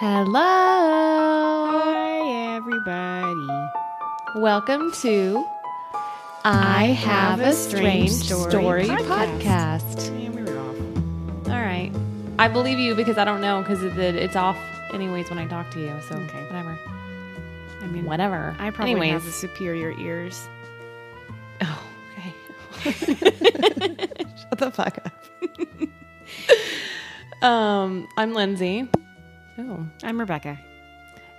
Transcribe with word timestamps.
Hello. 0.00 1.70
Hi, 1.70 2.54
everybody. 2.56 3.48
Welcome 4.36 4.92
to 5.02 5.44
I 6.44 6.84
Have 6.98 7.40
a 7.40 7.52
Strange 7.52 8.10
Story, 8.12 8.86
podcast. 8.86 10.12
Yeah, 10.22 10.30
we 10.30 10.42
were 10.44 10.58
off. 10.58 10.76
All 11.48 11.60
right. 11.60 11.90
I 12.38 12.46
believe 12.48 12.78
you 12.78 12.94
because 12.94 13.18
I 13.18 13.24
don't 13.24 13.40
know 13.40 13.60
because 13.62 13.82
it, 13.82 13.98
it- 13.98 14.14
it's 14.14 14.36
off 14.36 14.56
anyways 14.92 15.30
when 15.30 15.38
I 15.40 15.46
talk 15.46 15.70
to 15.72 15.80
you. 15.80 15.92
So 16.08 16.14
Okay. 16.14 16.44
whatever. 16.44 16.78
I 17.82 17.86
mean, 17.86 18.04
Whatever. 18.04 18.54
I 18.58 18.70
probably 18.70 18.92
anyways. 18.92 19.12
have 19.12 19.24
the 19.24 19.32
superior 19.32 19.90
ears. 19.98 20.48
Oh, 21.62 21.82
okay. 22.12 22.32
Shut 24.36 24.58
the 24.58 24.70
fuck 24.70 24.98
up. 25.04 25.12
um, 27.42 28.06
I'm 28.16 28.32
Lindsay. 28.34 28.88
Oh. 29.58 29.86
I'm 30.04 30.20
Rebecca. 30.20 30.58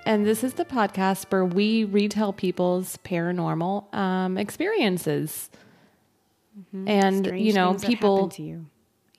And 0.05 0.25
this 0.25 0.43
is 0.43 0.53
the 0.55 0.65
podcast 0.65 1.31
where 1.31 1.45
we 1.45 1.85
retell 1.85 2.33
people's 2.33 2.97
paranormal 3.05 3.93
um, 3.93 4.37
experiences. 4.37 5.49
And, 6.73 7.25
Strange 7.25 7.45
you 7.45 7.53
know, 7.53 7.75
people, 7.75 8.27
to 8.29 8.43
you. 8.43 8.65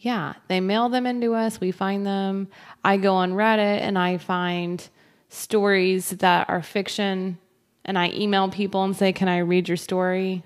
yeah, 0.00 0.34
they 0.48 0.60
mail 0.60 0.90
them 0.90 1.06
into 1.06 1.34
us. 1.34 1.60
We 1.60 1.70
find 1.70 2.04
them. 2.04 2.48
I 2.84 2.98
go 2.98 3.14
on 3.14 3.32
Reddit 3.32 3.80
and 3.80 3.98
I 3.98 4.18
find 4.18 4.86
stories 5.30 6.10
that 6.10 6.50
are 6.50 6.62
fiction. 6.62 7.38
And 7.84 7.98
I 7.98 8.10
email 8.10 8.50
people 8.50 8.84
and 8.84 8.94
say, 8.94 9.12
Can 9.12 9.28
I 9.28 9.38
read 9.38 9.68
your 9.68 9.78
story? 9.78 10.44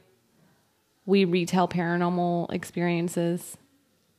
We 1.06 1.24
retell 1.24 1.66
paranormal 1.66 2.52
experiences. 2.52 3.56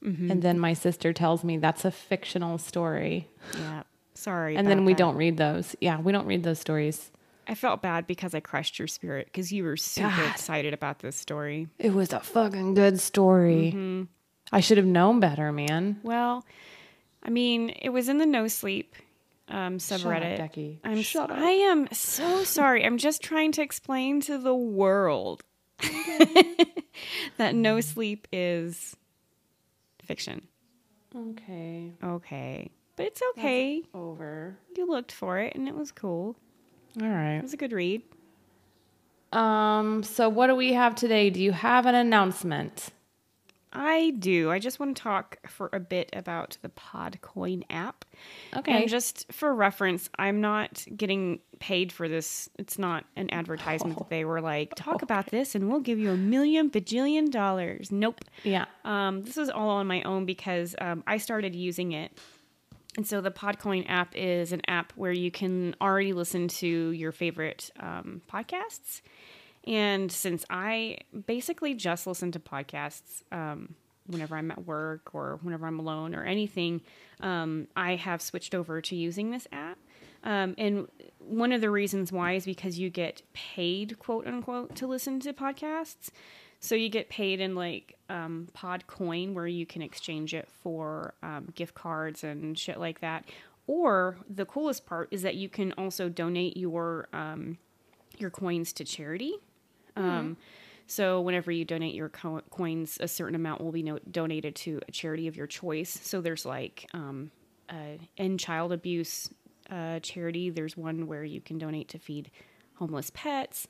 And 0.02 0.44
then 0.44 0.60
my 0.60 0.74
sister 0.74 1.14
tells 1.14 1.44
me 1.44 1.58
that's 1.58 1.84
a 1.84 1.90
fictional 1.90 2.60
story. 2.60 3.28
Yeah. 3.58 3.84
Sorry. 4.26 4.56
And 4.56 4.68
then 4.68 4.86
we 4.86 4.94
that. 4.94 4.98
don't 4.98 5.18
read 5.18 5.38
those. 5.38 5.76
Yeah, 5.80 6.00
we 6.00 6.12
don't 6.12 6.26
read 6.26 6.42
those 6.42 6.58
stories. 6.58 7.12
I 7.48 7.54
felt 7.54 7.84
bad 7.84 8.08
because 8.08 8.34
I 8.34 8.40
crushed 8.40 8.80
your 8.80 8.88
spirit 8.88 9.28
because 9.28 9.54
you 9.54 9.64
were 9.64 9.78
super 9.78 10.10
God. 10.10 10.32
excited 10.32 10.74
about 10.74 10.98
this 10.98 11.16
story. 11.16 11.68
It 11.78 11.94
was 11.94 12.12
a 12.12 12.22
fucking 12.22 12.74
good 12.74 13.00
story. 13.00 13.72
Mm-hmm. 13.76 14.04
I 14.52 14.62
should 14.62 14.78
have 14.78 14.88
known 14.88 15.20
better, 15.20 15.52
man. 15.52 16.00
Well, 16.02 16.44
I 17.22 17.30
mean, 17.30 17.70
it 17.70 17.90
was 17.90 18.10
in 18.10 18.18
the 18.18 18.26
no 18.26 18.48
sleep 18.48 18.96
um, 19.48 19.78
subreddit. 19.78 20.40
Becky. 20.40 20.80
I'm 20.84 21.04
Shut 21.04 21.30
up. 21.30 21.38
I 21.38 21.52
am 21.52 21.88
so 21.92 22.44
sorry. 22.44 22.84
I'm 22.84 22.98
just 22.98 23.22
trying 23.22 23.52
to 23.52 23.62
explain 23.62 24.22
to 24.22 24.40
the 24.40 24.56
world 24.56 25.44
that 27.38 27.54
no 27.54 27.80
sleep 27.80 28.28
is 28.34 28.96
fiction. 30.02 30.48
Okay. 31.16 31.94
Okay. 32.04 32.72
But 32.96 33.08
it's 33.08 33.22
okay. 33.32 33.84
Over. 33.94 34.58
You 34.76 34.88
looked 34.88 35.12
for 35.12 35.40
it 35.40 35.56
and 35.56 35.68
it 35.68 35.76
was 35.76 35.92
cool. 35.92 36.36
All 37.02 37.08
right. 37.08 37.36
It 37.36 37.44
was 37.44 37.54
a 37.54 37.58
good 37.58 37.74
read. 37.74 38.02
Um, 39.34 40.04
so 40.04 40.30
what 40.30 40.48
do 40.48 40.56
we 40.56 40.74
have 40.74 40.96
today? 40.96 41.30
Do 41.30 41.42
you 41.42 41.52
have 41.52 41.86
an 41.86 41.96
announcement? 41.96 42.92
I 43.76 44.12
do. 44.12 44.50
I 44.50 44.60
just 44.60 44.80
want 44.80 44.96
to 44.96 45.04
talk 45.04 45.38
for 45.50 45.70
a 45.74 45.82
bit 45.82 46.10
about 46.14 46.58
the 46.62 46.70
Podcoin 46.70 47.64
app. 47.70 48.06
Okay. 48.56 48.72
And 48.72 48.90
just 48.90 49.32
for 49.34 49.54
reference, 49.54 50.10
I'm 50.18 50.40
not 50.40 50.86
getting 50.96 51.40
paid 51.60 51.92
for 51.92 52.08
this. 52.08 52.50
It's 52.58 52.80
not 52.80 53.04
an 53.18 53.30
advertisement 53.34 53.98
that 53.98 54.10
they 54.10 54.24
were 54.24 54.40
like, 54.40 54.74
talk 54.76 55.02
about 55.02 55.28
this 55.28 55.56
and 55.56 55.70
we'll 55.70 55.82
give 55.82 56.00
you 56.00 56.12
a 56.12 56.18
million 56.18 56.70
bajillion 56.70 57.30
dollars. 57.30 57.92
Nope. 57.92 58.22
Yeah. 58.44 58.66
Um, 58.86 59.24
this 59.24 59.36
was 59.36 59.50
all 59.50 59.70
on 59.70 59.88
my 59.88 60.02
own 60.04 60.26
because 60.26 60.74
um, 60.80 61.04
I 61.06 61.18
started 61.18 61.54
using 61.54 61.92
it. 61.92 62.18
And 62.98 63.06
so 63.06 63.22
the 63.22 63.32
Podcoin 63.32 63.86
app 63.90 64.16
is 64.16 64.52
an 64.52 64.62
app 64.68 64.94
where 64.96 65.12
you 65.12 65.32
can 65.32 65.76
already 65.82 66.14
listen 66.14 66.48
to 66.48 66.68
your 66.68 67.12
favorite 67.12 67.70
um, 67.80 68.22
podcasts. 68.32 69.02
And 69.68 70.12
since 70.12 70.46
I 70.50 71.00
basically 71.26 71.74
just 71.74 72.08
listen 72.08 72.32
to 72.34 72.40
podcasts 72.40 73.24
um, 73.32 73.76
whenever 74.08 74.36
I'm 74.36 74.52
at 74.52 74.66
work 74.66 75.14
or 75.14 75.40
whenever 75.42 75.66
I'm 75.66 75.80
alone 75.80 76.16
or 76.16 76.24
anything, 76.24 76.82
um, 77.20 77.68
I 77.76 77.96
have 77.96 78.22
switched 78.22 78.54
over 78.54 78.82
to 78.82 78.96
using 78.96 79.32
this 79.32 79.48
app. 79.52 79.78
Um, 80.24 80.56
and 80.58 80.88
one 81.20 81.52
of 81.52 81.62
the 81.62 81.70
reasons 81.70 82.12
why 82.12 82.34
is 82.34 82.46
because 82.46 82.80
you 82.80 82.90
get 82.90 83.22
paid, 83.34 84.00
quote 84.00 84.26
unquote, 84.26 84.76
to 84.76 84.88
listen 84.88 85.20
to 85.22 85.34
podcasts. 85.34 86.10
So 86.66 86.74
you 86.74 86.90
get 86.90 87.10
paid 87.10 87.42
in 87.42 87.54
like 87.54 87.96
um, 88.10 88.48
Podcoin, 88.58 89.34
where 89.34 89.46
you 89.46 89.68
can 89.68 89.84
exchange 89.84 90.34
it 90.34 90.50
for 90.64 91.14
um, 91.22 91.50
gift 91.54 91.76
cards 91.76 92.24
and 92.24 92.58
shit 92.58 92.80
like 92.80 93.02
that. 93.02 93.26
Or 93.68 94.18
the 94.28 94.46
coolest 94.46 94.88
part 94.88 95.10
is 95.12 95.22
that 95.22 95.36
you 95.36 95.48
can 95.48 95.74
also 95.74 96.10
donate 96.10 96.58
your 96.58 97.08
um, 97.14 97.60
your 98.18 98.32
coins 98.32 98.74
to 98.74 98.84
charity. 98.84 99.36
Um, 99.96 100.38
so 100.88 101.22
whenever 101.22 101.52
you 101.52 101.66
donate 101.66 101.94
your 101.94 102.10
co- 102.10 102.42
coins, 102.50 102.98
a 103.00 103.08
certain 103.08 103.36
amount 103.36 103.62
will 103.62 103.72
be 103.72 103.84
no- 103.84 104.00
donated 104.10 104.56
to 104.56 104.82
a 104.88 104.92
charity 104.92 105.28
of 105.28 105.36
your 105.36 105.48
choice. 105.48 106.00
So 106.02 106.20
there's 106.20 106.46
like 106.46 106.90
um, 106.94 107.30
uh, 107.70 107.98
end 108.18 108.40
child 108.40 108.72
abuse 108.72 109.30
uh, 109.70 110.00
charity. 110.00 110.50
There's 110.50 110.76
one 110.76 111.06
where 111.06 111.24
you 111.24 111.42
can 111.42 111.60
donate 111.60 111.90
to 111.90 112.00
feed 112.00 112.32
homeless 112.76 113.12
pets. 113.14 113.68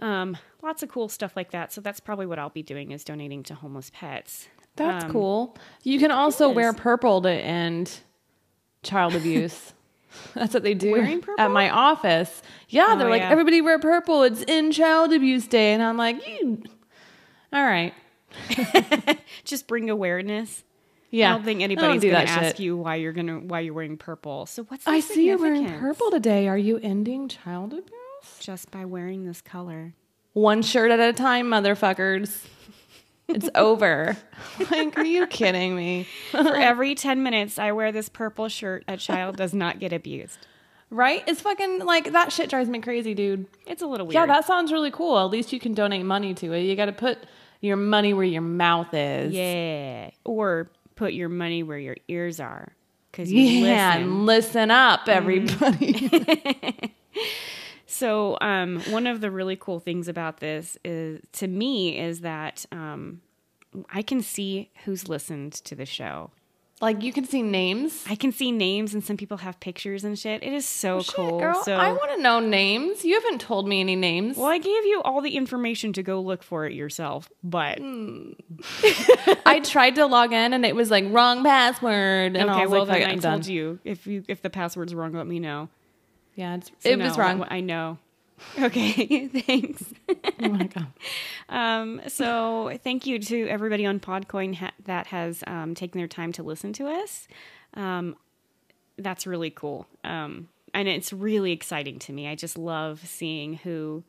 Um, 0.00 0.36
lots 0.62 0.82
of 0.82 0.88
cool 0.88 1.08
stuff 1.08 1.36
like 1.36 1.50
that. 1.52 1.72
So 1.72 1.80
that's 1.80 2.00
probably 2.00 2.26
what 2.26 2.38
I'll 2.38 2.48
be 2.50 2.62
doing 2.62 2.90
is 2.90 3.04
donating 3.04 3.42
to 3.44 3.54
homeless 3.54 3.90
pets. 3.94 4.48
That's 4.76 5.04
Um, 5.04 5.12
cool. 5.12 5.56
You 5.82 5.98
can 5.98 6.10
also 6.10 6.48
wear 6.50 6.72
purple 6.72 7.20
to 7.22 7.30
end 7.30 8.00
child 8.82 9.14
abuse. 9.14 9.74
That's 10.34 10.52
what 10.54 10.64
they 10.64 10.74
do 10.74 10.90
Wearing 10.90 11.22
at 11.38 11.50
my 11.52 11.70
office. 11.70 12.42
Yeah, 12.68 12.96
they're 12.96 13.06
Oh, 13.06 13.10
like, 13.10 13.22
yeah. 13.22 13.30
everybody 13.30 13.60
wear 13.60 13.78
purple. 13.78 14.24
It's 14.24 14.42
in 14.42 14.72
child 14.72 15.12
abuse 15.12 15.46
day. 15.46 15.72
And 15.72 15.82
I'm 15.82 15.96
like, 15.96 16.26
you. 16.26 16.62
All 17.52 17.62
right. 17.62 17.94
Just 19.44 19.66
bring 19.68 19.90
awareness. 19.90 20.64
Yeah. 21.10 21.30
I 21.30 21.32
don't 21.34 21.44
think 21.44 21.60
anybody's 21.62 22.00
do 22.00 22.10
gonna 22.10 22.24
ask 22.24 22.56
shit. 22.56 22.60
you 22.60 22.76
why 22.76 22.96
you're 22.96 23.12
gonna 23.12 23.40
why 23.40 23.60
you're 23.60 23.74
wearing 23.74 23.96
purple. 23.96 24.46
So 24.46 24.62
what's 24.64 24.84
the 24.84 24.92
I 24.92 25.00
see 25.00 25.26
you're 25.26 25.38
wearing 25.38 25.66
purple 25.78 26.10
today. 26.10 26.46
Are 26.48 26.58
you 26.58 26.78
ending 26.82 27.28
child 27.28 27.72
abuse? 27.72 27.90
Just 28.40 28.70
by 28.70 28.84
wearing 28.84 29.24
this 29.26 29.40
color. 29.40 29.94
One 30.32 30.62
shirt 30.62 30.90
at 30.90 31.00
a 31.00 31.12
time, 31.12 31.46
motherfuckers. 31.46 32.44
It's 33.28 33.48
over. 33.54 34.16
like, 34.70 34.96
are 34.98 35.04
you 35.04 35.26
kidding 35.26 35.74
me? 35.76 36.06
For 36.30 36.38
every 36.56 36.94
ten 36.94 37.22
minutes 37.22 37.58
I 37.58 37.72
wear 37.72 37.92
this 37.92 38.08
purple 38.08 38.48
shirt, 38.48 38.84
a 38.88 38.96
child 38.96 39.36
does 39.36 39.52
not 39.54 39.78
get 39.80 39.92
abused. 39.92 40.46
Right? 40.92 41.22
It's 41.28 41.40
fucking 41.40 41.80
like 41.84 42.12
that 42.12 42.32
shit 42.32 42.50
drives 42.50 42.68
me 42.68 42.80
crazy, 42.80 43.14
dude. 43.14 43.46
It's 43.66 43.80
a 43.82 43.86
little 43.86 44.06
weird. 44.06 44.14
Yeah, 44.14 44.26
that 44.26 44.44
sounds 44.44 44.72
really 44.72 44.90
cool. 44.90 45.18
At 45.18 45.30
least 45.30 45.52
you 45.52 45.60
can 45.60 45.72
donate 45.74 46.04
money 46.04 46.34
to 46.34 46.52
it. 46.52 46.62
You 46.62 46.74
got 46.74 46.86
to 46.86 46.92
put 46.92 47.18
your 47.60 47.76
money 47.76 48.12
where 48.14 48.24
your 48.24 48.42
mouth 48.42 48.92
is. 48.92 49.32
yeah. 49.32 50.10
Or 50.24 50.68
put 50.96 51.12
your 51.12 51.28
money 51.28 51.62
where 51.62 51.78
your 51.78 51.96
ears 52.08 52.40
are, 52.40 52.72
because 53.12 53.30
you 53.32 53.40
Yeah, 53.40 53.98
listen. 53.98 54.26
listen 54.26 54.70
up, 54.72 55.08
everybody. 55.08 55.92
Mm. 55.92 56.90
So, 57.90 58.38
um, 58.40 58.80
one 58.90 59.06
of 59.08 59.20
the 59.20 59.30
really 59.30 59.56
cool 59.56 59.80
things 59.80 60.06
about 60.06 60.38
this 60.38 60.78
is, 60.84 61.20
to 61.32 61.48
me, 61.48 61.98
is 61.98 62.20
that 62.20 62.64
um, 62.70 63.20
I 63.92 64.02
can 64.02 64.22
see 64.22 64.70
who's 64.84 65.08
listened 65.08 65.52
to 65.64 65.74
the 65.74 65.84
show. 65.86 66.30
like 66.80 67.02
you 67.02 67.12
can 67.12 67.24
see 67.26 67.42
names. 67.42 68.04
I 68.08 68.14
can 68.14 68.30
see 68.32 68.52
names, 68.52 68.94
and 68.94 69.02
some 69.04 69.16
people 69.16 69.38
have 69.38 69.58
pictures 69.60 70.04
and 70.04 70.16
shit. 70.18 70.42
It 70.42 70.52
is 70.52 70.64
so 70.66 71.02
Shit, 71.02 71.14
cool. 71.16 71.40
girl, 71.40 71.62
so, 71.64 71.74
I 71.74 71.90
want 71.92 72.12
to 72.16 72.22
know 72.22 72.38
names. 72.38 73.04
You 73.04 73.14
haven't 73.20 73.40
told 73.40 73.66
me 73.68 73.80
any 73.80 73.96
names. 73.96 74.36
well, 74.36 74.46
I 74.46 74.58
gave 74.58 74.84
you 74.86 75.02
all 75.04 75.20
the 75.20 75.36
information 75.36 75.92
to 75.94 76.02
go 76.04 76.20
look 76.20 76.42
for 76.44 76.64
it 76.66 76.72
yourself, 76.72 77.28
but 77.42 77.78
Hmm. 77.80 78.32
I 79.44 79.60
tried 79.64 79.96
to 79.96 80.06
log 80.06 80.32
in 80.32 80.52
and 80.52 80.64
it 80.64 80.74
was 80.76 80.90
like 80.90 81.04
wrong 81.08 81.42
password. 81.44 82.36
And 82.36 82.50
I 82.50 82.54
okay. 82.54 82.62
was 82.66 82.70
Well, 82.70 82.84
like, 82.86 83.00
then 83.00 83.00
"Fuck 83.00 83.24
it, 83.24 83.26
I 83.26 83.30
told 83.30 83.42
done." 83.42 83.52
you 83.52 83.78
if 83.84 84.06
you 84.06 84.22
if 84.28 84.42
the 84.42 84.50
password's 84.50 84.94
wrong, 84.94 85.12
let 85.12 85.26
me 85.26 85.38
know. 85.40 85.68
Yeah, 86.40 86.58
it 86.82 86.96
no, 86.96 87.04
was 87.04 87.18
wrong. 87.18 87.46
I 87.48 87.60
know. 87.60 87.98
Okay, 88.58 89.26
thanks. 89.46 89.84
oh 90.08 90.48
my 90.48 90.66
god. 90.66 90.86
Um, 91.50 92.00
so 92.06 92.78
thank 92.84 93.06
you 93.06 93.18
to 93.18 93.48
everybody 93.48 93.84
on 93.84 93.98
Podcoin 93.98 94.54
ha- 94.54 94.70
that 94.84 95.08
has 95.08 95.42
um, 95.48 95.74
taken 95.74 95.98
their 95.98 96.08
time 96.08 96.32
to 96.32 96.44
listen 96.44 96.72
to 96.74 96.86
us. 96.86 97.26
Um, 97.74 98.14
that's 98.96 99.26
really 99.26 99.50
cool. 99.50 99.86
Um, 100.04 100.48
and 100.72 100.86
it's 100.86 101.12
really 101.12 101.50
exciting 101.50 101.98
to 101.98 102.12
me. 102.12 102.28
I 102.28 102.36
just 102.36 102.56
love 102.56 103.04
seeing 103.04 103.54
who 103.54 104.04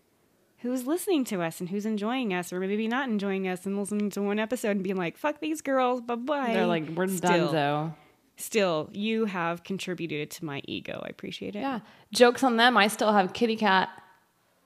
who's 0.60 0.86
listening 0.86 1.24
to 1.26 1.42
us 1.42 1.60
and 1.60 1.70
who's 1.70 1.88
enjoying 1.88 2.32
us 2.34 2.54
or 2.54 2.60
maybe 2.60 2.88
not 2.88 3.10
enjoying 3.10 3.48
us 3.48 3.66
and 3.66 3.80
listening 3.80 4.12
to 4.12 4.22
one 4.22 4.38
episode 4.38 4.72
and 4.72 4.84
being 4.84 4.98
like, 4.98 5.18
fuck 5.18 5.40
these 5.40 5.62
girls, 5.62 6.02
bye 6.02 6.14
bye. 6.14 6.54
They're 6.54 6.68
like, 6.68 6.88
we're 6.90 7.08
still, 7.08 7.48
done 7.48 7.54
though. 7.54 7.94
Still, 8.42 8.90
you 8.94 9.26
have 9.26 9.64
contributed 9.64 10.32
to 10.32 10.46
my 10.46 10.62
ego. 10.66 11.02
I 11.06 11.10
appreciate 11.10 11.56
it. 11.56 11.60
Yeah. 11.60 11.80
Jokes 12.14 12.44
on 12.44 12.58
them. 12.58 12.76
I 12.78 12.88
still 12.88 13.14
have 13.14 13.34
kitty 13.34 13.56
cat 13.56 13.90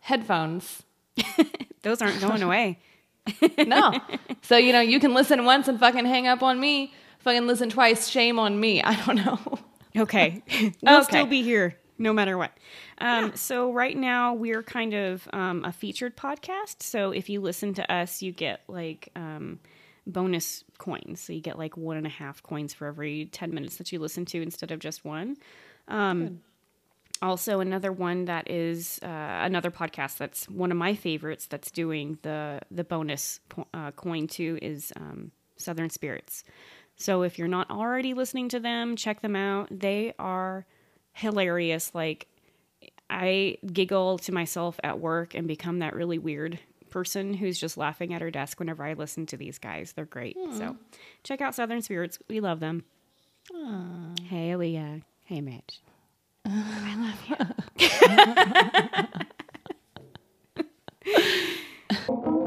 headphones. 0.01 0.83
Those 1.81 2.01
aren't 2.01 2.21
going 2.21 2.41
away. 2.49 2.79
No. 3.57 3.93
so, 4.41 4.57
you 4.57 4.71
know, 4.71 4.81
you 4.81 4.99
can 4.99 5.13
listen 5.13 5.45
once 5.45 5.67
and 5.67 5.79
fucking 5.79 6.05
hang 6.05 6.27
up 6.27 6.41
on 6.43 6.59
me. 6.59 6.93
Fucking 7.19 7.47
listen 7.47 7.69
twice. 7.69 8.07
Shame 8.07 8.39
on 8.39 8.59
me. 8.59 8.81
I 8.83 8.95
don't 9.05 9.15
know. 9.17 9.39
Okay. 9.97 10.43
we'll 10.81 10.97
Okay. 10.99 11.03
still 11.03 11.25
be 11.25 11.41
here 11.41 11.77
no 11.97 12.11
matter 12.13 12.37
what. 12.37 12.51
Um, 12.99 13.35
So, 13.35 13.71
right 13.71 13.95
now, 13.97 14.33
we're 14.33 14.61
kind 14.63 14.93
of 14.93 15.27
um, 15.33 15.63
a 15.65 15.71
featured 15.71 16.15
podcast. 16.17 16.83
So, 16.83 17.11
if 17.11 17.29
you 17.29 17.41
listen 17.41 17.73
to 17.75 17.91
us, 17.93 18.21
you 18.21 18.31
get 18.31 18.61
like 18.67 19.09
um, 19.15 19.59
bonus 20.07 20.63
coins. 20.77 21.21
So, 21.21 21.33
you 21.33 21.41
get 21.41 21.57
like 21.57 21.77
one 21.77 21.97
and 21.97 22.05
a 22.05 22.09
half 22.09 22.43
coins 22.43 22.73
for 22.73 22.87
every 22.87 23.25
10 23.25 23.53
minutes 23.53 23.77
that 23.77 23.91
you 23.91 23.99
listen 23.99 24.25
to 24.25 24.41
instead 24.41 24.71
of 24.71 24.79
just 24.79 25.05
one. 25.05 25.37
Um, 25.87 26.41
also, 27.21 27.59
another 27.59 27.91
one 27.91 28.25
that 28.25 28.49
is 28.49 28.99
uh, 29.01 29.07
another 29.07 29.71
podcast 29.71 30.17
that's 30.17 30.49
one 30.49 30.71
of 30.71 30.77
my 30.77 30.95
favorites 30.95 31.47
that's 31.47 31.71
doing 31.71 32.17
the, 32.23 32.59
the 32.71 32.83
bonus 32.83 33.39
po- 33.47 33.67
uh, 33.73 33.91
coin 33.91 34.27
too 34.27 34.59
is 34.61 34.91
um, 34.97 35.31
Southern 35.55 35.89
Spirits. 35.89 36.43
So 36.97 37.23
if 37.23 37.37
you're 37.37 37.47
not 37.47 37.69
already 37.69 38.13
listening 38.13 38.49
to 38.49 38.59
them, 38.59 38.95
check 38.95 39.21
them 39.21 39.35
out. 39.35 39.67
They 39.71 40.13
are 40.19 40.65
hilarious. 41.13 41.93
Like 41.93 42.27
I 43.09 43.57
giggle 43.65 44.17
to 44.19 44.31
myself 44.31 44.79
at 44.83 44.99
work 44.99 45.35
and 45.35 45.47
become 45.47 45.79
that 45.79 45.95
really 45.95 46.19
weird 46.19 46.59
person 46.95 47.33
who's 47.33 47.59
just 47.59 47.75
laughing 47.75 48.13
at 48.13 48.21
her 48.21 48.31
desk 48.31 48.57
whenever 48.57 48.81
I 48.81 48.93
listen 48.93 49.25
to 49.25 49.35
these 49.35 49.59
guys. 49.59 49.91
They're 49.91 50.05
great. 50.05 50.37
So 50.57 50.77
check 51.25 51.41
out 51.41 51.53
Southern 51.53 51.81
Spirits. 51.81 52.19
We 52.29 52.39
love 52.39 52.61
them. 52.61 52.85
Hey, 54.23 54.55
Leah. 54.55 55.01
Hey, 55.25 55.41
Mitch. 55.41 55.81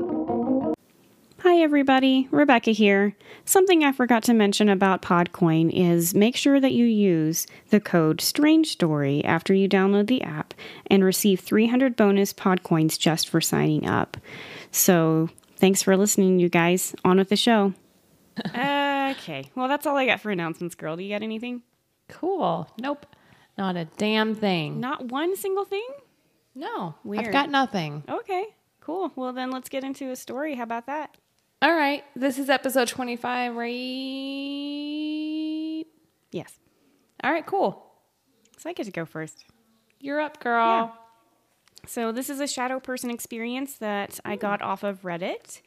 Hi, 1.51 1.63
everybody. 1.63 2.29
Rebecca 2.31 2.73
here. 2.73 3.17
Something 3.47 3.83
I 3.83 3.93
forgot 3.93 4.23
to 4.25 4.35
mention 4.35 4.69
about 4.69 5.01
Podcoin 5.01 5.71
is 5.73 6.15
make 6.15 6.37
sure 6.37 6.61
that 6.61 6.75
you 6.75 6.85
use 6.85 7.47
the 7.71 7.81
code 7.81 8.21
Strange 8.21 8.67
Story 8.67 9.25
after 9.25 9.55
you 9.55 9.67
download 9.67 10.09
the 10.09 10.21
app 10.21 10.53
and 10.89 11.03
receive 11.03 11.41
300 11.41 11.97
bonus 11.97 12.35
Podcoins 12.35 12.99
just 12.99 13.31
for 13.31 13.41
signing 13.41 13.87
up. 13.87 14.19
So, 14.73 15.31
thanks 15.57 15.83
for 15.83 15.97
listening, 15.97 16.39
you 16.39 16.51
guys. 16.51 16.95
On 17.03 17.17
with 17.17 17.31
the 17.31 17.37
show. 17.37 17.73
okay. 18.39 19.51
Well, 19.55 19.69
that's 19.69 19.87
all 19.87 19.97
I 19.97 20.05
got 20.05 20.21
for 20.21 20.31
announcements, 20.31 20.75
girl. 20.75 20.99
Do 20.99 21.03
you 21.03 21.15
got 21.15 21.23
anything? 21.23 21.63
Cool. 22.09 22.69
Nope. 22.79 23.07
Not 23.57 23.75
a 23.75 23.87
damn 23.97 24.35
thing. 24.35 24.81
Not 24.81 25.07
one 25.07 25.35
single 25.35 25.65
thing? 25.65 25.89
No. 26.55 26.95
Weird. 27.05 27.25
I've 27.25 27.33
got 27.33 27.49
nothing. 27.49 28.05
Okay. 28.07 28.45
Cool. 28.83 29.13
Well, 29.17 29.33
then 29.33 29.51
let's 29.51 29.71
get 29.71 29.83
into 29.83 30.11
a 30.11 30.17
story. 30.17 30.55
How 30.55 30.65
about 30.65 30.85
that? 30.89 31.17
All 31.61 31.75
right. 31.75 32.05
This 32.15 32.39
is 32.39 32.49
episode 32.49 32.87
25, 32.87 33.57
right? 33.57 33.69
Yes. 36.31 36.57
All 37.25 37.33
right, 37.33 37.45
cool. 37.45 37.85
So 38.59 38.71
I 38.71 38.73
get 38.75 38.87
to 38.87 38.93
go 38.93 39.05
first. 39.05 39.45
You're 39.99 40.21
up, 40.21 40.39
girl. 40.39 40.97
So 41.85 42.13
this 42.13 42.31
is 42.31 42.39
a 42.39 42.47
shadow 42.47 42.79
person 42.79 43.11
experience 43.11 43.75
that 43.79 44.21
I 44.25 44.37
got 44.37 44.63
off 44.63 44.85
of 44.85 45.03
Reddit. 45.03 45.63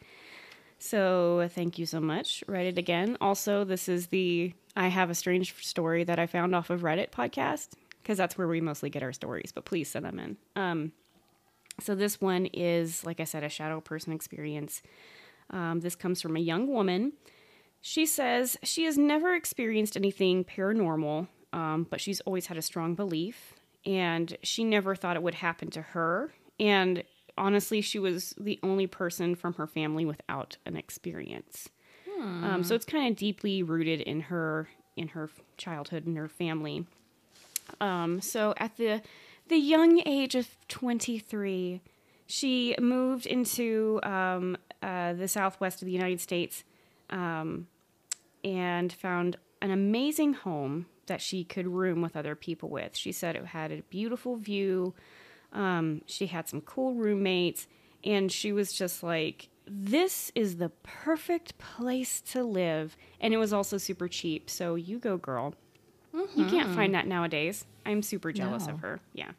So 0.80 1.50
thank 1.54 1.78
you 1.78 1.86
so 1.86 2.00
much. 2.00 2.42
Reddit 2.48 2.78
again. 2.78 3.18
Also, 3.20 3.66
this 3.66 3.90
is 3.90 4.08
the 4.08 4.54
I 4.78 4.88
have 4.88 5.10
a 5.10 5.16
strange 5.16 5.54
story 5.66 6.06
that 6.06 6.20
I 6.20 6.26
found 6.26 6.56
off 6.56 6.70
of 6.70 6.82
Reddit 6.82 7.12
podcast 7.12 7.72
because 8.02 8.18
that's 8.18 8.38
where 8.38 8.48
we 8.48 8.62
mostly 8.62 8.90
get 8.90 9.04
our 9.04 9.12
stories. 9.12 9.52
But 9.54 9.66
please 9.66 9.90
send 9.90 10.06
them 10.06 10.20
in. 10.20 10.38
Um, 10.56 10.94
so 11.82 11.96
this 11.96 12.22
one 12.22 12.46
is, 12.48 13.06
like 13.06 13.20
I 13.20 13.26
said, 13.26 13.44
a 13.44 13.50
shadow 13.50 13.82
person 13.82 14.14
experience. 14.14 14.82
Um, 15.52 15.82
this 15.82 15.96
comes 15.96 16.22
from 16.22 16.36
a 16.36 16.40
young 16.40 16.68
woman. 16.68 17.14
She 17.82 18.06
says 18.06 18.58
she 18.64 18.86
has 18.86 18.98
never 18.98 19.36
experienced 19.36 19.98
anything 19.98 20.44
paranormal, 20.44 21.28
um, 21.52 21.88
but 21.90 22.00
she's 22.00 22.22
always 22.22 22.48
had 22.48 22.58
a 22.58 22.62
strong 22.62 22.96
belief, 22.96 23.54
and 23.86 24.38
she 24.44 24.64
never 24.64 24.96
thought 24.96 25.16
it 25.16 25.24
would 25.24 25.36
happen 25.36 25.70
to 25.72 25.82
her. 25.82 26.34
And 26.60 27.04
honestly, 27.38 27.82
she 27.82 28.00
was 28.00 28.36
the 28.40 28.60
only 28.62 28.88
person 28.88 29.36
from 29.36 29.56
her 29.56 29.68
family 29.68 30.06
without 30.06 30.58
an 30.66 30.78
experience. 30.78 31.70
Um, 32.22 32.64
so 32.64 32.76
it's 32.76 32.86
kind 32.86 33.10
of 33.10 33.18
deeply 33.18 33.64
rooted 33.64 34.02
in 34.02 34.22
her 34.22 34.70
in 34.96 35.10
her 35.10 35.30
childhood 35.58 36.06
and 36.06 36.18
her 36.18 36.28
family. 36.28 36.86
Um, 37.80 38.22
so 38.22 38.54
at 38.58 38.78
the 38.78 39.02
the 39.48 39.58
young 39.58 40.02
age 40.06 40.36
of 40.36 40.48
23, 40.68 41.82
she 42.28 42.76
moved 42.80 43.26
into 43.26 44.00
um, 44.04 44.56
uh, 44.82 45.14
the 45.14 45.28
southwest 45.28 45.82
of 45.82 45.86
the 45.86 45.92
United 45.92 46.20
States 46.20 46.64
um, 47.10 47.68
and 48.44 48.92
found 48.92 49.38
an 49.62 49.72
amazing 49.72 50.34
home 50.34 50.88
that 51.08 51.22
she 51.22 51.44
could 51.44 51.68
room 51.68 52.02
with 52.02 52.16
other 52.16 52.36
people 52.36 52.70
with. 52.70 52.96
She 52.96 53.12
said 53.12 53.36
it 53.36 53.46
had 53.48 53.72
a 53.72 53.82
beautiful 53.84 54.36
view. 54.38 54.94
Um, 55.54 56.02
she 56.06 56.28
had 56.28 56.48
some 56.48 56.62
cool 56.62 56.94
roommates, 56.94 57.68
and 58.04 58.32
she 58.32 58.52
was 58.54 58.72
just 58.74 59.04
like, 59.04 59.50
"This 59.68 60.32
is 60.36 60.58
the 60.58 60.70
perfect 60.84 61.58
place 61.58 62.22
to 62.32 62.44
live." 62.44 62.96
And 63.20 63.34
it 63.34 63.38
was 63.38 63.52
also 63.52 63.78
super 63.78 64.08
cheap. 64.08 64.50
So 64.50 64.76
you 64.76 64.98
go, 65.00 65.18
girl. 65.18 65.54
You 66.36 66.46
can't 66.46 66.74
find 66.76 66.94
that 66.94 67.08
nowadays. 67.08 67.66
I'm 67.86 68.02
super 68.02 68.32
jealous 68.34 68.68
No. 68.68 68.74
of 68.74 68.80
her. 68.82 69.00
Yeah. 69.14 69.32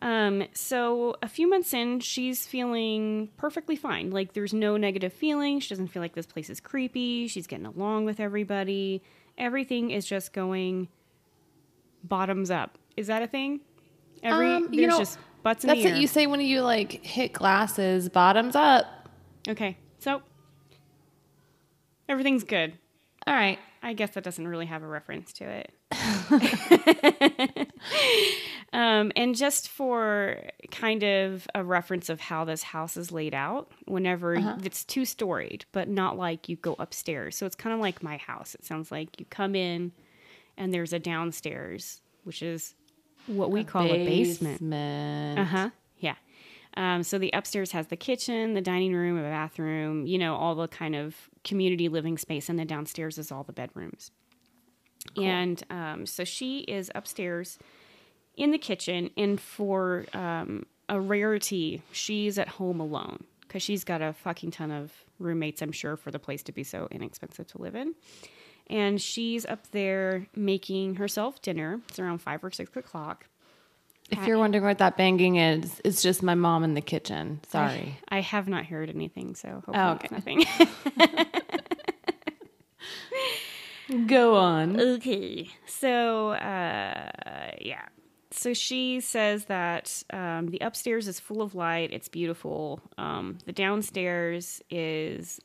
Um, 0.00 0.44
so 0.52 1.16
a 1.22 1.28
few 1.28 1.50
months 1.50 1.74
in, 1.74 2.00
she's 2.00 2.46
feeling 2.46 3.30
perfectly 3.36 3.74
fine. 3.76 4.10
Like 4.10 4.32
there's 4.32 4.54
no 4.54 4.76
negative 4.76 5.12
feeling. 5.12 5.60
She 5.60 5.68
doesn't 5.70 5.88
feel 5.88 6.02
like 6.02 6.14
this 6.14 6.26
place 6.26 6.48
is 6.50 6.60
creepy. 6.60 7.26
She's 7.26 7.46
getting 7.46 7.66
along 7.66 8.04
with 8.04 8.20
everybody. 8.20 9.02
Everything 9.36 9.90
is 9.90 10.06
just 10.06 10.32
going 10.32 10.88
bottoms 12.04 12.50
up. 12.50 12.78
Is 12.96 13.08
that 13.08 13.22
a 13.22 13.26
thing? 13.26 13.60
Every 14.22 14.54
Um, 14.54 14.62
there's 14.64 14.76
you 14.76 14.86
know, 14.86 14.98
just 14.98 15.18
butts 15.42 15.64
in 15.64 15.68
That's 15.68 15.84
what 15.84 15.96
you 15.96 16.06
say 16.06 16.26
when 16.26 16.40
you 16.40 16.62
like 16.62 17.04
hit 17.04 17.32
glasses, 17.32 18.08
bottoms 18.08 18.54
up. 18.56 18.86
okay. 19.48 19.76
So 19.98 20.22
everything's 22.08 22.44
good. 22.44 22.74
All 23.28 23.34
right. 23.34 23.58
I 23.82 23.92
guess 23.92 24.10
that 24.14 24.24
doesn't 24.24 24.48
really 24.48 24.64
have 24.64 24.82
a 24.82 24.86
reference 24.86 25.34
to 25.34 25.44
it. 25.44 25.70
um, 28.72 29.12
and 29.14 29.36
just 29.36 29.68
for 29.68 30.38
kind 30.70 31.02
of 31.04 31.46
a 31.54 31.62
reference 31.62 32.08
of 32.08 32.20
how 32.20 32.44
this 32.44 32.62
house 32.62 32.96
is 32.96 33.12
laid 33.12 33.34
out, 33.34 33.70
whenever 33.84 34.34
it's 34.64 34.82
two 34.82 35.04
storied, 35.04 35.66
but 35.72 35.88
not 35.90 36.16
like 36.16 36.48
you 36.48 36.56
go 36.56 36.74
upstairs. 36.78 37.36
So 37.36 37.44
it's 37.44 37.54
kind 37.54 37.74
of 37.74 37.80
like 37.80 38.02
my 38.02 38.16
house. 38.16 38.54
It 38.54 38.64
sounds 38.64 38.90
like 38.90 39.20
you 39.20 39.26
come 39.26 39.54
in 39.54 39.92
and 40.56 40.72
there's 40.72 40.94
a 40.94 40.98
downstairs, 40.98 42.00
which 42.24 42.42
is 42.42 42.74
what 43.26 43.50
we 43.50 43.62
call 43.62 43.84
a 43.84 44.06
basement. 44.06 44.54
Basement. 44.54 45.38
Uh 45.38 45.44
huh. 45.44 45.70
Um, 46.76 47.02
so 47.02 47.18
the 47.18 47.30
upstairs 47.32 47.72
has 47.72 47.88
the 47.88 47.96
kitchen, 47.96 48.54
the 48.54 48.60
dining 48.60 48.94
room, 48.94 49.18
a 49.18 49.22
bathroom, 49.22 50.06
you 50.06 50.18
know, 50.18 50.36
all 50.36 50.54
the 50.54 50.68
kind 50.68 50.94
of 50.94 51.16
community 51.44 51.88
living 51.88 52.18
space, 52.18 52.48
and 52.48 52.58
the 52.58 52.64
downstairs 52.64 53.18
is 53.18 53.32
all 53.32 53.42
the 53.42 53.52
bedrooms. 53.52 54.10
And 55.16 55.62
um, 55.70 56.06
so 56.06 56.24
she 56.24 56.60
is 56.60 56.90
upstairs 56.94 57.58
in 58.36 58.50
the 58.50 58.58
kitchen, 58.58 59.10
and 59.16 59.40
for 59.40 60.04
um, 60.12 60.66
a 60.88 61.00
rarity, 61.00 61.82
she's 61.92 62.38
at 62.38 62.48
home 62.48 62.80
alone 62.80 63.24
because 63.40 63.62
she's 63.62 63.82
got 63.82 64.02
a 64.02 64.12
fucking 64.12 64.50
ton 64.50 64.70
of 64.70 64.92
roommates, 65.18 65.62
I'm 65.62 65.72
sure, 65.72 65.96
for 65.96 66.10
the 66.10 66.18
place 66.18 66.42
to 66.44 66.52
be 66.52 66.62
so 66.62 66.86
inexpensive 66.90 67.46
to 67.48 67.58
live 67.62 67.74
in. 67.74 67.94
And 68.68 69.00
she's 69.00 69.46
up 69.46 69.70
there 69.70 70.26
making 70.36 70.96
herself 70.96 71.40
dinner. 71.40 71.80
It's 71.88 71.98
around 71.98 72.18
five 72.18 72.44
or 72.44 72.50
six 72.50 72.76
o'clock. 72.76 73.26
If 74.10 74.26
you're 74.26 74.38
wondering 74.38 74.64
what 74.64 74.78
that 74.78 74.96
banging 74.96 75.36
is, 75.36 75.80
it's 75.84 76.02
just 76.02 76.22
my 76.22 76.34
mom 76.34 76.64
in 76.64 76.74
the 76.74 76.80
kitchen. 76.80 77.40
Sorry. 77.48 77.98
I 78.08 78.20
have 78.20 78.48
not 78.48 78.64
heard 78.66 78.88
anything, 78.88 79.34
so 79.34 79.62
hopefully 79.66 79.76
Oh, 79.78 79.92
it's 79.92 80.04
okay. 80.04 80.14
nothing. 80.14 80.44
Go 84.06 84.36
on. 84.36 84.78
okay. 84.78 85.48
So, 85.66 86.30
uh, 86.32 87.10
yeah. 87.60 87.86
So 88.30 88.52
she 88.52 89.00
says 89.00 89.46
that 89.46 90.02
um, 90.12 90.48
the 90.48 90.58
upstairs 90.60 91.08
is 91.08 91.18
full 91.18 91.40
of 91.40 91.54
light. 91.54 91.90
It's 91.92 92.08
beautiful. 92.08 92.80
Um, 92.98 93.38
the 93.46 93.52
downstairs 93.52 94.60
is 94.70 95.40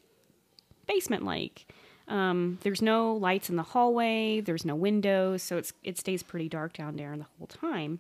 basement 0.88 1.24
like. 1.24 1.66
Um, 2.10 2.60
there's 2.64 2.82
no 2.82 3.16
lights 3.16 3.50
in 3.50 3.56
the 3.56 3.64
hallway. 3.64 4.42
There's 4.42 4.66
no 4.66 4.76
windows, 4.76 5.42
so 5.42 5.56
it's 5.58 5.72
it 5.84 5.98
stays 5.98 6.22
pretty 6.22 6.50
dark 6.50 6.74
down 6.74 6.98
there 6.98 7.16
the 7.18 7.26
whole 7.38 7.48
time. 7.48 8.00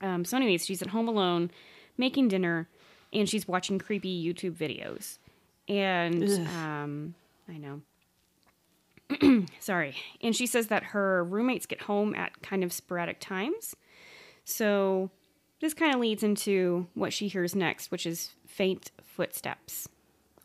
Um, 0.00 0.24
so, 0.24 0.36
anyways, 0.36 0.66
she's 0.66 0.82
at 0.82 0.88
home 0.88 1.08
alone, 1.08 1.50
making 1.96 2.28
dinner, 2.28 2.68
and 3.12 3.28
she's 3.28 3.48
watching 3.48 3.78
creepy 3.78 4.24
YouTube 4.24 4.54
videos. 4.54 5.18
And 5.68 6.46
um, 6.48 7.14
I 7.48 7.58
know. 7.58 7.82
Sorry. 9.60 9.94
And 10.20 10.34
she 10.34 10.46
says 10.46 10.66
that 10.68 10.82
her 10.84 11.24
roommates 11.24 11.66
get 11.66 11.82
home 11.82 12.14
at 12.14 12.42
kind 12.42 12.64
of 12.64 12.72
sporadic 12.72 13.20
times. 13.20 13.76
So 14.44 15.10
this 15.60 15.74
kind 15.74 15.94
of 15.94 16.00
leads 16.00 16.22
into 16.22 16.86
what 16.94 17.12
she 17.12 17.28
hears 17.28 17.54
next, 17.54 17.90
which 17.90 18.06
is 18.06 18.30
faint 18.46 18.90
footsteps 19.02 19.88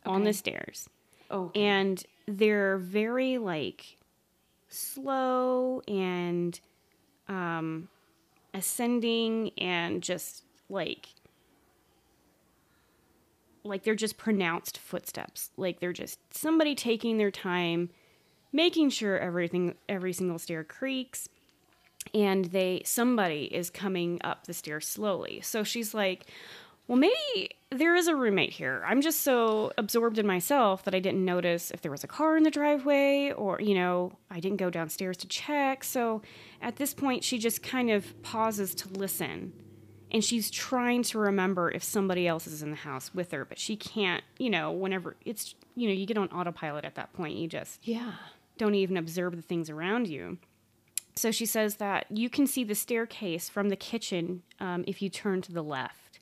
on 0.05 0.23
the 0.23 0.33
stairs. 0.33 0.89
Oh. 1.29 1.51
And 1.55 2.03
they're 2.27 2.77
very 2.77 3.37
like 3.37 3.97
slow 4.69 5.81
and 5.87 6.59
um, 7.27 7.89
ascending 8.53 9.51
and 9.57 10.01
just 10.01 10.43
like 10.69 11.09
like 13.63 13.83
they're 13.83 13.95
just 13.95 14.17
pronounced 14.17 14.79
footsteps. 14.79 15.51
Like 15.55 15.79
they're 15.79 15.93
just 15.93 16.19
somebody 16.33 16.73
taking 16.73 17.17
their 17.17 17.31
time, 17.31 17.89
making 18.51 18.89
sure 18.89 19.19
everything 19.19 19.75
every 19.87 20.13
single 20.13 20.39
stair 20.39 20.63
creaks 20.63 21.29
and 22.13 22.45
they 22.45 22.81
somebody 22.85 23.43
is 23.53 23.69
coming 23.69 24.19
up 24.23 24.47
the 24.47 24.53
stairs 24.53 24.87
slowly. 24.87 25.41
So 25.41 25.63
she's 25.63 25.93
like, 25.93 26.25
"Well, 26.91 26.99
maybe 26.99 27.51
there 27.69 27.95
is 27.95 28.09
a 28.09 28.15
roommate 28.17 28.51
here. 28.51 28.83
I'm 28.85 28.99
just 28.99 29.21
so 29.21 29.71
absorbed 29.77 30.17
in 30.17 30.27
myself 30.27 30.83
that 30.83 30.93
I 30.93 30.99
didn't 30.99 31.23
notice 31.23 31.71
if 31.71 31.79
there 31.79 31.89
was 31.89 32.03
a 32.03 32.07
car 32.07 32.35
in 32.35 32.43
the 32.43 32.51
driveway 32.51 33.31
or, 33.31 33.61
you 33.61 33.75
know, 33.75 34.11
I 34.29 34.41
didn't 34.41 34.57
go 34.57 34.69
downstairs 34.69 35.15
to 35.17 35.27
check." 35.27 35.85
So 35.85 36.21
at 36.61 36.75
this 36.75 36.93
point, 36.93 37.23
she 37.23 37.37
just 37.37 37.63
kind 37.63 37.89
of 37.89 38.21
pauses 38.23 38.75
to 38.75 38.89
listen. 38.89 39.53
And 40.11 40.21
she's 40.21 40.51
trying 40.51 41.03
to 41.03 41.17
remember 41.17 41.71
if 41.71 41.81
somebody 41.81 42.27
else 42.27 42.45
is 42.45 42.61
in 42.61 42.71
the 42.71 42.75
house 42.75 43.15
with 43.15 43.31
her, 43.31 43.45
but 43.45 43.57
she 43.57 43.77
can't, 43.77 44.25
you 44.37 44.49
know, 44.49 44.69
whenever 44.69 45.15
it's, 45.23 45.55
you 45.77 45.87
know, 45.87 45.93
you 45.93 46.05
get 46.05 46.17
on 46.17 46.27
autopilot 46.27 46.83
at 46.83 46.95
that 46.95 47.13
point. 47.13 47.37
You 47.37 47.47
just 47.47 47.87
Yeah. 47.87 48.15
don't 48.57 48.75
even 48.75 48.97
observe 48.97 49.37
the 49.37 49.41
things 49.41 49.69
around 49.69 50.09
you. 50.09 50.39
So 51.15 51.31
she 51.31 51.45
says 51.45 51.77
that 51.77 52.07
you 52.11 52.29
can 52.29 52.45
see 52.47 52.65
the 52.65 52.75
staircase 52.75 53.47
from 53.47 53.69
the 53.69 53.77
kitchen 53.77 54.43
um, 54.59 54.83
if 54.85 55.01
you 55.01 55.07
turn 55.07 55.41
to 55.43 55.53
the 55.53 55.63
left. 55.63 56.19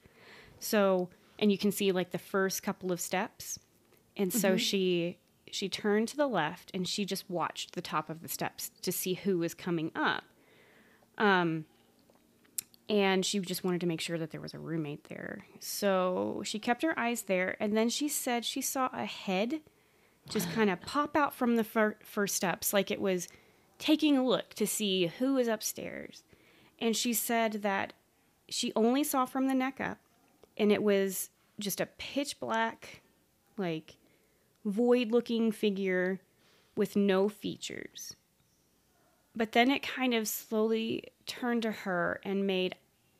So, 0.59 1.09
and 1.37 1.51
you 1.51 1.57
can 1.57 1.71
see 1.71 1.91
like 1.91 2.11
the 2.11 2.17
first 2.17 2.63
couple 2.63 2.91
of 2.91 2.99
steps. 2.99 3.59
And 4.15 4.33
so 4.33 4.57
she 4.57 5.17
she 5.51 5.69
turned 5.69 6.07
to 6.09 6.17
the 6.17 6.27
left 6.27 6.69
and 6.73 6.87
she 6.87 7.05
just 7.05 7.29
watched 7.29 7.73
the 7.73 7.81
top 7.81 8.09
of 8.09 8.21
the 8.21 8.27
steps 8.27 8.69
to 8.81 8.91
see 8.91 9.15
who 9.15 9.39
was 9.39 9.53
coming 9.53 9.91
up. 9.95 10.23
Um, 11.17 11.65
and 12.89 13.23
she 13.23 13.39
just 13.39 13.63
wanted 13.63 13.81
to 13.81 13.87
make 13.87 14.01
sure 14.01 14.17
that 14.17 14.31
there 14.31 14.41
was 14.41 14.53
a 14.53 14.59
roommate 14.59 15.07
there. 15.09 15.45
So 15.59 16.41
she 16.43 16.57
kept 16.57 16.81
her 16.81 16.97
eyes 16.97 17.23
there, 17.23 17.55
and 17.59 17.77
then 17.77 17.89
she 17.89 18.09
said 18.09 18.43
she 18.43 18.61
saw 18.61 18.89
a 18.91 19.05
head 19.05 19.61
just 20.27 20.51
kind 20.53 20.69
of 20.69 20.81
pop 20.81 21.15
out 21.15 21.33
from 21.33 21.55
the 21.55 21.63
fir- 21.63 21.97
first 22.03 22.35
steps, 22.35 22.73
like 22.73 22.89
it 22.89 22.99
was 22.99 23.27
taking 23.77 24.17
a 24.17 24.25
look 24.25 24.53
to 24.55 24.65
see 24.65 25.07
who 25.07 25.35
was 25.35 25.47
upstairs. 25.47 26.23
And 26.79 26.95
she 26.95 27.13
said 27.13 27.61
that 27.61 27.93
she 28.47 28.73
only 28.75 29.03
saw 29.03 29.25
from 29.25 29.47
the 29.47 29.53
neck 29.53 29.79
up, 29.79 29.99
and 30.59 30.71
it 30.71 30.83
was 30.83 31.29
just 31.59 31.81
a 31.81 31.85
pitch 31.97 32.39
black, 32.39 33.01
like 33.57 33.95
void 34.65 35.11
looking 35.11 35.51
figure 35.51 36.19
with 36.75 36.95
no 36.95 37.29
features. 37.29 38.15
But 39.35 39.53
then 39.53 39.71
it 39.71 39.81
kind 39.83 40.13
of 40.13 40.27
slowly 40.27 41.05
turned 41.25 41.63
to 41.63 41.71
her 41.71 42.19
and 42.23 42.45
made 42.45 42.75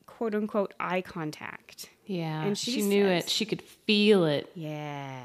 quote 0.06 0.34
unquote 0.34 0.74
eye 0.78 1.00
contact. 1.00 1.90
Yeah. 2.04 2.42
And 2.42 2.58
she, 2.58 2.72
she 2.72 2.82
knew 2.82 3.04
says- 3.04 3.24
it. 3.24 3.30
She 3.30 3.44
could 3.46 3.62
feel 3.62 4.24
it. 4.24 4.50
Yeah. 4.54 5.22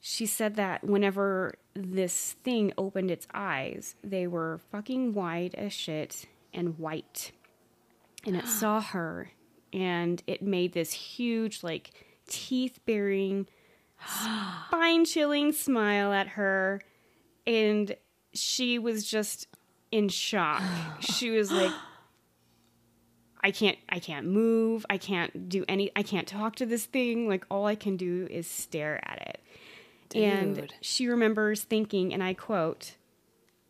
She 0.00 0.24
said 0.24 0.56
that 0.56 0.82
whenever 0.82 1.54
this 1.74 2.32
thing 2.42 2.72
opened 2.78 3.10
its 3.10 3.26
eyes, 3.34 3.96
they 4.02 4.26
were 4.26 4.60
fucking 4.70 5.12
wide 5.12 5.54
as 5.56 5.74
shit 5.74 6.24
and 6.54 6.78
white. 6.78 7.32
And 8.24 8.34
it 8.36 8.46
saw 8.48 8.80
her 8.80 9.30
and 9.72 10.22
it 10.26 10.42
made 10.42 10.72
this 10.72 10.92
huge, 10.92 11.62
like, 11.62 11.90
teeth 12.26 12.80
bearing, 12.86 13.46
spine 14.68 15.04
chilling 15.04 15.52
smile 15.52 16.12
at 16.12 16.28
her. 16.28 16.80
And 17.46 17.96
she 18.32 18.78
was 18.78 19.04
just 19.04 19.48
in 19.90 20.08
shock. 20.08 20.62
she 21.00 21.30
was 21.30 21.50
like, 21.52 21.72
I 23.42 23.50
can't 23.50 23.78
I 23.88 23.98
can't 23.98 24.26
move. 24.26 24.84
I 24.90 24.98
can't 24.98 25.48
do 25.48 25.64
any 25.68 25.90
I 25.96 26.02
can't 26.02 26.28
talk 26.28 26.56
to 26.56 26.66
this 26.66 26.84
thing. 26.84 27.28
Like 27.28 27.44
all 27.50 27.66
I 27.66 27.74
can 27.74 27.96
do 27.96 28.26
is 28.30 28.46
stare 28.46 29.00
at 29.02 29.22
it. 29.28 29.40
And 30.14 30.74
she 30.80 31.06
remembers 31.06 31.62
thinking, 31.62 32.12
and 32.12 32.22
I 32.22 32.34
quote, 32.34 32.96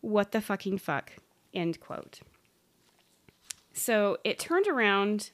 what 0.01 0.33
the 0.33 0.41
fucking 0.41 0.79
fuck, 0.79 1.13
end 1.53 1.81
quote. 1.81 2.21
So 3.75 4.17
it 4.25 4.39
turned 4.39 4.67
around 4.67 5.33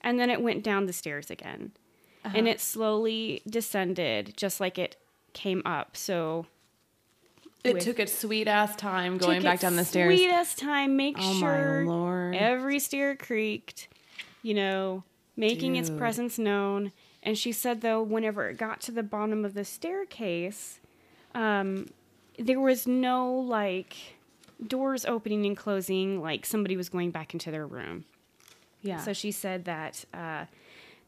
and 0.00 0.18
then 0.18 0.30
it 0.30 0.40
went 0.42 0.62
down 0.62 0.86
the 0.86 0.92
stairs 0.92 1.30
again. 1.30 1.72
And 2.24 2.46
it 2.46 2.60
slowly 2.60 3.40
descended 3.48 4.34
just 4.36 4.60
like 4.60 4.78
it 4.78 4.96
came 5.32 5.62
up. 5.64 5.96
So 5.96 6.46
It 7.64 7.80
took 7.80 7.98
its 7.98 8.16
sweet 8.16 8.46
ass 8.48 8.76
time 8.76 9.16
going 9.18 9.42
back 9.42 9.60
down 9.60 9.76
the 9.76 9.84
stairs. 9.84 10.14
Sweet 10.14 10.28
ass 10.30 10.54
time. 10.54 10.96
Make 10.96 11.16
Oh 11.18 11.38
sure 11.40 12.34
every 12.34 12.80
stair 12.80 13.16
creaked. 13.16 13.88
You 14.42 14.54
know, 14.54 15.04
making 15.36 15.76
its 15.76 15.88
presence 15.90 16.38
known. 16.38 16.92
And 17.22 17.36
she 17.38 17.50
said 17.52 17.80
though, 17.80 18.02
whenever 18.02 18.48
it 18.50 18.58
got 18.58 18.80
to 18.82 18.92
the 18.92 19.02
bottom 19.02 19.44
of 19.44 19.54
the 19.54 19.64
staircase, 19.64 20.80
um, 21.34 21.86
there 22.38 22.60
was 22.60 22.86
no 22.86 23.32
like 23.32 23.96
doors 24.66 25.04
opening 25.06 25.46
and 25.46 25.56
closing, 25.56 26.20
like 26.20 26.44
somebody 26.44 26.76
was 26.76 26.88
going 26.88 27.10
back 27.10 27.32
into 27.32 27.50
their 27.50 27.66
room. 27.66 28.04
Yeah. 28.82 28.98
So 29.00 29.12
she 29.12 29.32
said 29.32 29.64
that 29.64 30.04
uh, 30.14 30.44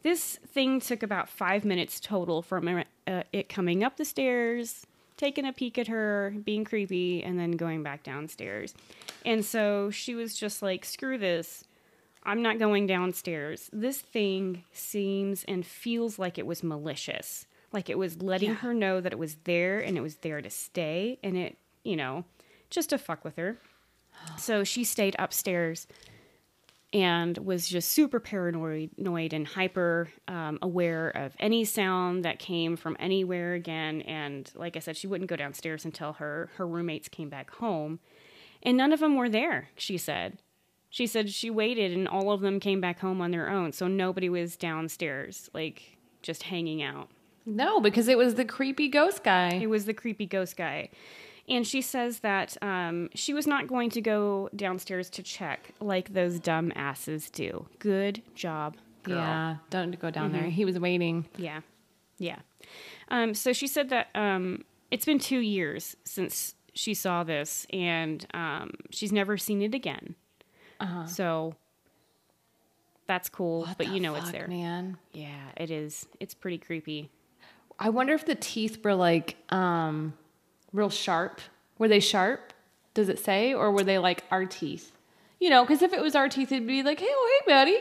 this 0.03 0.37
thing 0.47 0.81
took 0.81 1.03
about 1.03 1.29
five 1.29 1.65
minutes 1.65 2.01
total 2.01 2.43
from 2.43 2.85
uh, 3.07 3.23
it 3.33 3.49
coming 3.49 3.85
up 3.85 3.97
the 3.97 4.05
stairs, 4.05 4.87
taking 5.17 5.45
a 5.47 5.53
peek 5.53 5.79
at 5.79 5.89
her, 5.89 6.35
being 6.45 6.65
creepy, 6.65 7.23
and 7.23 7.39
then 7.39 7.53
going 7.53 7.83
back 7.83 8.03
downstairs. 8.03 8.75
And 9.25 9.45
so 9.45 9.91
she 9.91 10.15
was 10.15 10.35
just 10.35 10.63
like, 10.63 10.85
screw 10.85 11.19
this. 11.19 11.65
I'm 12.23 12.43
not 12.43 12.59
going 12.59 12.87
downstairs. 12.87 13.71
This 13.73 13.99
thing 14.01 14.65
seems 14.73 15.45
and 15.45 15.65
feels 15.65 16.19
like 16.19 16.39
it 16.39 16.47
was 16.47 16.63
malicious. 16.63 17.47
Like 17.73 17.89
it 17.89 17.97
was 17.99 18.21
letting 18.21 18.51
Yeah. 18.51 18.55
her 18.57 18.75
know 18.75 19.01
that 19.01 19.13
it 19.13 19.19
was 19.19 19.37
there 19.45 19.79
and 19.79 19.97
it 19.97 20.01
was 20.01 20.17
there 20.17 20.43
to 20.43 20.51
stay 20.51 21.19
and 21.23 21.37
it, 21.37 21.57
you 21.85 21.97
know, 21.97 22.25
just 22.69 22.91
to 22.91 22.99
fuck 22.99 23.25
with 23.25 23.37
her. 23.37 23.59
So 24.39 24.65
she 24.65 24.85
stayed 24.85 25.17
upstairs 25.19 25.87
and 26.93 27.39
was 27.39 27.69
just 27.69 27.91
super 27.91 28.19
paranoid 28.19 29.33
and 29.33 29.47
hyper 29.47 30.11
um, 30.27 30.59
aware 30.61 31.11
of 31.11 31.35
any 31.39 31.65
sound 31.65 32.25
that 32.25 32.39
came 32.39 32.77
from 32.77 32.97
anywhere 32.99 33.55
again. 33.55 34.03
And 34.03 34.51
like 34.55 34.77
i 34.77 34.81
said 34.81 34.97
she 34.97 35.07
wouldn't 35.07 35.31
go 35.31 35.37
downstairs 35.37 35.85
until 35.85 36.15
her 36.15 36.51
her 36.57 36.67
roommates 36.67 37.09
came 37.09 37.29
back 37.29 37.51
home. 37.55 38.01
And 38.63 38.77
none 38.77 38.93
of 38.93 39.01
them 39.01 39.17
were 39.17 39.29
there 39.29 39.69
she 39.77 39.97
said. 39.97 40.39
She 40.89 41.07
said 41.07 41.31
she 41.31 41.51
waited 41.51 41.93
and 41.93 42.09
all 42.09 42.33
of 42.33 42.41
them 42.41 42.59
came 42.59 42.81
back 42.81 42.99
home 42.99 43.21
on 43.21 43.31
their 43.31 43.49
own. 43.49 43.73
So 43.73 43.87
nobody 43.87 44.29
was 44.29 44.57
downstairs 44.57 45.49
like 45.55 45.99
just 46.23 46.45
hanging 46.45 46.83
out. 46.83 47.09
No, 47.47 47.81
because 47.81 48.09
it 48.09 48.19
was 48.19 48.35
the 48.35 48.45
creepy 48.45 48.89
ghost 48.89 49.25
guy. 49.25 49.55
it 49.55 49.71
was 49.71 49.85
the 49.87 49.95
creepy 49.95 50.27
ghost 50.27 50.57
guy. 50.57 50.91
And 51.51 51.67
she 51.67 51.83
says 51.83 52.21
that 52.21 52.57
um, 52.63 53.11
she 53.15 53.35
was 53.35 53.47
not 53.47 53.67
going 53.67 53.91
to 53.91 54.01
go 54.01 54.49
downstairs 54.55 55.11
to 55.11 55.23
check 55.23 55.73
like 55.81 56.15
those 56.15 56.39
dumb 56.39 56.73
asses 56.77 57.29
do. 57.29 57.67
Good 57.81 58.23
job, 58.37 58.77
girl. 59.03 59.17
Yeah. 59.17 59.57
Don't 59.69 59.99
go 59.99 60.11
down 60.11 60.31
Mm-hmm. 60.31 60.41
there. 60.41 60.51
He 60.51 60.65
was 60.65 60.79
waiting. 60.79 61.27
Yeah. 61.37 61.61
Yeah. 62.19 62.39
Um, 63.09 63.35
so 63.35 63.53
she 63.53 63.67
said 63.67 63.89
that 63.91 64.09
um, 64.15 64.65
it's 64.93 65.05
been 65.05 65.19
two 65.19 65.41
years 65.41 65.97
since 66.05 66.55
she 66.73 66.95
saw 66.95 67.25
this 67.25 67.67
and 67.73 68.25
um, 68.33 68.71
she's 68.91 69.11
never 69.11 69.37
seen 69.37 69.61
it 69.61 69.75
again. 69.75 70.15
Uh-huh. 70.79 71.07
So 71.07 71.55
that's 73.09 73.29
cool, 73.29 73.63
What 73.65 73.77
but 73.77 73.89
you 73.89 73.99
know 73.99 74.15
it's 74.15 74.31
there. 74.31 74.47
man. 74.47 74.97
Yeah, 75.13 75.35
it 75.57 75.71
is. 75.73 76.07
It's 76.21 76.33
pretty 76.35 76.59
creepy. 76.59 77.11
I 77.79 77.89
wonder 77.89 78.13
if 78.13 78.25
the 78.25 78.37
teeth 78.37 78.85
were 78.85 78.95
like 78.95 79.37
um 79.53 80.13
real 80.73 80.91
sharp. 80.91 81.41
Were 81.79 81.89
they 81.89 82.01
sharp? 82.01 82.53
Does 82.95 83.09
it 83.09 83.19
say, 83.19 83.55
or 83.55 83.71
were 83.71 83.85
they 83.85 83.99
like 83.99 84.25
our 84.31 84.45
teeth? 84.45 84.93
You 85.39 85.49
know, 85.51 85.65
because 85.65 85.81
if 85.83 85.93
it 85.93 86.01
was 86.03 86.15
our 86.15 86.29
teeth, 86.29 86.53
it'd 86.53 86.67
be 86.67 86.83
like, 86.83 87.01
"Hey, 87.01 87.07
oh, 87.09 87.41
hey, 87.47 87.53
buddy, 87.53 87.79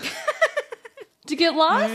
did 1.26 1.30
you 1.32 1.36
get 1.36 1.54
lost?" 1.54 1.92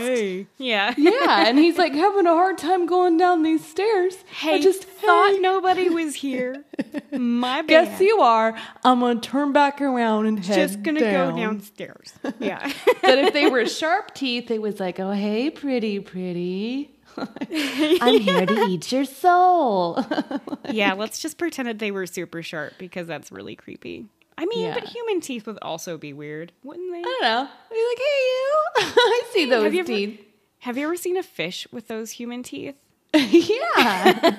Yeah. 0.58 0.94
Yeah, 0.96 1.46
and 1.48 1.58
he's 1.58 1.76
like 1.76 1.92
having 1.94 2.26
a 2.26 2.34
hard 2.34 2.56
time 2.58 2.86
going 2.86 3.16
down 3.16 3.42
these 3.42 3.66
stairs. 3.66 4.16
Hey, 4.26 4.56
I 4.56 4.60
just 4.60 4.84
thought 4.84 5.32
hey, 5.32 5.38
nobody 5.40 5.88
was 5.88 6.14
here. 6.14 6.64
My 7.10 7.62
bad. 7.62 7.68
Guess 7.68 8.00
you 8.00 8.20
are. 8.20 8.56
I'm 8.84 9.00
gonna 9.00 9.20
turn 9.20 9.52
back 9.52 9.80
around 9.80 10.26
and 10.26 10.44
head 10.44 10.54
just 10.68 10.82
gonna 10.82 11.00
down. 11.00 11.34
go 11.34 11.36
downstairs. 11.40 12.12
Yeah. 12.38 12.70
But 13.02 13.18
if 13.18 13.32
they 13.32 13.48
were 13.50 13.66
sharp 13.66 14.14
teeth, 14.14 14.50
it 14.50 14.62
was 14.62 14.78
like, 14.78 15.00
"Oh, 15.00 15.10
hey, 15.12 15.50
pretty, 15.50 15.98
pretty." 16.00 16.94
I'm 18.00 18.20
here 18.20 18.46
to 18.46 18.54
eat 18.68 18.90
your 18.92 19.04
soul. 19.04 20.04
yeah, 20.70 20.92
let's 20.94 21.18
just 21.20 21.38
pretend 21.38 21.68
that 21.68 21.78
they 21.78 21.90
were 21.90 22.06
super 22.06 22.42
sharp 22.42 22.74
because 22.78 23.06
that's 23.06 23.32
really 23.32 23.56
creepy. 23.56 24.06
I 24.36 24.46
mean, 24.46 24.66
Yeah. 24.66 24.74
but 24.74 24.84
human 24.84 25.20
teeth 25.20 25.46
would 25.46 25.58
also 25.62 25.98
be 25.98 26.12
weird, 26.12 26.52
wouldn't 26.62 26.92
they? 26.92 27.00
I 27.00 27.02
don't 27.02 27.22
know. 27.22 27.48
You're 27.76 27.90
like, 27.90 27.98
hey, 27.98 28.22
you. 28.24 28.58
I 28.96 29.22
see 29.32 29.44
those 29.50 29.64
have 29.64 29.74
you 29.74 29.80
ever. 29.80 30.22
Have 30.60 30.76
you 30.76 30.84
ever 30.84 30.96
seen 30.96 31.16
a 31.16 31.22
fish 31.22 31.66
with 31.72 31.88
those 31.88 32.12
human 32.12 32.42
teeth? 32.42 32.76
yeah. 33.14 34.38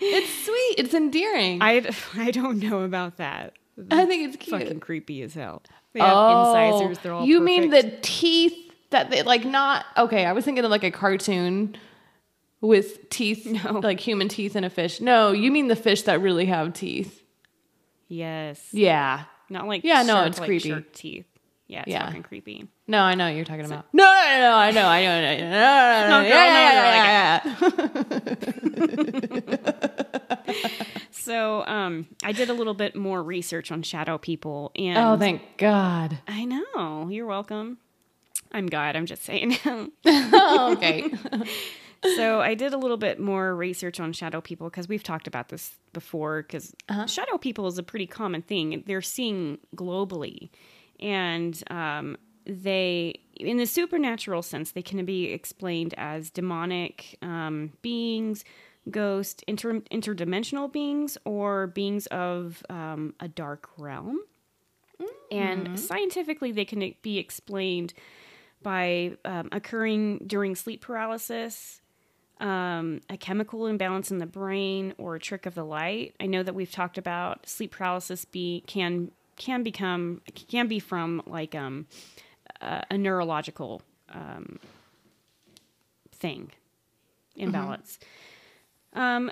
it's 0.00 0.44
sweet. 0.44 0.74
It's 0.78 0.94
endearing. 0.94 1.60
I, 1.62 1.90
I 2.14 2.30
don't 2.30 2.58
know 2.58 2.82
about 2.82 3.16
that. 3.16 3.54
I 3.90 4.06
think 4.06 4.28
it's 4.28 4.36
cute. 4.36 4.60
fucking 4.60 4.80
creepy 4.80 5.22
as 5.22 5.34
hell. 5.34 5.62
They 5.92 6.00
have 6.00 6.12
oh, 6.14 6.54
incisors. 6.54 6.98
They're 7.02 7.12
all 7.12 7.24
you 7.26 7.40
mean 7.40 7.70
the 7.70 7.98
teeth 8.02 8.67
that 8.90 9.10
they 9.10 9.22
like 9.22 9.44
not 9.44 9.84
okay? 9.96 10.24
I 10.24 10.32
was 10.32 10.44
thinking 10.44 10.64
of 10.64 10.70
like 10.70 10.84
a 10.84 10.90
cartoon 10.90 11.76
with 12.60 13.08
teeth, 13.10 13.46
No. 13.64 13.78
like 13.80 14.00
human 14.00 14.28
teeth 14.28 14.56
in 14.56 14.64
a 14.64 14.70
fish. 14.70 15.00
No, 15.00 15.32
you 15.32 15.50
mean 15.52 15.68
the 15.68 15.76
fish 15.76 16.02
that 16.02 16.20
really 16.20 16.46
have 16.46 16.72
teeth? 16.72 17.22
yes, 18.08 18.68
Yeah. 18.72 19.24
not 19.50 19.66
like 19.68 19.84
Yeah, 19.84 20.02
no, 20.02 20.24
it's 20.24 20.38
like 20.38 20.48
creepy. 20.48 20.82
teeth. 20.94 21.26
Yeah, 21.66 21.80
it's 21.80 21.88
Yeah. 21.90 22.06
fucking 22.06 22.22
creepy. 22.22 22.66
No, 22.86 23.02
I 23.02 23.14
know 23.14 23.26
what 23.26 23.34
you're 23.36 23.44
talking 23.44 23.66
about. 23.66 23.84
No, 23.92 24.04
no, 24.04 24.38
no, 24.40 24.56
I 24.56 24.70
know, 24.70 24.86
I 24.86 25.02
know, 25.02 25.12
I 25.12 25.36
know. 25.36 25.50
No, 25.50 26.08
no, 26.08 26.22
no, 26.22 26.26
yeah, 26.26 27.42
yeah, 27.44 27.56
yeah. 28.08 28.34
So, 31.10 31.64
um, 31.66 32.06
I 32.24 32.32
did 32.32 32.48
a 32.48 32.54
little 32.54 32.72
bit 32.74 32.96
more 32.96 33.22
research 33.22 33.70
on 33.70 33.82
shadow 33.82 34.16
people, 34.16 34.72
and 34.76 34.96
Oh, 34.96 35.16
thank 35.18 35.42
God. 35.58 36.18
I 36.26 36.44
know 36.46 37.08
you're 37.10 37.26
welcome. 37.26 37.76
I'm 38.52 38.66
God. 38.66 38.96
I'm 38.96 39.06
just 39.06 39.24
saying. 39.24 39.58
Oh, 40.04 40.72
okay. 40.76 41.10
so 42.16 42.40
I 42.40 42.54
did 42.54 42.72
a 42.72 42.78
little 42.78 42.96
bit 42.96 43.18
more 43.20 43.54
research 43.54 44.00
on 44.00 44.12
shadow 44.12 44.40
people 44.40 44.68
because 44.68 44.88
we've 44.88 45.02
talked 45.02 45.26
about 45.26 45.48
this 45.48 45.72
before. 45.92 46.42
Because 46.42 46.74
shadow 47.06 47.38
people 47.38 47.66
is 47.66 47.78
a 47.78 47.82
pretty 47.82 48.06
common 48.06 48.42
thing. 48.42 48.82
They're 48.86 49.02
seen 49.02 49.58
globally, 49.76 50.50
and 51.00 51.62
um, 51.70 52.16
they, 52.46 53.20
in 53.36 53.58
the 53.58 53.66
supernatural 53.66 54.42
sense, 54.42 54.72
they 54.72 54.82
can 54.82 55.04
be 55.04 55.26
explained 55.26 55.94
as 55.96 56.30
demonic 56.30 57.18
um, 57.22 57.72
beings, 57.82 58.44
ghost, 58.90 59.44
inter- 59.46 59.80
interdimensional 59.92 60.72
beings, 60.72 61.18
or 61.24 61.66
beings 61.68 62.06
of 62.06 62.62
um, 62.70 63.14
a 63.20 63.28
dark 63.28 63.68
realm. 63.76 64.20
And 65.30 65.78
scientifically, 65.78 66.52
they 66.52 66.64
can 66.64 66.94
be 67.02 67.18
explained 67.18 67.92
by 68.62 69.16
um, 69.24 69.48
occurring 69.52 70.24
during 70.26 70.54
sleep 70.54 70.80
paralysis, 70.80 71.80
um, 72.40 73.00
a 73.08 73.16
chemical 73.16 73.66
imbalance 73.66 74.10
in 74.10 74.18
the 74.18 74.26
brain, 74.26 74.94
or 74.98 75.16
a 75.16 75.20
trick 75.20 75.46
of 75.46 75.54
the 75.54 75.64
light. 75.64 76.14
I 76.20 76.26
know 76.26 76.42
that 76.42 76.54
we've 76.54 76.70
talked 76.70 76.98
about 76.98 77.48
sleep 77.48 77.72
paralysis 77.72 78.24
be 78.24 78.64
can 78.66 79.10
can 79.36 79.62
become 79.62 80.22
can 80.48 80.68
be 80.68 80.78
from 80.78 81.22
like 81.26 81.54
um, 81.54 81.86
a, 82.60 82.84
a 82.90 82.98
neurological 82.98 83.82
um, 84.12 84.58
thing 86.12 86.50
imbalance. 87.36 87.98
Um, 88.92 89.30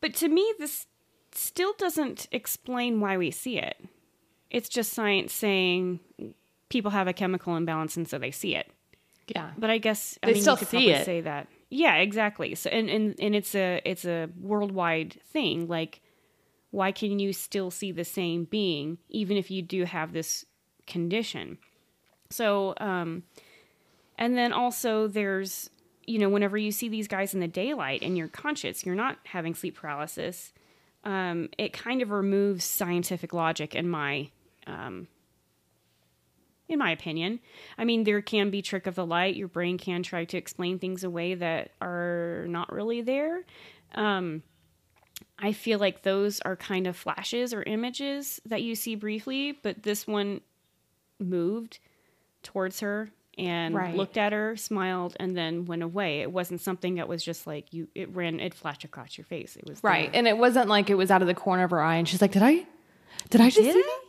but 0.00 0.14
to 0.14 0.28
me, 0.28 0.52
this 0.58 0.86
still 1.32 1.74
doesn't 1.78 2.26
explain 2.32 3.00
why 3.00 3.16
we 3.16 3.30
see 3.30 3.58
it. 3.58 3.76
It's 4.50 4.68
just 4.68 4.92
science 4.92 5.32
saying 5.32 6.00
people 6.68 6.90
have 6.90 7.08
a 7.08 7.12
chemical 7.12 7.56
imbalance 7.56 7.96
and 7.96 8.08
so 8.08 8.18
they 8.18 8.30
see 8.30 8.54
it. 8.54 8.70
Yeah. 9.28 9.50
But 9.58 9.70
I 9.70 9.78
guess 9.78 10.18
I 10.22 10.28
They 10.28 10.32
mean, 10.34 10.42
still 10.42 10.54
you 10.54 10.58
could 10.58 10.68
see 10.68 10.76
probably 10.76 10.92
it. 10.92 11.04
say 11.04 11.20
that. 11.22 11.48
Yeah, 11.70 11.96
exactly. 11.96 12.54
So 12.54 12.70
and, 12.70 12.88
and 12.88 13.14
and 13.20 13.34
it's 13.34 13.54
a 13.54 13.80
it's 13.84 14.04
a 14.06 14.28
worldwide 14.40 15.20
thing. 15.32 15.68
Like, 15.68 16.00
why 16.70 16.92
can 16.92 17.18
you 17.18 17.32
still 17.32 17.70
see 17.70 17.92
the 17.92 18.04
same 18.04 18.44
being 18.44 18.98
even 19.10 19.36
if 19.36 19.50
you 19.50 19.60
do 19.62 19.84
have 19.84 20.12
this 20.12 20.46
condition? 20.86 21.58
So, 22.30 22.74
um, 22.78 23.22
and 24.18 24.36
then 24.36 24.52
also 24.52 25.08
there's 25.08 25.68
you 26.06 26.18
know 26.18 26.30
whenever 26.30 26.56
you 26.56 26.72
see 26.72 26.88
these 26.88 27.06
guys 27.08 27.34
in 27.34 27.40
the 27.40 27.48
daylight 27.48 28.02
and 28.02 28.16
you're 28.16 28.28
conscious, 28.28 28.86
you're 28.86 28.94
not 28.94 29.18
having 29.24 29.54
sleep 29.54 29.76
paralysis. 29.76 30.52
Um, 31.04 31.50
it 31.58 31.72
kind 31.74 32.00
of 32.02 32.10
removes 32.10 32.64
scientific 32.64 33.32
logic 33.34 33.74
in 33.74 33.88
my 33.88 34.30
um, 34.66 35.06
in 36.68 36.78
my 36.78 36.90
opinion. 36.90 37.40
I 37.78 37.84
mean, 37.84 38.04
there 38.04 38.20
can 38.20 38.50
be 38.50 38.60
trick 38.62 38.86
of 38.86 38.94
the 38.94 39.06
light. 39.06 39.36
Your 39.36 39.48
brain 39.48 39.78
can 39.78 40.02
try 40.02 40.24
to 40.26 40.36
explain 40.36 40.78
things 40.78 41.02
away 41.04 41.34
that 41.34 41.70
are 41.80 42.44
not 42.48 42.72
really 42.72 43.00
there. 43.00 43.44
Um, 43.94 44.42
I 45.38 45.52
feel 45.52 45.78
like 45.78 46.02
those 46.02 46.40
are 46.40 46.56
kind 46.56 46.86
of 46.86 46.96
flashes 46.96 47.54
or 47.54 47.62
images 47.62 48.40
that 48.46 48.62
you 48.62 48.74
see 48.74 48.94
briefly, 48.96 49.52
but 49.62 49.82
this 49.82 50.06
one 50.06 50.40
moved 51.18 51.78
towards 52.42 52.80
her 52.80 53.10
and 53.36 53.74
Right. 53.74 53.94
looked 53.94 54.16
at 54.16 54.32
her, 54.32 54.56
smiled, 54.56 55.16
and 55.20 55.36
then 55.36 55.64
went 55.64 55.82
away. 55.82 56.20
It 56.22 56.32
wasn't 56.32 56.60
something 56.60 56.96
that 56.96 57.08
was 57.08 57.22
just 57.24 57.46
like 57.46 57.72
you. 57.72 57.88
It 57.94 58.14
ran. 58.14 58.40
It 58.40 58.52
flashed 58.52 58.84
across 58.84 59.16
your 59.16 59.24
face. 59.24 59.56
It 59.56 59.64
was 59.66 59.82
Right. 59.82 60.10
there. 60.12 60.18
And 60.18 60.26
it 60.28 60.36
wasn't 60.36 60.68
like 60.68 60.90
it 60.90 60.96
was 60.96 61.10
out 61.10 61.22
of 61.22 61.28
the 61.28 61.34
corner 61.34 61.64
of 61.64 61.70
her 61.70 61.80
eye 61.80 61.96
and 61.96 62.08
she's 62.08 62.20
like, 62.20 62.32
Did 62.32 62.42
I 62.42 62.66
did 63.30 63.40
I 63.40 63.44
just 63.50 63.56
Did 63.56 63.72
see 63.74 63.78
I? 63.80 63.82
that? 63.82 64.00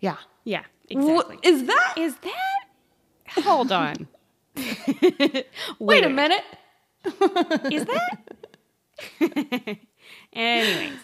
Yeah. 0.00 0.16
Yeah. 0.44 0.64
Exactly. 0.90 1.38
is 1.42 1.64
that? 1.66 1.94
Is 1.96 2.16
that? 2.16 3.42
Hold 3.44 3.70
on. 3.72 4.08
Wait 5.78 6.04
a 6.04 6.08
minute. 6.08 6.44
Is 7.70 7.84
that? 7.86 8.18
Anyways. 10.32 10.98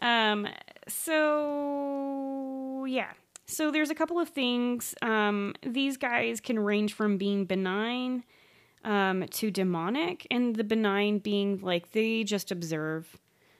Um 0.00 0.48
so 0.88 2.84
yeah. 2.88 3.12
So 3.46 3.70
there's 3.70 3.90
a 3.90 3.94
couple 3.94 4.18
of 4.18 4.28
things. 4.30 4.94
Um 5.02 5.54
these 5.62 5.96
guys 5.96 6.40
can 6.40 6.58
range 6.58 6.94
from 6.94 7.18
being 7.18 7.44
benign 7.44 8.24
um 8.84 9.26
to 9.30 9.50
demonic 9.50 10.26
and 10.30 10.56
the 10.56 10.64
benign 10.64 11.18
being 11.18 11.58
like 11.60 11.92
they 11.92 12.24
just 12.24 12.50
observe. 12.50 13.18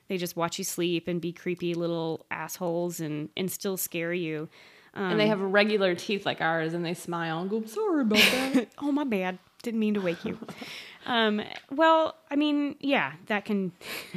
They 0.09 0.17
just 0.17 0.37
watch 0.37 0.59
you 0.59 0.65
sleep 0.65 1.09
and 1.09 1.21
be 1.21 1.33
creepy 1.33 1.75
little 1.75 2.27
assholes 2.31 3.01
and 3.01 3.29
and 3.37 3.51
still 3.51 3.77
scare 3.77 4.13
you. 4.15 4.49
And 4.95 5.19
they 5.19 5.27
have 5.27 5.41
regular 5.41 5.95
teeth 5.95 6.25
like 6.25 6.41
ours 6.41 6.73
and 6.75 6.85
they 6.85 6.95
smile 6.95 7.41
and 7.41 7.51
go, 7.51 7.65
sorry 7.65 8.03
about 8.03 8.19
that. 8.19 8.69
oh 8.79 8.93
my 8.93 9.05
bad. 9.05 9.39
Didn't 9.63 9.81
mean 9.81 9.95
to 9.95 10.01
wake 10.01 10.25
you. 10.25 10.39
Um 11.07 11.43
well 11.71 12.17
i 12.31 12.37
mean 12.37 12.77
yeah 12.81 13.13
that 13.27 13.45
can 13.45 13.73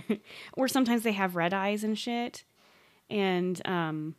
or 0.53 0.67
sometimes 0.67 1.03
they 1.03 1.11
have 1.13 1.35
red 1.35 1.53
eyes 1.53 1.83
and 1.83 1.97
shit. 1.97 2.43
And 3.09 3.59
um 3.67 4.15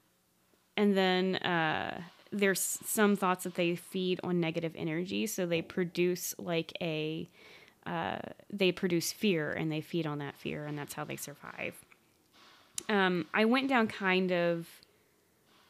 and 0.76 0.96
then 0.96 1.36
uh 1.36 2.00
there's 2.30 2.60
some 2.60 3.16
thoughts 3.16 3.44
that 3.44 3.54
they 3.54 3.74
feed 3.74 4.20
on 4.22 4.40
negative 4.40 4.72
energy. 4.76 5.26
So 5.26 5.46
they 5.46 5.62
produce 5.62 6.34
like 6.38 6.72
a 6.80 7.28
uh 7.86 8.18
they 8.50 8.72
produce 8.72 9.12
fear 9.12 9.50
and 9.52 9.70
they 9.70 9.80
feed 9.80 10.06
on 10.06 10.18
that 10.18 10.36
fear 10.36 10.66
and 10.66 10.76
that's 10.76 10.94
how 10.94 11.04
they 11.04 11.16
survive. 11.16 11.74
Um 12.88 13.26
i 13.32 13.44
went 13.44 13.68
down 13.68 13.86
kind 13.86 14.32
of 14.32 14.66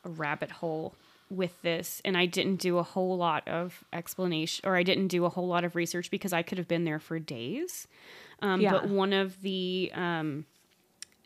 rabbit 0.08 0.50
hole 0.50 0.94
with 1.30 1.60
this 1.62 2.00
and 2.04 2.16
I 2.16 2.26
didn't 2.26 2.56
do 2.56 2.78
a 2.78 2.82
whole 2.82 3.16
lot 3.16 3.46
of 3.46 3.84
explanation 3.92 4.66
or 4.66 4.76
I 4.76 4.82
didn't 4.82 5.08
do 5.08 5.24
a 5.24 5.28
whole 5.28 5.46
lot 5.46 5.64
of 5.64 5.76
research 5.76 6.10
because 6.10 6.32
I 6.32 6.42
could 6.42 6.58
have 6.58 6.68
been 6.68 6.84
there 6.84 6.98
for 6.98 7.18
days. 7.18 7.86
Um, 8.40 8.60
Yeah. 8.60 8.72
But 8.72 8.88
one 8.88 9.12
of 9.12 9.42
the 9.42 9.92
um, 9.94 10.46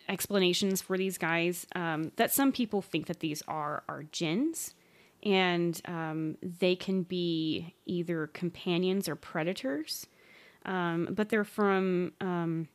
explanations 0.09 0.83
for 0.83 0.99
these 0.99 1.18
guys 1.18 1.66
um, 1.77 2.11
that 2.16 2.33
some 2.33 2.53
people 2.53 2.83
think 2.83 3.07
that 3.07 3.21
these 3.21 3.42
are 3.47 3.85
are 3.88 4.05
jinns 4.11 4.75
and 5.23 5.81
um, 5.85 6.37
they 6.42 6.75
can 6.75 7.03
be 7.03 7.75
either 7.87 8.27
companions 8.29 9.09
or 9.09 9.14
predators. 9.14 10.07
Um, 10.64 11.09
but 11.11 11.29
they're 11.29 11.45
from 11.45 12.12
um, 12.21 12.68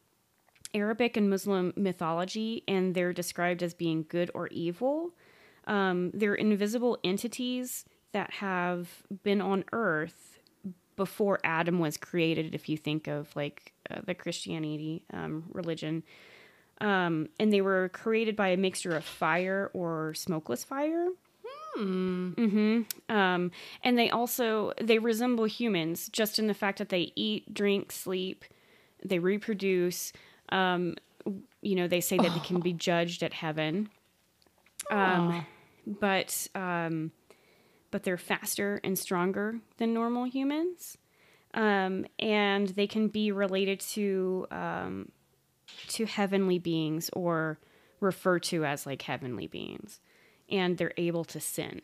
Arabic 0.74 1.18
and 1.18 1.30
Muslim 1.30 1.74
mythology, 1.76 2.64
and 2.68 2.96
they're 2.96 3.14
described 3.14 3.64
as 3.64 3.74
being 3.74 4.06
good 4.08 4.32
or 4.34 4.48
evil. 4.48 5.12
Um, 5.68 6.12
they're 6.14 6.36
invisible 6.36 6.98
entities 7.04 7.86
that 8.14 8.32
have 8.32 8.88
been 9.24 9.42
on 9.42 9.66
Earth 9.74 10.40
before 10.96 11.40
Adam 11.44 11.80
was 11.80 11.98
created. 11.98 12.56
If 12.56 12.68
you 12.68 12.78
think 12.78 13.08
of 13.08 13.36
like 13.36 13.74
uh, 13.92 14.02
the 14.06 14.16
Christianity 14.16 15.04
um, 15.14 15.44
religion, 15.52 16.04
um, 16.80 17.30
and 17.40 17.52
they 17.54 17.62
were 17.62 17.90
created 17.90 18.36
by 18.36 18.50
a 18.50 18.58
mixture 18.58 18.96
of 18.96 19.04
fire 19.04 19.70
or 19.74 20.14
smokeless 20.16 20.64
fire. 20.64 21.10
Mm-hmm. 21.78 22.82
Um, 23.16 23.52
and 23.84 23.98
they 24.00 24.10
also 24.10 24.74
they 24.82 24.98
resemble 24.98 25.46
humans 25.46 26.10
just 26.10 26.40
in 26.40 26.48
the 26.48 26.54
fact 26.54 26.80
that 26.80 26.90
they 26.90 27.12
eat, 27.16 27.54
drink, 27.54 27.92
sleep, 27.92 28.46
they 29.04 29.20
reproduce. 29.20 30.12
Um, 30.50 30.96
you 31.62 31.76
know, 31.76 31.88
they 31.88 32.02
say 32.02 32.18
that 32.18 32.34
they 32.34 32.40
can 32.40 32.62
be 32.62 32.74
judged 32.90 33.22
at 33.22 33.34
heaven. 33.34 33.90
Um, 34.90 35.46
but 35.88 36.48
um, 36.54 37.12
but 37.90 38.04
they're 38.04 38.18
faster 38.18 38.82
and 38.84 39.00
stronger 39.00 39.60
than 39.78 39.94
normal 39.94 40.26
humans, 40.26 40.98
um, 41.54 42.06
and 42.20 42.68
they 42.70 42.88
can 42.88 43.08
be 43.08 43.32
related 43.32 43.80
to 43.80 44.46
um, 44.52 45.12
to 45.88 46.06
heavenly 46.06 46.60
beings 46.60 47.10
or 47.14 47.60
referred 48.02 48.44
to 48.44 48.66
as 48.66 48.86
like 48.86 49.02
heavenly 49.04 49.48
beings, 49.48 50.02
and 50.50 50.78
they're 50.78 50.94
able 50.98 51.24
to 51.26 51.40
sin. 51.40 51.82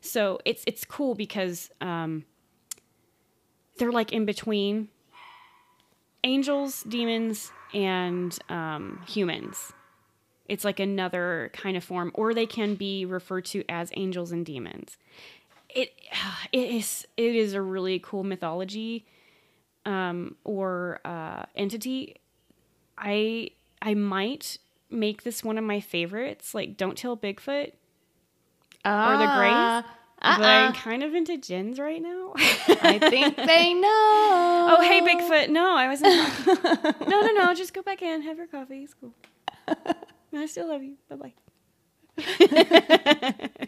So 0.00 0.38
it's 0.44 0.62
it's 0.66 0.84
cool 0.84 1.14
because 1.14 1.70
um, 1.80 2.24
they're 3.78 3.92
like 3.92 4.12
in 4.12 4.26
between 4.26 4.90
angels, 6.22 6.82
demons, 6.82 7.50
and 7.72 8.38
um, 8.50 9.02
humans 9.08 9.72
It's 10.48 10.64
like 10.64 10.78
another 10.80 11.50
kind 11.54 11.76
of 11.76 11.84
form, 11.84 12.10
or 12.14 12.34
they 12.34 12.46
can 12.46 12.74
be 12.74 13.04
referred 13.06 13.44
to 13.46 13.64
as 13.68 13.90
angels 13.94 14.30
and 14.32 14.44
demons. 14.44 14.96
It 15.70 15.92
it 16.52 16.70
is 16.70 17.06
it 17.16 17.34
is 17.34 17.54
a 17.54 17.62
really 17.62 17.98
cool 17.98 18.24
mythology 18.24 19.06
um, 19.86 20.36
or 20.44 21.00
uh, 21.04 21.44
entity. 21.56 22.16
I 22.98 23.50
I 23.82 23.94
might 23.94 24.58
make 24.90 25.22
this 25.24 25.42
one 25.42 25.58
of 25.58 25.64
my 25.64 25.80
favorites. 25.80 26.54
Like, 26.54 26.76
don't 26.76 26.96
tell 26.96 27.16
Bigfoot 27.16 27.72
or 28.84 29.16
the 29.16 29.32
Greys. 29.36 29.52
Uh, 29.52 29.82
But 30.38 30.44
I'm 30.44 30.72
kind 30.72 31.02
of 31.02 31.14
into 31.14 31.36
jinns 31.36 31.78
right 31.78 32.00
now. 32.00 32.32
I 32.36 32.98
think 32.98 33.36
they 33.36 33.74
know. 33.84 34.68
oh, 34.70 34.80
hey, 34.82 35.00
Bigfoot. 35.02 35.50
No, 35.50 35.74
I 35.76 35.88
wasn't. 35.88 37.00
no, 37.08 37.20
no, 37.20 37.32
no. 37.32 37.54
Just 37.54 37.74
go 37.74 37.82
back 37.82 38.00
in. 38.00 38.22
Have 38.22 38.38
your 38.38 38.46
coffee. 38.46 38.84
It's 38.84 38.94
cool. 38.94 39.12
I 40.36 40.46
still 40.46 40.68
love 40.68 40.82
you. 40.82 40.96
Bye 41.08 41.16
bye. 41.16 41.32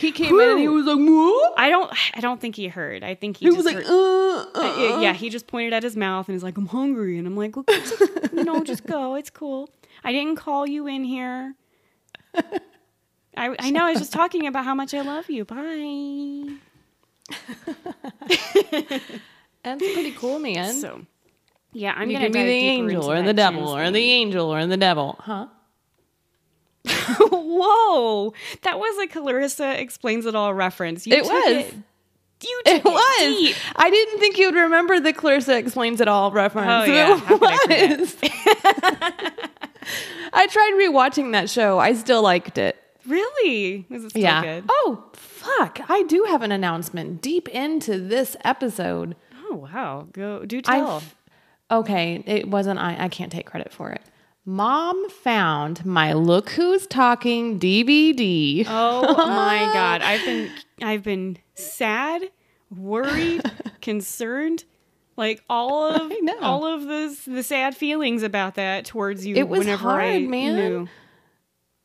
He 0.00 0.12
came 0.12 0.38
in 0.38 0.50
and 0.50 0.58
he 0.58 0.68
was 0.68 0.84
like, 0.84 0.98
"What?" 0.98 1.54
I 1.56 1.70
don't. 1.70 1.90
I 2.16 2.20
don't 2.20 2.40
think 2.40 2.56
he 2.56 2.68
heard. 2.68 3.02
I 3.02 3.14
think 3.14 3.38
he, 3.38 3.46
He 3.46 3.50
just 3.52 3.64
was 3.64 3.66
like, 3.74 3.84
uh, 3.86 3.88
uh, 3.88 4.96
Uh, 4.96 5.00
yeah, 5.00 5.12
he 5.14 5.30
just 5.30 5.46
pointed 5.46 5.72
at 5.72 5.82
his 5.82 5.96
mouth 5.96 6.28
and 6.28 6.34
he's 6.34 6.42
like, 6.42 6.58
"I'm 6.58 6.66
hungry," 6.66 7.16
and 7.16 7.26
I'm 7.26 7.36
like, 7.36 7.56
okay. 7.56 7.80
"No, 8.32 8.62
just 8.64 8.84
go. 8.84 9.14
It's 9.14 9.30
cool. 9.30 9.70
I 10.02 10.12
didn't 10.12 10.36
call 10.36 10.66
you 10.66 10.86
in 10.86 11.04
here. 11.04 11.54
I 12.34 13.54
I 13.58 13.70
know. 13.70 13.84
I 13.84 13.90
was 13.92 14.00
just 14.00 14.12
talking 14.12 14.46
about 14.46 14.64
how 14.64 14.74
much 14.74 14.92
I 14.92 15.00
love 15.02 15.30
you. 15.30 15.44
Bye." 15.44 16.56
That's 19.62 19.80
pretty 19.80 20.12
cool, 20.12 20.38
man. 20.38 20.74
So, 20.74 21.06
yeah, 21.72 21.94
I'm 21.96 22.10
you 22.10 22.18
gonna 22.18 22.30
be 22.30 22.42
the 22.42 22.50
angel 22.50 23.10
or 23.10 23.22
the 23.22 23.32
devil 23.32 23.68
or 23.68 23.90
the 23.90 24.10
angel 24.10 24.52
or 24.52 24.66
the 24.66 24.76
devil, 24.76 25.16
huh? 25.20 25.46
Whoa, 27.18 28.34
that 28.62 28.78
was 28.78 28.98
a 28.98 29.06
Clarissa 29.06 29.80
explains 29.80 30.26
it 30.26 30.34
all 30.34 30.52
reference. 30.52 31.06
You 31.06 31.16
It 31.16 31.24
was. 31.24 31.46
It, 31.46 31.74
you 32.42 32.62
took 32.64 32.74
It 32.74 32.84
was. 32.84 33.18
deep. 33.18 33.56
I 33.76 33.90
didn't 33.90 34.18
think 34.20 34.38
you 34.38 34.46
would 34.46 34.54
remember 34.54 35.00
the 35.00 35.12
Clarissa 35.12 35.56
explains 35.56 36.00
it 36.00 36.08
all 36.08 36.30
reference. 36.30 36.88
Oh, 36.88 36.92
yeah. 36.92 37.20
I 37.24 37.58
It 37.70 38.00
was. 38.00 38.16
I 40.32 40.46
tried 40.46 40.72
rewatching 40.74 41.32
that 41.32 41.48
show. 41.48 41.78
I 41.78 41.94
still 41.94 42.22
liked 42.22 42.58
it. 42.58 42.76
Really? 43.06 43.86
Was 43.88 44.04
it 44.04 44.10
still 44.10 44.22
yeah. 44.22 44.42
good? 44.42 44.64
Oh, 44.68 45.04
fuck. 45.12 45.80
I 45.88 46.02
do 46.04 46.24
have 46.24 46.42
an 46.42 46.52
announcement 46.52 47.20
deep 47.22 47.48
into 47.48 47.98
this 47.98 48.36
episode. 48.44 49.16
Oh 49.48 49.56
wow. 49.56 50.08
Go 50.12 50.44
do 50.44 50.60
I 50.66 50.78
tell. 50.78 51.02
okay, 51.70 52.22
it 52.26 52.48
wasn't 52.48 52.80
I. 52.80 52.96
I 52.98 53.08
can't 53.08 53.30
take 53.30 53.46
credit 53.46 53.72
for 53.72 53.90
it. 53.90 54.00
Mom 54.46 55.08
found 55.08 55.84
my 55.86 56.12
Look 56.12 56.50
Who's 56.50 56.86
Talking 56.86 57.58
DVD. 57.58 58.64
Oh 58.68 59.14
my 59.16 59.70
god. 59.72 60.02
I've 60.02 60.24
been 60.24 60.50
I've 60.82 61.02
been 61.02 61.38
sad, 61.54 62.22
worried, 62.70 63.42
concerned. 63.80 64.64
Like 65.16 65.42
all 65.48 65.84
of 65.84 66.12
all 66.42 66.66
of 66.66 66.86
this 66.86 67.24
the 67.24 67.42
sad 67.42 67.76
feelings 67.76 68.22
about 68.22 68.56
that 68.56 68.84
towards 68.84 69.24
you 69.24 69.36
It 69.36 69.48
was 69.48 69.60
whenever 69.60 69.82
hard, 69.82 70.04
I 70.04 70.18
man. 70.18 70.56
knew. 70.56 70.88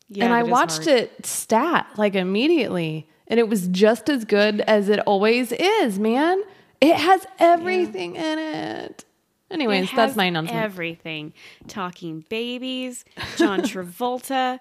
Yeah, 0.09 0.25
and 0.25 0.33
I 0.33 0.43
watched 0.43 0.85
hard. 0.85 0.87
it 0.87 1.25
stat 1.25 1.87
like 1.95 2.15
immediately, 2.15 3.07
and 3.27 3.39
it 3.39 3.47
was 3.47 3.67
just 3.67 4.09
as 4.09 4.25
good 4.25 4.61
as 4.61 4.89
it 4.89 4.99
always 5.01 5.51
is, 5.51 5.99
man. 5.99 6.41
It 6.81 6.95
has 6.95 7.25
everything 7.37 8.15
in 8.15 8.39
it. 8.39 9.05
Anyways, 9.51 9.89
that's 9.95 10.15
my 10.15 10.25
announcement. 10.25 10.61
Everything. 10.63 11.33
Talking 11.67 12.23
babies, 12.29 13.03
John 13.37 13.61
Travolta, 13.63 14.59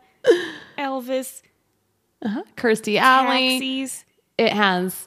Elvis, 0.79 1.43
uh-huh. 2.23 2.43
Kirstie 2.57 2.99
Alley. 2.99 3.59
taxis. 3.61 4.05
It 4.39 4.53
has 4.53 5.07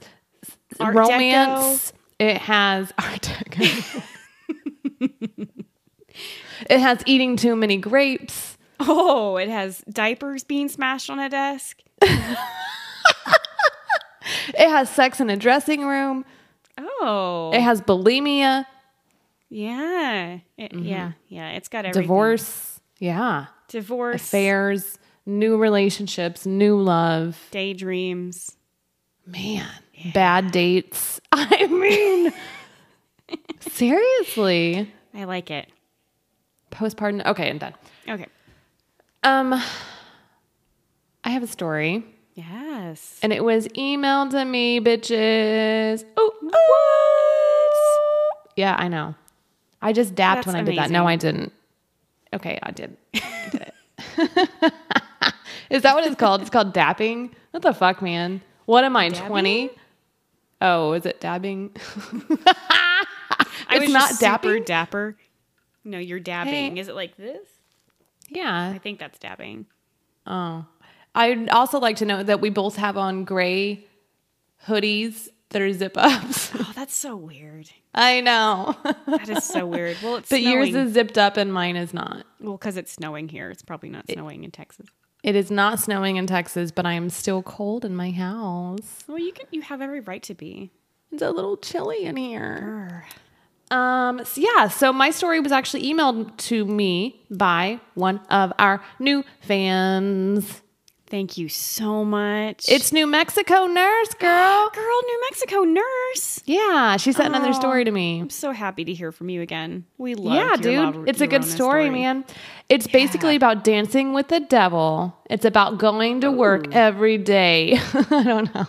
Art 0.80 0.96
romance. 0.96 1.94
It 2.20 2.38
has 2.38 2.92
Art 3.00 3.22
Deco. 3.22 4.04
it 6.70 6.80
has 6.80 7.02
eating 7.06 7.36
too 7.38 7.56
many 7.56 7.78
grapes. 7.78 8.58
Oh, 8.80 9.38
it 9.38 9.50
has 9.50 9.84
diapers 9.90 10.44
being 10.44 10.68
smashed 10.70 11.10
on 11.10 11.20
a 11.20 11.30
desk. 11.30 11.82
It 14.54 14.70
has 14.70 14.90
sex 14.90 15.20
in 15.20 15.30
a 15.30 15.38
dressing 15.38 15.86
room. 15.86 16.26
Oh, 16.78 17.52
It 17.54 17.62
has 17.62 17.82
bulimia, 17.82 18.66
yeah, 19.52 20.40
It- 20.58 20.74
yeah, 20.74 21.12
yeah. 21.28 21.50
It's 21.52 21.68
got 21.68 21.86
everything. 21.86 22.02
divorce. 22.04 22.80
Yeah. 23.00 23.48
divorce, 23.68 24.22
Affairs, 24.22 24.98
new 25.26 25.58
relationships, 25.58 26.46
new 26.46 26.78
love. 26.80 27.38
daydreams. 27.52 28.56
Man, 29.26 29.68
bad 30.14 30.52
dates. 30.52 31.20
I 31.32 31.68
mean, 31.68 32.34
seriously. 33.60 34.92
I 35.14 35.24
like 35.26 35.52
it. 35.52 35.70
Postpartum. 36.72 37.26
Okay, 37.26 37.50
I'm 37.50 37.58
done. 37.58 37.74
Okay. 38.10 38.26
Um, 39.24 39.54
I 41.24 41.30
have 41.30 41.44
a 41.44 41.48
story, 41.48 42.04
Yes. 42.34 43.20
and 43.22 43.32
it 43.32 43.44
was 43.44 43.68
emailed 43.70 44.32
to 44.32 44.44
me, 44.46 44.80
bitches. 44.80 46.04
Oh, 46.18 46.34
what? 46.42 46.58
Yeah, 48.58 48.76
I 48.78 48.88
know. 48.88 49.16
I 49.82 49.94
just 49.94 50.16
dapped 50.16 50.46
That's 50.46 50.48
when 50.48 50.56
I 50.56 50.64
did 50.64 50.78
that. 50.78 50.92
No. 50.92 51.08
I 51.08 51.16
didn't. 51.16 51.52
Okay, 52.34 52.60
I 52.62 52.72
did. 52.72 52.98
I 53.16 53.50
did 53.52 53.62
it. 53.62 53.74
Is 55.70 55.84
that 55.84 55.96
what 55.96 56.06
it's 56.06 56.16
called? 56.16 56.42
It's 56.42 56.50
called 56.50 56.74
dapping. 56.74 57.32
What 57.52 57.64
the 57.64 57.74
fuck, 57.74 58.02
man? 58.02 58.42
What 58.66 58.84
am 58.84 58.96
I? 58.96 59.10
Twenty? 59.10 59.70
Oh, 60.60 60.94
is 60.94 61.06
it 61.06 61.20
dabbing? 61.20 61.72
I 62.46 63.06
It's 63.72 63.86
was 63.86 63.94
not 63.94 64.10
super 64.12 64.60
dapper. 64.60 65.18
No, 65.84 65.98
you're 65.98 66.20
dabbing. 66.20 66.76
Hey. 66.76 66.80
Is 66.80 66.88
it 66.88 66.96
like 66.96 67.18
this? 67.18 67.48
yeah. 68.30 68.72
I 68.74 68.78
think 68.78 69.00
that's 69.00 69.18
dabbing. 69.18 69.66
Oh, 70.28 70.66
I'd 71.16 71.50
also 71.50 71.80
like 71.80 71.96
to 71.98 72.06
know 72.06 72.22
that 72.22 72.42
we 72.42 72.50
both 72.50 72.76
have 72.76 72.96
on 72.96 73.24
gray 73.24 73.86
hoodies 74.68 75.30
that 75.52 75.62
are 75.62 75.72
zip 75.74 75.94
ups. 75.96 76.52
Oh, 76.60 76.72
that's 76.76 76.96
so 76.96 77.16
weird. 77.16 77.70
I 77.94 78.22
know, 78.22 78.76
That 79.08 79.30
is 79.30 79.44
so 79.44 79.66
weird. 79.66 79.98
Well, 80.04 80.16
it's 80.18 80.30
but 80.30 80.40
snowing. 80.42 80.54
yours 80.74 80.76
is 80.76 80.94
zipped 80.94 81.18
up 81.18 81.38
and 81.38 81.52
mine 81.54 81.76
is 81.76 81.94
not. 81.94 82.26
well 82.40 82.54
because 82.58 82.76
it's 82.78 82.92
snowing 82.92 83.30
here. 83.30 83.50
It's 83.50 83.62
probably 83.64 83.90
not 83.90 84.10
snowing 84.10 84.44
in 84.44 84.52
Texas. 84.52 84.88
It 85.24 85.36
is 85.36 85.52
not 85.52 85.80
snowing 85.80 86.16
in 86.18 86.26
Texas, 86.28 86.72
but 86.72 86.86
I 86.86 86.94
am 86.94 87.10
still 87.10 87.44
cold 87.44 87.86
in 87.86 87.96
my 87.96 88.12
house. 88.12 89.04
Well, 89.08 89.20
you 89.20 89.32
can. 89.34 89.46
You 89.52 89.62
have 89.62 89.82
every 89.82 90.00
right 90.02 90.24
to 90.24 90.34
be. 90.34 90.72
It's 91.12 91.22
a 91.22 91.30
little 91.32 91.58
chilly 91.58 92.06
in 92.06 92.16
here. 92.16 93.06
Um, 93.70 94.24
so 94.26 94.42
yeah, 94.42 94.68
so 94.68 94.92
my 94.92 95.12
story 95.12 95.40
was 95.40 95.52
actually 95.52 95.84
emailed 95.84 96.36
to 96.38 96.66
me 96.66 97.22
by 97.30 97.80
one 97.94 98.20
of 98.30 98.52
our 98.60 98.84
new 99.00 99.24
fans. 99.42 100.62
Thank 101.12 101.38
you 101.38 101.50
so 101.50 102.06
much. 102.06 102.70
It's 102.70 102.94
New 102.94 103.06
Mexico 103.06 103.66
nurse 103.66 104.14
girl. 104.14 104.70
girl, 104.74 105.02
New 105.06 105.22
Mexico 105.30 105.64
nurse. 105.64 106.42
Yeah, 106.46 106.96
she 106.96 107.12
sent 107.12 107.28
another 107.28 107.50
Oh. 107.50 107.60
story 107.60 107.84
to 107.84 107.92
me. 107.92 108.22
I'm 108.22 108.30
so 108.30 108.52
happy 108.54 108.86
to 108.86 108.94
hear 108.94 109.12
from 109.12 109.28
you 109.28 109.42
again. 109.42 109.84
We 109.98 110.16
love. 110.16 110.34
You. 110.64 110.72
Yeah, 110.72 110.92
dude. 110.92 111.10
it's 111.10 111.20
a 111.20 111.28
good 111.28 111.44
story, 111.44 111.90
man. 111.90 112.24
It's 112.70 112.88
basically 112.88 113.36
about 113.36 113.66
dancing 113.66 114.14
with 114.14 114.30
the 114.30 114.40
devil. 114.40 115.14
It's 115.30 115.44
about 115.44 115.78
going 115.80 116.22
to 116.22 116.32
work 116.32 116.74
every 116.74 117.18
day. 117.18 117.78
I 117.94 118.24
don't 118.24 118.56
know. 118.56 118.68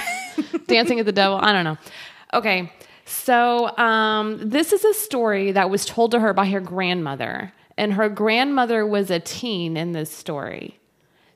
dancing 0.66 0.98
with 0.98 1.06
the 1.06 1.12
devil. 1.12 1.38
I 1.40 1.52
don't 1.54 1.64
know. 1.64 1.78
Okay. 2.34 2.70
So, 3.06 3.74
um, 3.78 4.38
this 4.50 4.74
is 4.74 4.84
a 4.84 4.92
story 4.92 5.52
that 5.52 5.70
was 5.70 5.86
told 5.86 6.10
to 6.10 6.20
her 6.20 6.34
by 6.34 6.50
her 6.50 6.60
grandmother, 6.60 7.54
and 7.78 7.94
her 7.94 8.10
grandmother 8.10 8.86
was 8.86 9.10
a 9.10 9.20
teen 9.20 9.78
in 9.78 9.92
this 9.92 10.12
story. 10.12 10.77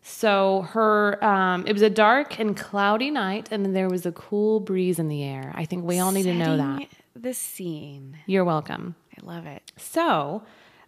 So 0.02 0.62
her, 0.70 1.22
um, 1.24 1.64
it 1.66 1.72
was 1.72 1.82
a 1.82 1.90
dark 1.90 2.38
and 2.40 2.56
cloudy 2.56 3.10
night, 3.10 3.48
and 3.52 3.74
there 3.74 3.88
was 3.88 4.04
a 4.04 4.12
cool 4.12 4.58
breeze 4.60 4.98
in 4.98 5.08
the 5.08 5.22
air. 5.22 5.52
I 5.54 5.64
think 5.64 5.84
we 5.84 6.00
all 6.00 6.10
need 6.10 6.24
to 6.24 6.34
know 6.34 6.56
that. 6.56 6.88
The 7.14 7.32
scene. 7.34 8.18
You're 8.26 8.44
welcome. 8.44 8.96
I 9.16 9.24
love 9.24 9.46
it. 9.46 9.70
So, 9.76 10.42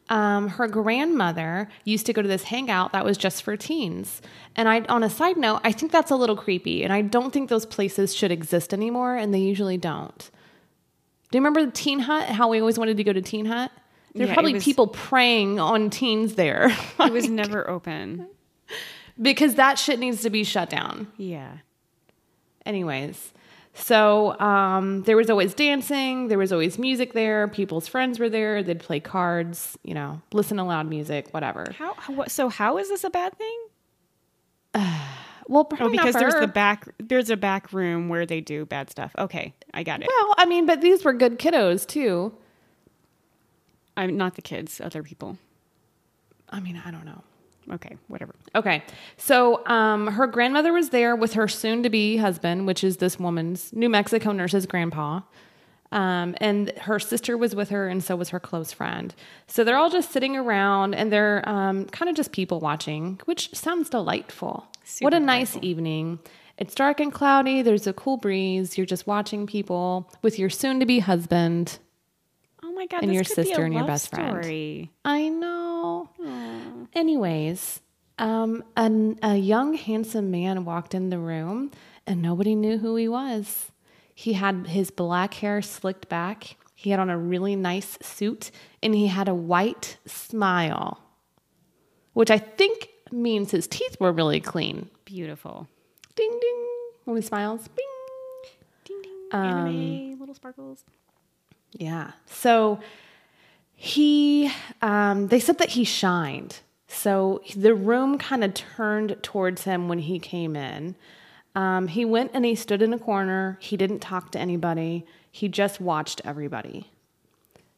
um, 0.08 0.48
her 0.48 0.66
grandmother 0.66 1.68
used 1.84 2.06
to 2.06 2.12
go 2.12 2.22
to 2.22 2.28
this 2.28 2.42
hangout 2.44 2.92
that 2.92 3.04
was 3.04 3.16
just 3.16 3.42
for 3.44 3.56
teens. 3.56 4.20
And 4.56 4.68
I, 4.68 4.80
on 4.88 5.02
a 5.04 5.10
side 5.10 5.36
note, 5.36 5.60
I 5.62 5.70
think 5.70 5.92
that's 5.92 6.10
a 6.10 6.16
little 6.16 6.36
creepy, 6.36 6.82
and 6.82 6.92
I 6.92 7.02
don't 7.02 7.32
think 7.32 7.48
those 7.50 7.66
places 7.66 8.14
should 8.14 8.32
exist 8.32 8.74
anymore, 8.74 9.14
and 9.16 9.32
they 9.32 9.38
usually 9.38 9.76
don't. 9.78 10.30
Do 11.30 11.38
you 11.38 11.40
remember 11.40 11.64
the 11.64 11.72
Teen 11.72 12.00
Hut? 12.00 12.28
How 12.28 12.48
we 12.48 12.58
always 12.58 12.78
wanted 12.78 12.96
to 12.96 13.04
go 13.04 13.12
to 13.12 13.22
Teen 13.22 13.46
Hut? 13.46 13.70
There 14.14 14.26
Yeah, 14.26 14.32
it 14.32 14.34
probably 14.34 14.54
was- 14.54 14.64
people 14.64 14.88
preying 14.88 15.60
on 15.60 15.90
teens 15.90 16.34
there 16.34 16.76
It 17.00 17.12
was 17.12 17.28
never 17.28 17.68
open. 17.70 18.26
Because 19.20 19.54
that 19.56 19.78
shit 19.78 19.98
needs 19.98 20.22
to 20.22 20.30
be 20.30 20.44
shut 20.44 20.70
down. 20.70 21.08
Yeah. 21.16 21.58
Anyways, 22.66 23.32
So 23.74 24.38
um, 24.40 25.02
there 25.02 25.16
was 25.16 25.28
always 25.28 25.52
dancing, 25.54 26.28
there 26.28 26.38
was 26.38 26.52
always 26.52 26.78
music 26.78 27.12
there. 27.12 27.48
People's 27.48 27.86
friends 27.88 28.18
were 28.18 28.28
there. 28.30 28.62
They'd 28.62 28.78
play 28.80 29.00
cards, 29.00 29.76
you 29.82 29.94
know, 29.94 30.22
listen 30.32 30.56
to 30.58 30.62
loud 30.64 30.88
music, 30.88 31.28
whatever. 31.32 31.66
How, 31.78 31.94
how 31.94 32.24
so 32.26 32.48
how 32.48 32.78
is 32.78 32.88
this 32.88 33.04
a 33.04 33.10
bad 33.10 33.36
thing? 33.38 33.58
Well, 35.46 35.68
Oh, 35.78 35.90
because 35.90 36.14
there's 36.14 36.32
her. 36.32 36.40
the 36.40 36.46
back 36.46 36.88
there's 36.98 37.28
a 37.28 37.36
back 37.36 37.70
room 37.74 38.08
where 38.08 38.24
they 38.24 38.40
do 38.40 38.64
bad 38.64 38.88
stuff. 38.90 39.12
Okay, 39.18 39.52
I 39.74 39.82
got 39.82 40.00
it. 40.00 40.08
Well, 40.08 40.34
I 40.38 40.46
mean, 40.46 40.64
but 40.64 40.80
these 40.80 41.04
were 41.04 41.12
good 41.12 41.38
kiddos 41.38 41.86
too. 41.86 42.32
I'm 43.94 44.16
not 44.16 44.36
the 44.36 44.42
kids, 44.42 44.80
other 44.80 45.02
people. 45.02 45.36
I 46.48 46.60
mean, 46.60 46.80
I 46.82 46.90
don't 46.90 47.04
know. 47.04 47.22
Okay, 47.72 47.96
whatever. 48.08 48.34
Okay. 48.54 48.82
So 49.16 49.66
um, 49.66 50.06
her 50.08 50.26
grandmother 50.26 50.72
was 50.72 50.90
there 50.90 51.16
with 51.16 51.32
her 51.34 51.48
soon 51.48 51.82
to 51.82 51.90
be 51.90 52.16
husband, 52.18 52.66
which 52.66 52.84
is 52.84 52.98
this 52.98 53.18
woman's 53.18 53.72
New 53.72 53.88
Mexico 53.88 54.32
nurse's 54.32 54.66
grandpa. 54.66 55.20
Um, 55.92 56.34
and 56.38 56.70
her 56.80 56.98
sister 56.98 57.36
was 57.36 57.54
with 57.54 57.70
her, 57.70 57.88
and 57.88 58.02
so 58.02 58.16
was 58.16 58.30
her 58.30 58.40
close 58.40 58.72
friend. 58.72 59.14
So 59.46 59.62
they're 59.62 59.76
all 59.76 59.90
just 59.90 60.10
sitting 60.10 60.36
around 60.36 60.94
and 60.94 61.12
they're 61.12 61.48
um, 61.48 61.86
kind 61.86 62.08
of 62.08 62.16
just 62.16 62.32
people 62.32 62.58
watching, 62.58 63.20
which 63.26 63.54
sounds 63.54 63.88
delightful. 63.90 64.66
Super 64.82 65.06
what 65.06 65.14
a 65.14 65.20
nice 65.20 65.56
evening. 65.62 66.18
It's 66.58 66.74
dark 66.74 67.00
and 67.00 67.12
cloudy, 67.12 67.62
there's 67.62 67.86
a 67.86 67.92
cool 67.92 68.16
breeze. 68.16 68.76
You're 68.76 68.86
just 68.86 69.06
watching 69.06 69.46
people 69.46 70.10
with 70.22 70.38
your 70.38 70.50
soon 70.50 70.80
to 70.80 70.86
be 70.86 70.98
husband. 70.98 71.78
My 72.74 72.86
god, 72.86 73.02
And 73.02 73.10
this 73.10 73.14
your 73.14 73.24
could 73.24 73.36
be 73.36 73.42
a 73.42 73.44
sister 73.44 73.64
and 73.64 73.74
your 73.74 73.84
best 73.86 74.10
friend. 74.10 74.42
story. 74.42 74.90
I 75.04 75.28
know. 75.28 76.08
Anyways, 76.92 77.80
um, 78.18 78.64
an, 78.76 79.18
a 79.22 79.36
young, 79.36 79.74
handsome 79.74 80.30
man 80.30 80.64
walked 80.64 80.94
in 80.94 81.10
the 81.10 81.18
room 81.18 81.70
and 82.06 82.20
nobody 82.20 82.54
knew 82.54 82.78
who 82.78 82.96
he 82.96 83.08
was. 83.08 83.70
He 84.14 84.34
had 84.34 84.66
his 84.68 84.90
black 84.90 85.34
hair 85.34 85.60
slicked 85.62 86.08
back, 86.08 86.56
he 86.74 86.90
had 86.90 87.00
on 87.00 87.10
a 87.10 87.18
really 87.18 87.56
nice 87.56 87.98
suit, 88.02 88.50
and 88.82 88.94
he 88.94 89.06
had 89.08 89.28
a 89.28 89.34
white 89.34 89.96
smile, 90.06 91.00
which 92.12 92.30
I 92.30 92.38
think 92.38 92.88
means 93.10 93.50
his 93.50 93.66
teeth 93.66 93.96
were 93.98 94.12
really 94.12 94.40
clean. 94.40 94.90
Beautiful. 95.04 95.68
Ding, 96.14 96.30
ding. 96.40 96.66
When 97.04 97.16
he 97.16 97.22
smiles, 97.22 97.66
bing. 97.68 97.86
Ding 98.84 99.02
ding. 99.02 99.12
Um, 99.32 99.44
Anime, 99.66 100.20
little 100.20 100.34
sparkles. 100.34 100.84
Yeah. 101.74 102.12
So 102.26 102.80
he, 103.74 104.50
um, 104.80 105.28
they 105.28 105.40
said 105.40 105.58
that 105.58 105.70
he 105.70 105.84
shined. 105.84 106.60
So 106.86 107.42
the 107.56 107.74
room 107.74 108.18
kind 108.18 108.44
of 108.44 108.54
turned 108.54 109.16
towards 109.22 109.64
him 109.64 109.88
when 109.88 109.98
he 109.98 110.18
came 110.18 110.56
in. 110.56 110.94
Um, 111.54 111.88
he 111.88 112.04
went 112.04 112.30
and 112.34 112.44
he 112.44 112.54
stood 112.54 112.82
in 112.82 112.92
a 112.92 112.98
corner. 112.98 113.58
He 113.60 113.76
didn't 113.76 114.00
talk 114.00 114.30
to 114.32 114.38
anybody. 114.38 115.06
He 115.30 115.48
just 115.48 115.80
watched 115.80 116.20
everybody. 116.24 116.90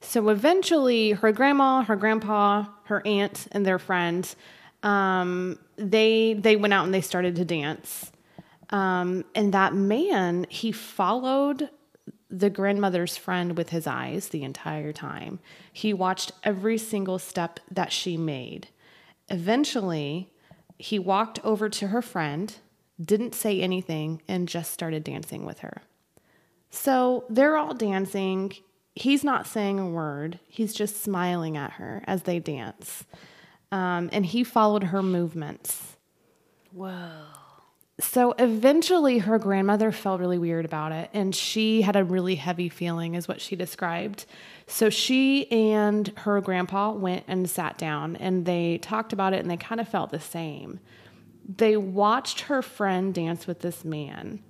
So 0.00 0.28
eventually, 0.28 1.12
her 1.12 1.32
grandma, 1.32 1.82
her 1.82 1.96
grandpa, 1.96 2.66
her 2.85 3.02
aunt, 3.06 3.48
and 3.52 3.66
their 3.66 3.78
friends, 3.78 4.37
um, 4.82 5.59
they 5.76 6.35
they 6.35 6.56
went 6.56 6.74
out 6.74 6.85
and 6.85 6.94
they 6.94 7.00
started 7.00 7.37
to 7.37 7.44
dance. 7.44 8.12
Um, 8.70 9.24
and 9.35 9.52
that 9.54 9.74
man, 9.74 10.46
he 10.48 10.70
followed 10.72 11.70
the 12.31 12.51
grandmother's 12.51 13.17
friend 13.17 13.57
with 13.57 13.71
his 13.71 13.87
eyes 13.87 14.29
the 14.29 14.43
entire 14.43 14.93
time. 14.93 15.39
He 15.73 15.93
watched 15.93 16.33
every 16.43 16.79
single 16.79 17.19
step 17.19 17.61
that 17.71 17.93
she 17.93 18.17
made. 18.17 18.69
Eventually, 19.29 20.31
he 20.79 20.99
walked 20.99 21.39
over 21.45 21.69
to 21.69 21.89
her 21.89 22.03
friend, 22.03 22.55
didn't 23.01 23.35
say 23.35 23.61
anything, 23.61 24.23
and 24.29 24.49
just 24.49 24.73
started 24.73 25.05
dancing 25.05 25.45
with 25.45 25.61
her. 25.61 25.83
So 26.71 27.25
they're 27.29 27.57
all 27.57 27.75
dancing. 27.75 28.53
He's 28.95 29.23
not 29.25 29.47
saying 29.47 29.79
a 29.79 29.89
word, 29.89 30.39
he's 30.49 30.75
just 30.75 31.03
smiling 31.03 31.57
at 31.57 31.73
her 31.73 32.03
as 32.07 32.23
they 32.23 32.39
dance. 32.39 33.05
Um, 33.71 34.09
and 34.12 34.25
he 34.25 34.43
followed 34.45 34.85
her 34.85 35.03
movements. 35.03 35.97
Whoa. 36.73 37.36
So 37.98 38.35
eventually, 38.38 39.18
her 39.18 39.38
grandmother 39.38 39.90
felt 39.90 40.20
really 40.20 40.37
weird 40.37 40.66
about 40.66 40.92
it, 40.92 41.09
and 41.14 41.35
she 41.35 41.80
had 41.80 41.96
a 41.96 42.04
really 42.04 42.35
heavy 42.35 42.68
feeling, 42.68 43.14
is 43.14 43.26
what 43.26 43.40
she 43.40 43.56
described. 43.56 44.26
So 44.66 44.90
she 44.90 45.50
and 45.50 46.09
her 46.18 46.42
grandpa 46.42 46.92
went 46.92 47.24
and 47.26 47.48
sat 47.48 47.78
down, 47.78 48.16
and 48.16 48.44
they 48.44 48.76
talked 48.78 49.14
about 49.14 49.32
it, 49.32 49.40
and 49.40 49.50
they 49.50 49.56
kind 49.56 49.80
of 49.80 49.88
felt 49.88 50.11
the 50.11 50.20
same. 50.20 50.78
They 51.48 51.78
watched 51.78 52.40
her 52.42 52.61
friend 52.61 53.14
dance 53.14 53.46
with 53.46 53.61
this 53.61 53.82
man. 53.82 54.42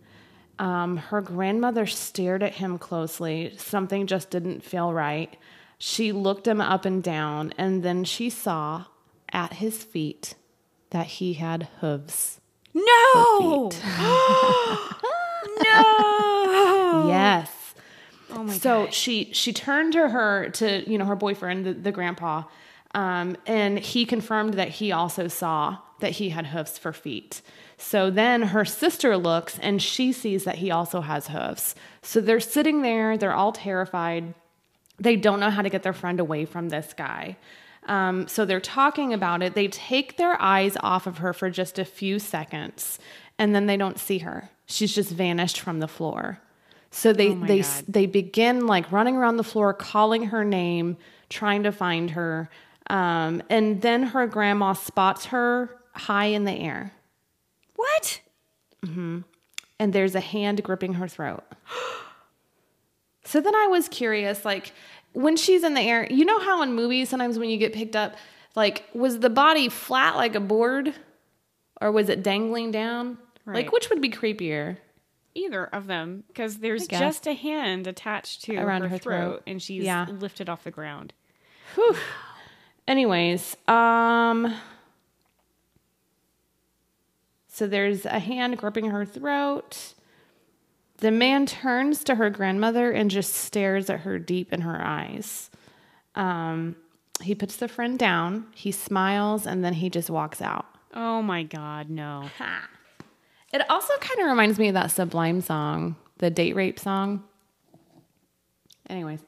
Um, 0.59 0.97
her 0.97 1.21
grandmother 1.21 1.87
stared 1.87 2.43
at 2.43 2.55
him 2.55 2.79
closely. 2.79 3.55
Something 3.59 4.09
just 4.09 4.31
didn't 4.31 4.65
feel 4.65 4.93
right. 4.93 5.37
She 5.79 6.11
looked 6.11 6.49
him 6.49 6.61
up 6.61 6.85
and 6.85 7.01
down, 7.01 7.55
and 7.57 7.85
then 7.85 8.03
she 8.03 8.29
saw 8.29 8.87
at 9.33 9.53
his 9.55 9.85
feet 9.85 10.35
that 10.91 11.07
he 11.07 11.35
had 11.35 11.69
hooves. 11.81 12.41
No. 12.77 13.71
no. 15.65 16.13
Yes. 17.09 17.75
Oh 18.31 18.43
my 18.43 18.53
so 18.53 18.89
she 18.91 19.31
she 19.33 19.53
turned 19.53 19.93
to 19.95 20.09
her 20.09 20.51
to 20.51 20.89
you 20.91 20.99
know 20.99 21.05
her 21.07 21.17
boyfriend 21.17 21.65
the, 21.65 21.73
the 21.73 21.93
grandpa 21.93 22.43
um, 22.95 23.37
and 23.47 23.79
he 23.79 24.05
confirmed 24.05 24.55
that 24.55 24.69
he 24.69 24.93
also 24.93 25.29
saw 25.29 25.79
that 26.01 26.13
he 26.13 26.31
had 26.31 26.47
hoofs 26.47 26.77
for 26.77 26.93
feet 26.93 27.41
so 27.79 28.11
then 28.11 28.43
her 28.43 28.65
sister 28.65 29.17
looks 29.17 29.59
and 29.61 29.81
she 29.81 30.13
sees 30.13 30.45
that 30.45 30.57
he 30.57 30.71
also 30.71 31.01
has 31.01 31.29
hoofs 31.29 31.75
so 32.03 32.21
they're 32.21 32.41
sitting 32.41 32.83
there 32.83 33.17
they're 33.17 33.35
all 33.35 33.53
terrified 33.53 34.35
they 34.99 35.17
don't 35.17 35.41
know 35.41 35.51
how 35.51 35.63
to 35.63 35.71
get 35.71 35.83
their 35.83 35.93
friend 35.95 36.21
away 36.21 36.45
from 36.45 36.69
this 36.69 36.93
guy 36.95 37.37
um, 37.87 38.27
so 38.29 38.45
they're 38.45 38.61
talking 38.61 39.13
about 39.15 39.43
it 39.43 39.55
they 39.55 39.69
take 39.69 40.17
their 40.17 40.41
eyes 40.41 40.77
off 40.83 41.07
of 41.07 41.19
her 41.19 41.33
for 41.33 41.49
just 41.51 41.79
a 41.79 41.85
few 41.85 42.19
seconds 42.19 42.99
and 43.39 43.55
then 43.55 43.67
they 43.67 43.77
don't 43.77 43.99
see 43.99 44.19
her 44.19 44.51
she's 44.67 44.95
just 44.95 45.11
vanished 45.11 45.61
from 45.61 45.81
the 45.81 45.89
floor 45.89 46.39
so 46.91 47.13
they 47.13 47.31
Oh 47.31 47.45
they 47.47 47.61
God. 47.61 47.85
they 47.89 48.07
begin 48.07 48.67
like 48.67 48.91
running 48.91 49.17
around 49.17 49.37
the 49.37 49.45
floor, 49.45 49.75
calling 49.75 50.27
her 50.27 50.45
name, 50.45 50.97
trying 51.29 51.65
to 51.65 51.73
find 51.73 52.13
her, 52.13 52.49
um, 52.89 53.43
and 53.51 53.83
then 53.83 54.03
her 54.05 54.27
grandma 54.27 54.73
spots 54.73 55.27
her 55.27 55.77
high 55.93 56.27
in 56.27 56.45
the 56.45 56.53
air, 56.53 56.93
What? 57.75 58.21
and 58.83 59.93
there's 59.93 60.15
a 60.15 60.21
hand 60.21 60.63
gripping 60.63 60.95
her 60.95 61.09
throat. 61.09 61.45
so 63.25 63.41
then 63.41 63.55
I 63.55 63.67
was 63.67 63.89
curious, 63.89 64.45
like 64.45 64.73
when 65.17 65.37
she's 65.37 65.65
in 65.65 65.73
the 65.75 65.81
air, 65.81 66.07
you 66.11 66.25
know 66.27 66.39
how 66.39 66.63
in 66.63 66.75
movies 66.75 67.09
sometimes 67.09 67.39
when 67.39 67.49
you 67.49 67.57
get 67.57 67.73
picked 67.73 67.97
up, 67.97 68.15
like 68.55 68.85
was 68.95 69.21
the 69.21 69.31
body 69.31 69.69
flat 69.69 70.17
like 70.17 70.35
a 70.35 70.41
board, 70.41 70.95
or 71.81 71.91
was 71.91 72.09
it 72.09 72.23
dangling 72.23 72.71
down? 72.71 73.17
Right. 73.47 73.57
Like 73.65 73.73
which 73.73 73.89
would 73.91 74.01
be 74.03 74.11
creepier? 74.11 74.77
Either 75.35 75.65
of 75.67 75.87
them, 75.87 76.25
because 76.29 76.59
there's 76.59 76.87
just 76.87 77.27
a 77.27 77.35
hand 77.35 77.87
attached 77.87 78.45
to 78.45 78.57
Around 78.57 78.83
her, 78.83 78.89
her 78.89 78.99
throat, 78.99 79.21
throat. 79.21 79.43
and 79.47 79.61
she's 79.63 79.85
Yeah. 79.85 80.07
lifted 80.09 80.49
off 80.49 80.65
the 80.65 80.71
ground. 80.71 81.13
Whew. 81.75 81.97
Anyways, 82.89 83.57
um 83.69 84.55
so 87.49 87.67
there's 87.67 88.05
a 88.05 88.19
hand 88.19 88.59
gripping 88.59 88.91
her 88.91 89.05
throat. 89.07 89.95
The 90.99 91.11
man 91.11 91.47
turns 91.47 92.03
to 92.05 92.15
her 92.15 92.31
grandmother 92.31 92.91
and 92.91 93.11
just 93.11 93.35
stares 93.35 93.91
at 93.91 94.01
her 94.01 94.19
deep 94.19 94.53
in 94.53 94.63
her 94.63 94.81
eyes. 94.83 95.51
Um 96.15 96.77
he 97.23 97.35
puts 97.35 97.57
the 97.57 97.69
friend 97.69 97.99
down, 97.99 98.47
he 98.55 98.71
smiles, 98.71 99.47
and 99.47 99.65
then 99.65 99.75
he 99.75 99.89
just 99.89 100.11
walks 100.11 100.43
out. 100.43 100.67
Oh 100.95 101.23
my 101.23 101.43
God, 101.43 101.89
no. 101.89 102.29
It 103.53 103.71
also 103.71 103.95
kind 103.99 104.21
of 104.21 104.27
reminds 104.27 104.59
me 104.59 104.69
of 104.69 104.75
that 104.75 104.91
Sublime 104.91 105.41
song, 105.41 105.97
the 106.19 106.31
date 106.31 106.55
rape 106.55 106.79
song. 106.79 107.25
Anyways, 108.89 109.21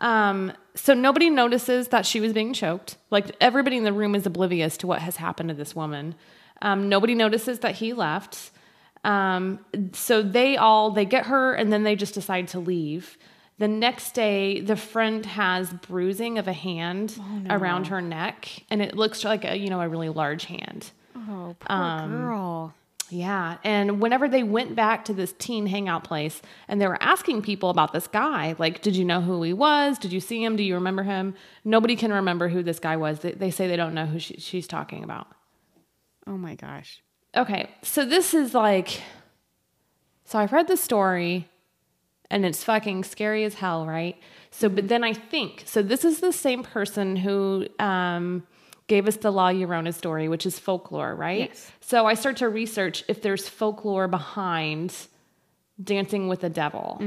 um, 0.00 0.52
so 0.74 0.94
nobody 0.94 1.30
notices 1.30 1.88
that 1.88 2.06
she 2.06 2.20
was 2.20 2.32
being 2.32 2.52
choked. 2.52 2.96
Like 3.10 3.34
everybody 3.40 3.76
in 3.76 3.84
the 3.84 3.92
room 3.92 4.14
is 4.14 4.26
oblivious 4.26 4.76
to 4.78 4.86
what 4.86 5.00
has 5.00 5.16
happened 5.16 5.48
to 5.48 5.54
this 5.54 5.74
woman. 5.74 6.14
Um, 6.62 6.88
nobody 6.88 7.14
notices 7.14 7.60
that 7.60 7.76
he 7.76 7.92
left. 7.92 8.50
Um, 9.04 9.58
so 9.92 10.22
they 10.22 10.56
all 10.56 10.90
they 10.90 11.04
get 11.04 11.26
her 11.26 11.52
and 11.52 11.72
then 11.72 11.82
they 11.82 11.94
just 11.96 12.14
decide 12.14 12.48
to 12.48 12.58
leave. 12.58 13.16
The 13.58 13.68
next 13.68 14.12
day, 14.12 14.60
the 14.60 14.74
friend 14.74 15.24
has 15.26 15.72
bruising 15.72 16.38
of 16.38 16.48
a 16.48 16.52
hand 16.52 17.16
around 17.48 17.86
her 17.86 18.00
neck, 18.00 18.48
and 18.68 18.82
it 18.82 18.96
looks 18.96 19.22
like 19.22 19.44
a 19.44 19.56
you 19.56 19.70
know 19.70 19.80
a 19.80 19.88
really 19.88 20.08
large 20.08 20.46
hand. 20.46 20.90
Oh, 21.16 21.54
poor 21.60 21.76
Um, 21.76 22.10
girl. 22.10 22.74
Yeah. 23.10 23.58
And 23.62 24.00
whenever 24.00 24.28
they 24.28 24.42
went 24.42 24.74
back 24.74 25.04
to 25.04 25.12
this 25.14 25.32
teen 25.38 25.66
hangout 25.66 26.02
place 26.04 26.42
and 26.66 26.80
they 26.80 26.88
were 26.88 27.00
asking 27.00 27.42
people 27.42 27.70
about 27.70 27.92
this 27.92 28.08
guy, 28.08 28.56
like, 28.58 28.80
did 28.82 28.96
you 28.96 29.04
know 29.04 29.20
who 29.20 29.40
he 29.42 29.52
was? 29.52 29.98
Did 29.98 30.12
you 30.12 30.20
see 30.20 30.42
him? 30.42 30.56
Do 30.56 30.64
you 30.64 30.74
remember 30.74 31.02
him? 31.04 31.34
Nobody 31.64 31.94
can 31.96 32.12
remember 32.12 32.48
who 32.48 32.62
this 32.62 32.80
guy 32.80 32.96
was. 32.96 33.20
They, 33.20 33.32
they 33.32 33.50
say 33.52 33.68
they 33.68 33.76
don't 33.76 33.94
know 33.94 34.06
who 34.06 34.18
she, 34.18 34.34
she's 34.38 34.66
talking 34.66 35.04
about. 35.04 35.28
Oh 36.26 36.36
my 36.38 36.54
gosh. 36.56 37.02
Okay. 37.36 37.68
So 37.82 38.04
this 38.04 38.34
is 38.34 38.54
like, 38.54 39.02
so 40.24 40.38
I've 40.38 40.52
read 40.52 40.68
the 40.68 40.76
story 40.76 41.48
And 42.30 42.44
it's 42.44 42.64
fucking 42.64 43.04
scary 43.04 43.44
as 43.44 43.54
hell, 43.54 43.86
right? 43.86 44.16
So, 44.50 44.68
but 44.68 44.88
then 44.88 45.04
I 45.04 45.12
think, 45.12 45.62
so 45.66 45.82
this 45.82 46.04
is 46.04 46.20
the 46.20 46.32
same 46.32 46.62
person 46.62 47.16
who 47.16 47.66
um, 47.78 48.46
gave 48.86 49.06
us 49.06 49.16
the 49.16 49.30
La 49.30 49.50
Llorona 49.50 49.92
story, 49.92 50.28
which 50.28 50.46
is 50.46 50.58
folklore, 50.58 51.14
right? 51.14 51.50
Yes. 51.50 51.70
So 51.80 52.06
I 52.06 52.14
start 52.14 52.38
to 52.38 52.48
research 52.48 53.04
if 53.08 53.20
there's 53.22 53.48
folklore 53.48 54.08
behind 54.08 54.94
Dancing 55.82 56.28
with 56.28 56.40
the 56.40 56.50
Devil. 56.50 56.98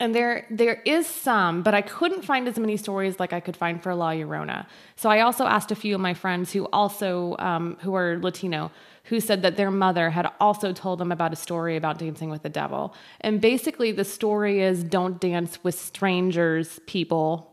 And 0.00 0.14
there 0.14 0.46
there 0.50 0.82
is 0.84 1.06
some, 1.06 1.62
but 1.62 1.72
I 1.72 1.82
couldn't 1.82 2.22
find 2.22 2.48
as 2.48 2.58
many 2.58 2.76
stories 2.76 3.20
like 3.20 3.32
I 3.32 3.40
could 3.40 3.56
find 3.56 3.82
for 3.82 3.94
La 3.94 4.10
Llorona. 4.10 4.66
So 4.96 5.08
I 5.08 5.20
also 5.20 5.44
asked 5.44 5.70
a 5.70 5.76
few 5.76 5.94
of 5.94 6.00
my 6.00 6.14
friends 6.14 6.52
who 6.52 6.66
also 6.72 7.36
um, 7.38 7.76
who 7.80 7.94
are 7.94 8.18
Latino 8.18 8.70
who 9.04 9.20
said 9.20 9.42
that 9.42 9.56
their 9.56 9.70
mother 9.70 10.10
had 10.10 10.30
also 10.40 10.72
told 10.72 10.98
them 10.98 11.12
about 11.12 11.32
a 11.32 11.36
story 11.36 11.76
about 11.76 11.98
dancing 11.98 12.30
with 12.30 12.42
the 12.42 12.48
devil. 12.48 12.94
And 13.20 13.40
basically 13.40 13.92
the 13.92 14.04
story 14.04 14.62
is 14.62 14.82
don't 14.82 15.20
dance 15.20 15.62
with 15.62 15.78
strangers, 15.78 16.80
people. 16.86 17.52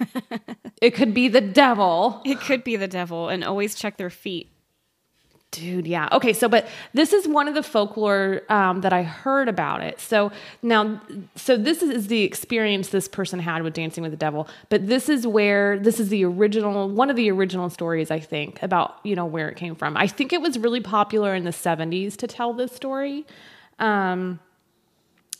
it 0.80 0.92
could 0.92 1.12
be 1.12 1.28
the 1.28 1.40
devil. 1.40 2.22
It 2.24 2.40
could 2.40 2.64
be 2.64 2.76
the 2.76 2.88
devil, 2.88 3.28
and 3.28 3.44
always 3.44 3.74
check 3.74 3.96
their 3.96 4.10
feet. 4.10 4.49
Dude, 5.52 5.88
yeah. 5.88 6.08
Okay, 6.12 6.32
so 6.32 6.48
but 6.48 6.68
this 6.92 7.12
is 7.12 7.26
one 7.26 7.48
of 7.48 7.54
the 7.54 7.62
folklore 7.64 8.42
um, 8.48 8.82
that 8.82 8.92
I 8.92 9.02
heard 9.02 9.48
about 9.48 9.82
it. 9.82 9.98
So 9.98 10.30
now, 10.62 11.00
so 11.34 11.56
this 11.56 11.82
is 11.82 12.06
the 12.06 12.22
experience 12.22 12.90
this 12.90 13.08
person 13.08 13.40
had 13.40 13.64
with 13.64 13.74
Dancing 13.74 14.02
with 14.02 14.12
the 14.12 14.16
Devil. 14.16 14.46
But 14.68 14.86
this 14.86 15.08
is 15.08 15.26
where 15.26 15.76
this 15.76 15.98
is 15.98 16.08
the 16.08 16.24
original, 16.24 16.88
one 16.88 17.10
of 17.10 17.16
the 17.16 17.32
original 17.32 17.68
stories 17.68 18.12
I 18.12 18.20
think 18.20 18.62
about 18.62 19.00
you 19.02 19.16
know 19.16 19.26
where 19.26 19.48
it 19.48 19.56
came 19.56 19.74
from. 19.74 19.96
I 19.96 20.06
think 20.06 20.32
it 20.32 20.40
was 20.40 20.56
really 20.56 20.80
popular 20.80 21.34
in 21.34 21.42
the 21.42 21.50
'70s 21.50 22.16
to 22.18 22.28
tell 22.28 22.52
this 22.52 22.70
story. 22.70 23.26
Um, 23.80 24.38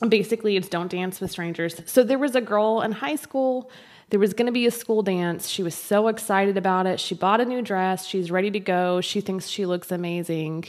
basically 0.09 0.57
it's 0.57 0.67
don't 0.67 0.89
dance 0.89 1.21
with 1.21 1.29
strangers 1.29 1.79
so 1.85 2.03
there 2.03 2.17
was 2.17 2.35
a 2.35 2.41
girl 2.41 2.81
in 2.81 2.91
high 2.91 3.15
school 3.15 3.69
there 4.11 4.19
was 4.19 4.33
going 4.33 4.45
to 4.45 4.51
be 4.51 4.65
a 4.65 4.71
school 4.71 5.01
dance 5.01 5.47
she 5.47 5.63
was 5.63 5.73
so 5.73 6.07
excited 6.07 6.57
about 6.57 6.85
it 6.85 6.99
she 6.99 7.15
bought 7.15 7.41
a 7.41 7.45
new 7.45 7.61
dress 7.61 8.05
she's 8.05 8.29
ready 8.29 8.51
to 8.51 8.59
go 8.59 9.01
she 9.01 9.19
thinks 9.19 9.47
she 9.47 9.65
looks 9.65 9.91
amazing 9.91 10.65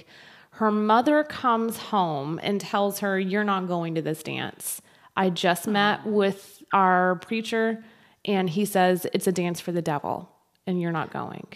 her 0.53 0.71
mother 0.71 1.23
comes 1.25 1.77
home 1.77 2.41
and 2.43 2.61
tells 2.61 3.01
her 3.01 3.19
you're 3.19 3.45
not 3.45 3.69
going 3.69 3.95
to 3.95 4.03
this 4.03 4.23
dance 4.23 4.81
i 5.17 5.29
just 5.29 5.69
uh-huh. 5.69 5.73
met 5.73 6.07
with 6.07 6.63
our 6.73 7.17
preacher 7.17 7.85
and 8.25 8.51
he 8.51 8.65
says 8.65 9.07
it's 9.13 9.27
a 9.27 9.33
dance 9.33 9.61
for 9.61 9.73
the 9.73 9.83
devil 9.83 10.31
and 10.67 10.81
you're 10.81 10.93
not 10.93 11.13
going 11.13 11.47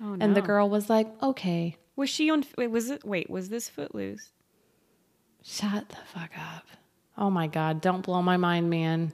Oh 0.00 0.14
no! 0.14 0.24
and 0.24 0.36
the 0.36 0.42
girl 0.42 0.70
was 0.70 0.88
like 0.88 1.08
okay 1.22 1.76
was 1.98 2.08
she 2.08 2.30
on? 2.30 2.44
Wait, 2.56 2.68
was 2.68 2.90
it? 2.90 3.04
Wait, 3.04 3.28
was 3.28 3.48
this 3.48 3.68
Footloose? 3.68 4.30
Shut 5.42 5.88
the 5.88 5.96
fuck 5.96 6.30
up. 6.38 6.68
Oh 7.16 7.28
my 7.28 7.48
God. 7.48 7.80
Don't 7.80 8.02
blow 8.02 8.22
my 8.22 8.36
mind, 8.36 8.70
man. 8.70 9.12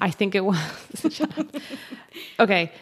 I 0.00 0.10
think 0.10 0.34
it 0.34 0.44
was. 0.44 0.58
Okay. 2.40 2.72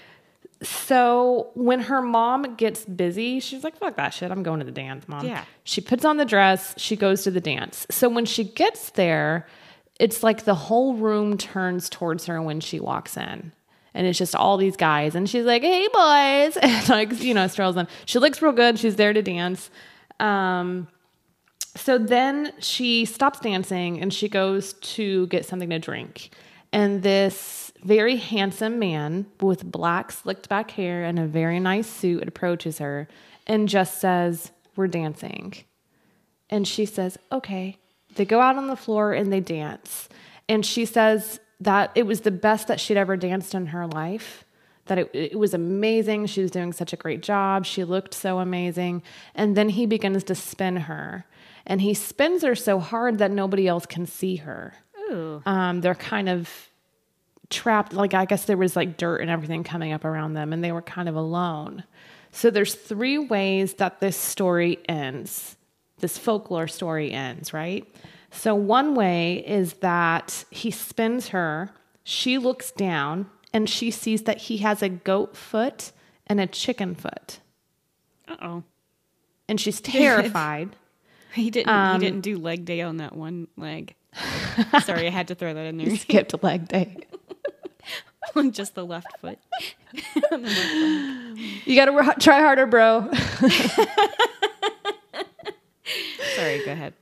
So 0.63 1.51
when 1.55 1.81
her 1.81 2.01
mom 2.01 2.55
gets 2.55 2.85
busy, 2.85 3.41
she's 3.41 3.65
like, 3.65 3.77
fuck 3.77 3.97
that 3.97 4.15
shit. 4.15 4.31
I'm 4.31 4.43
going 4.43 4.61
to 4.61 4.65
the 4.65 4.71
dance, 4.71 5.09
mom. 5.09 5.27
Yeah. 5.27 5.45
She 5.65 5.81
puts 5.81 6.05
on 6.05 6.19
the 6.19 6.25
dress. 6.25 6.75
She 6.77 6.97
goes 6.97 7.23
to 7.25 7.31
the 7.31 7.41
dance. 7.41 7.87
So 7.91 8.09
when 8.09 8.25
she 8.25 8.45
gets 8.45 8.91
there, 8.91 9.47
it's 9.99 10.23
like 10.23 10.45
the 10.45 10.55
whole 10.55 10.95
room 10.95 11.37
turns 11.37 11.89
towards 11.89 12.27
her 12.27 12.41
when 12.41 12.61
she 12.61 12.79
walks 12.79 13.17
in. 13.17 13.53
And 13.95 14.07
it's 14.07 14.19
just 14.19 14.37
all 14.37 14.57
these 14.57 14.77
guys. 14.77 15.15
And 15.15 15.29
she's 15.29 15.45
like, 15.45 15.63
hey, 15.63 15.89
boys. 15.93 16.57
And 16.63 16.89
like, 16.89 17.21
you 17.23 17.35
know, 17.35 17.47
strolls 17.49 17.75
them. 17.75 17.89
She 18.07 18.19
looks 18.19 18.41
real 18.41 18.53
good. 18.53 18.79
She's 18.79 18.97
there 18.97 19.13
to 19.13 19.23
dance. 19.23 19.69
Um, 20.21 20.89
so 21.75 21.99
then 21.99 22.53
she 22.61 23.05
stops 23.05 23.41
dancing 23.41 24.01
and 24.01 24.13
she 24.15 24.29
goes 24.29 24.75
to 24.75 25.27
get 25.27 25.45
something 25.45 25.71
to 25.71 25.79
drink. 25.79 26.31
And 26.73 27.03
this 27.03 27.73
very 27.83 28.17
handsome 28.17 28.79
man 28.79 29.27
with 29.41 29.71
black 29.71 30.13
slicked 30.13 30.49
back 30.49 30.71
hair 30.73 31.05
and 31.05 31.19
a 31.19 31.27
very 31.27 31.61
nice 31.61 31.87
suit 31.87 32.27
approaches 32.27 32.79
her 32.79 33.09
and 33.47 33.69
just 33.69 34.01
says, 34.01 34.53
We're 34.77 34.87
dancing. 34.87 35.55
And 36.49 36.67
she 36.67 36.87
says, 36.87 37.19
Okay. 37.31 37.79
They 38.15 38.25
go 38.27 38.41
out 38.41 38.57
on 38.57 38.67
the 38.67 38.77
floor 38.77 39.15
and 39.15 39.33
they 39.33 39.41
dance. 39.41 40.09
And 40.49 40.67
she 40.67 40.85
says 40.85 41.41
that 41.61 41.93
it 41.95 42.07
was 42.07 42.21
the 42.23 42.31
best 42.31 42.69
that 42.69 42.79
she'd 42.79 42.99
ever 42.99 43.17
danced 43.17 43.55
in 43.55 43.67
her 43.69 43.87
life 43.87 44.45
that 44.87 44.99
it, 44.99 45.11
it 45.15 45.39
was 45.39 45.55
amazing. 45.55 46.27
She 46.27 46.43
was 46.43 46.51
doing 46.51 46.73
such 46.73 46.93
a 46.93 46.97
great 46.97 47.23
job. 47.23 47.65
She 47.65 47.85
looked 47.85 48.15
so 48.15 48.39
amazing. 48.39 49.03
And 49.35 49.57
then 49.57 49.71
he 49.71 49.87
begins 49.87 50.25
to 50.25 50.35
spin 50.35 50.77
her. 50.77 51.25
And 51.67 51.81
he 51.81 51.95
spins 51.95 52.43
her 52.43 52.55
so 52.55 52.81
hard 52.81 53.19
that 53.19 53.31
nobody 53.31 53.69
else 53.69 53.87
can 53.87 54.07
see 54.07 54.37
her. 54.37 54.75
Ooh. 55.13 55.43
Um, 55.47 55.81
they're 55.81 55.95
kind 55.95 56.29
of 56.29 56.49
trapped. 57.51 57.93
Like, 57.93 58.15
I 58.15 58.25
guess 58.25 58.45
there 58.45 58.57
was 58.57 58.77
like 58.77 58.97
dirt 58.97 59.21
and 59.21 59.31
everything 59.31 59.65
coming 59.65 59.93
up 59.93 60.05
around 60.05 60.35
them, 60.35 60.53
and 60.53 60.63
they 60.63 60.73
were 60.73 60.83
kind 60.83 61.09
of 61.09 61.17
alone. 61.17 61.85
So, 62.31 62.51
there's 62.51 62.75
three 62.75 63.19
ways 63.19 63.75
that 63.75 64.01
this 64.01 64.17
story 64.17 64.79
ends. 64.89 65.57
This 65.99 66.19
folklore 66.19 66.69
story 66.69 67.13
ends, 67.13 67.53
right? 67.53 67.87
So, 68.31 68.55
one 68.55 68.95
way 68.95 69.45
is 69.47 69.75
that 69.75 70.45
he 70.51 70.71
spins 70.71 71.29
her, 71.29 71.71
she 72.03 72.39
looks 72.39 72.71
down, 72.71 73.31
and 73.53 73.69
she 73.69 73.91
sees 73.91 74.23
that 74.23 74.39
he 74.39 74.59
has 74.59 74.83
a 74.83 74.89
goat 74.89 75.37
foot 75.37 75.93
and 76.27 76.41
a 76.41 76.47
chicken 76.47 76.95
foot. 76.95 77.41
Uh 78.27 78.37
oh. 78.41 78.65
And 79.49 79.61
she's 79.61 79.81
terrified. 79.83 80.75
He 81.35 81.51
didn't. 81.51 81.69
Um, 81.69 82.01
he 82.01 82.07
didn't 82.07 82.23
do 82.23 82.39
leg 82.39 82.65
day 82.65 82.81
on 82.81 82.99
that 82.99 83.15
one 83.15 83.49
leg. 83.57 83.95
Sorry, 84.85 85.07
I 85.07 85.11
had 85.11 85.29
to 85.29 85.35
throw 85.35 85.55
that 85.55 85.67
in 85.67 85.79
there. 85.79 85.97
Skipped 85.97 86.43
leg 86.43 86.69
day. 86.69 86.97
on 88.37 88.53
just 88.53 88.75
the 88.75 88.85
left 88.85 89.19
foot. 89.21 89.39
The 90.31 90.39
left. 90.39 91.67
You 91.67 91.77
got 91.77 91.87
to 91.87 92.21
try 92.21 92.41
harder, 92.41 92.67
bro. 92.67 93.11
Sorry, 96.35 96.65
go 96.65 96.73
ahead. 96.73 96.95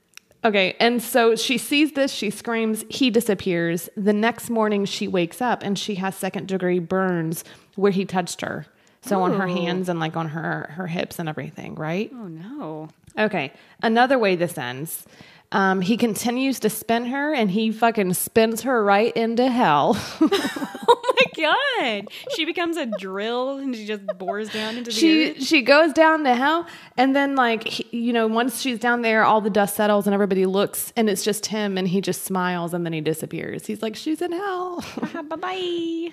Okay, 0.43 0.75
and 0.79 1.01
so 1.01 1.35
she 1.35 1.57
sees 1.57 1.93
this, 1.93 2.11
she 2.11 2.31
screams, 2.31 2.83
he 2.89 3.09
disappears. 3.09 3.89
The 3.95 4.11
next 4.11 4.49
morning, 4.49 4.85
she 4.85 5.07
wakes 5.07 5.41
up 5.41 5.63
and 5.63 5.77
she 5.77 5.95
has 5.95 6.15
second 6.15 6.47
degree 6.47 6.79
burns 6.79 7.43
where 7.75 7.91
he 7.91 8.05
touched 8.05 8.41
her. 8.41 8.65
So 9.03 9.21
on 9.21 9.39
her 9.39 9.47
hands 9.47 9.89
and 9.89 9.99
like 9.99 10.15
on 10.15 10.29
her 10.29 10.69
her 10.75 10.85
hips 10.85 11.17
and 11.17 11.27
everything, 11.27 11.73
right? 11.75 12.11
Oh 12.13 12.27
no. 12.27 12.89
Okay, 13.17 13.51
another 13.81 14.19
way 14.19 14.35
this 14.35 14.57
ends. 14.57 15.05
Um, 15.53 15.81
he 15.81 15.97
continues 15.97 16.59
to 16.61 16.69
spin 16.69 17.05
her 17.07 17.33
and 17.33 17.51
he 17.51 17.71
fucking 17.71 18.13
spins 18.13 18.61
her 18.61 18.83
right 18.83 19.15
into 19.15 19.49
hell. 19.49 19.97
Oh 20.93 21.13
my 21.37 21.43
god. 22.01 22.07
She 22.35 22.43
becomes 22.45 22.75
a 22.77 22.85
drill 22.85 23.57
and 23.59 23.73
she 23.75 23.85
just 23.85 24.05
bores 24.17 24.49
down 24.51 24.75
into 24.77 24.89
the 24.91 24.95
she 24.95 25.29
earth. 25.31 25.43
she 25.43 25.61
goes 25.61 25.93
down 25.93 26.23
to 26.25 26.35
hell 26.35 26.67
and 26.97 27.15
then 27.15 27.35
like 27.35 27.63
he, 27.65 27.85
you 27.97 28.11
know 28.11 28.27
once 28.27 28.59
she's 28.59 28.79
down 28.79 29.01
there 29.03 29.23
all 29.23 29.39
the 29.39 29.49
dust 29.49 29.75
settles 29.75 30.07
and 30.07 30.13
everybody 30.13 30.45
looks 30.45 30.91
and 30.97 31.09
it's 31.09 31.23
just 31.23 31.45
him 31.45 31.77
and 31.77 31.87
he 31.87 32.01
just 32.01 32.23
smiles 32.23 32.73
and 32.73 32.85
then 32.85 32.91
he 32.93 32.99
disappears 33.01 33.65
he's 33.67 33.81
like 33.81 33.95
she's 33.95 34.21
in 34.21 34.31
hell 34.31 34.83
bye 35.29 35.35
bye. 35.37 36.09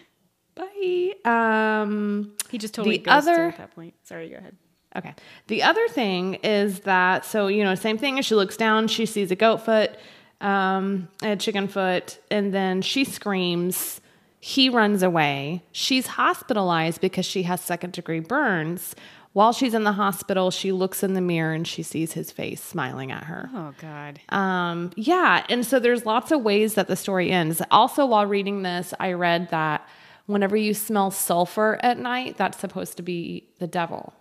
bye 0.55 1.13
um 1.25 2.33
He 2.51 2.59
just 2.59 2.75
totally 2.75 2.99
The 2.99 3.11
other- 3.11 3.49
at 3.49 3.57
that 3.59 3.75
point. 3.75 3.95
Sorry, 4.05 4.29
go 4.29 4.37
ahead. 4.37 4.57
Okay 4.97 5.15
the 5.49 5.63
other 5.63 5.87
thing 5.89 6.35
is 6.43 6.81
that 6.81 7.25
so 7.25 7.47
you 7.49 7.63
know 7.65 7.75
same 7.75 7.99
thing 7.99 8.19
as 8.19 8.25
she 8.27 8.35
looks 8.35 8.57
down 8.57 8.89
she 8.89 9.05
sees 9.07 9.31
a 9.31 9.37
goat 9.37 9.59
foot 9.65 9.93
um 10.41 11.09
a 11.23 11.37
chicken 11.37 11.69
foot 11.69 12.19
and 12.31 12.55
then 12.55 12.81
she 12.81 13.05
screams 13.05 14.01
he 14.41 14.69
runs 14.69 15.03
away 15.03 15.63
she's 15.73 16.07
hospitalized 16.07 17.01
because 17.01 17.27
she 17.27 17.43
has 17.43 17.61
second 17.61 17.93
degree 17.93 18.21
burns 18.21 18.95
while 19.33 19.53
she's 19.53 19.75
in 19.75 19.85
the 19.85 19.93
hospital 19.93 20.51
she 20.51 20.73
looks 20.73 21.03
in 21.03 21.13
the 21.15 21.21
mirror 21.21 21.53
and 21.53 21.67
she 21.67 21.83
sees 21.83 22.13
his 22.13 22.31
face 22.31 22.63
smiling 22.63 23.13
at 23.13 23.25
her 23.25 23.51
Oh 23.55 23.75
god. 23.81 24.21
um, 24.31 24.91
yeah, 24.97 25.45
and 25.49 25.67
so 25.67 25.79
there's 25.79 26.07
lots 26.07 26.31
of 26.33 26.43
ways 26.43 26.75
that 26.75 26.89
the 26.89 26.97
story 26.97 27.31
ends. 27.31 27.61
Also, 27.71 28.07
while 28.07 28.27
reading 28.27 28.63
this, 28.63 28.95
I 28.99 29.13
read 29.13 29.51
that 29.51 29.87
whenever 30.27 30.57
you 30.57 30.73
smell 30.75 31.11
sulfur 31.11 31.79
at 31.83 31.99
night, 31.99 32.37
that's 32.37 32.59
supposed 32.59 32.97
to 32.97 33.03
be 33.03 33.49
the 33.59 33.67
devil. 33.67 34.13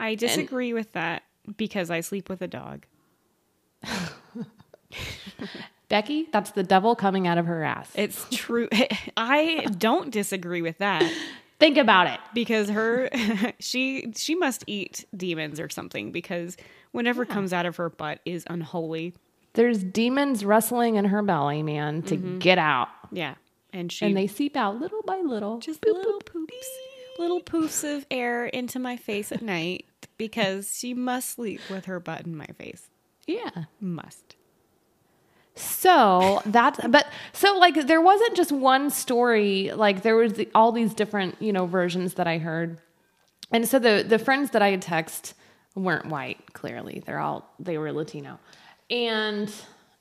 I 0.00 0.14
disagree 0.14 0.72
with 0.72 0.92
that 0.92 1.22
because 1.56 1.90
I 1.90 2.00
sleep 2.00 2.28
with 2.28 2.42
a 2.42 2.48
dog. 2.48 2.86
Becky, 5.88 6.28
that's 6.32 6.52
the 6.52 6.62
devil 6.62 6.94
coming 6.94 7.26
out 7.26 7.36
of 7.36 7.46
her 7.46 7.62
ass. 7.62 7.90
It's 7.94 8.26
true. 8.30 8.68
I 9.16 9.66
don't 9.78 10.10
disagree 10.10 10.62
with 10.62 10.78
that 10.78 11.02
Think 11.58 11.76
about 11.76 12.06
it. 12.06 12.20
because 12.32 12.70
her 12.70 13.10
she 13.58 14.12
she 14.16 14.34
must 14.34 14.64
eat 14.66 15.04
demons 15.14 15.60
or 15.60 15.68
something 15.68 16.10
because 16.10 16.56
whatever 16.92 17.26
comes 17.26 17.52
out 17.52 17.66
of 17.66 17.76
her 17.76 17.90
butt 17.90 18.20
is 18.24 18.44
unholy. 18.48 19.14
There's 19.52 19.82
demons 19.82 20.44
wrestling 20.44 20.94
in 20.94 21.06
her 21.06 21.22
belly, 21.22 21.62
man, 21.62 22.02
to 22.02 22.16
mm-hmm. 22.16 22.38
get 22.38 22.58
out. 22.58 22.88
Yeah. 23.12 23.34
And 23.72 23.90
she 23.92 24.06
And 24.06 24.16
they 24.16 24.26
seep 24.26 24.56
out 24.56 24.80
little 24.80 25.02
by 25.02 25.20
little. 25.20 25.58
just 25.58 25.84
little 25.84 26.20
poops, 26.20 26.70
little 27.20 27.40
poofs 27.40 27.84
of 27.84 28.06
air 28.10 28.46
into 28.46 28.78
my 28.78 28.96
face 28.96 29.30
at 29.30 29.42
night 29.42 29.84
because 30.16 30.76
she 30.76 30.94
must 30.94 31.30
sleep 31.30 31.60
with 31.70 31.84
her 31.84 32.00
butt 32.00 32.26
in 32.26 32.34
my 32.34 32.46
face. 32.58 32.88
yeah. 33.26 33.64
Must. 33.80 34.36
So 35.54 36.40
that's, 36.46 36.80
but 36.88 37.06
so 37.32 37.58
like 37.58 37.86
there 37.86 38.00
wasn't 38.00 38.34
just 38.34 38.50
one 38.50 38.88
story. 38.90 39.70
Like 39.74 40.02
there 40.02 40.16
was 40.16 40.32
the, 40.34 40.48
all 40.54 40.72
these 40.72 40.94
different, 40.94 41.36
you 41.40 41.52
know, 41.52 41.66
versions 41.66 42.14
that 42.14 42.26
I 42.26 42.38
heard. 42.38 42.80
And 43.52 43.68
so 43.68 43.78
the 43.78 44.04
the 44.06 44.18
friends 44.18 44.50
that 44.50 44.62
I 44.62 44.70
had 44.70 44.80
text 44.80 45.34
weren't 45.74 46.06
white. 46.06 46.52
Clearly, 46.54 47.02
they're 47.04 47.18
all 47.18 47.52
they 47.58 47.78
were 47.78 47.92
Latino, 47.92 48.38
and 48.88 49.52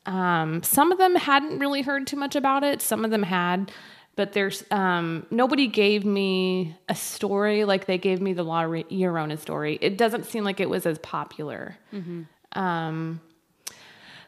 um, 0.06 0.62
some 0.64 0.92
of 0.92 0.98
them 0.98 1.16
hadn't 1.16 1.60
really 1.60 1.82
heard 1.82 2.06
too 2.08 2.16
much 2.16 2.36
about 2.36 2.64
it. 2.64 2.82
Some 2.82 3.04
of 3.04 3.12
them 3.12 3.24
had, 3.24 3.72
but 4.20 4.34
there's 4.34 4.66
um, 4.70 5.26
nobody 5.32 5.66
gave 5.66 6.04
me 6.04 6.76
a 6.90 6.94
story 6.94 7.64
like 7.64 7.86
they 7.86 7.98
gave 7.98 8.20
me 8.20 8.34
the 8.34 8.44
La 8.44 8.64
Llorona 8.64 9.40
story. 9.40 9.80
It 9.80 9.98
doesn't 9.98 10.26
seem 10.26 10.44
like 10.44 10.60
it 10.60 10.70
was 10.70 10.86
as 10.86 11.00
popular. 11.00 11.78
Um, 12.52 13.22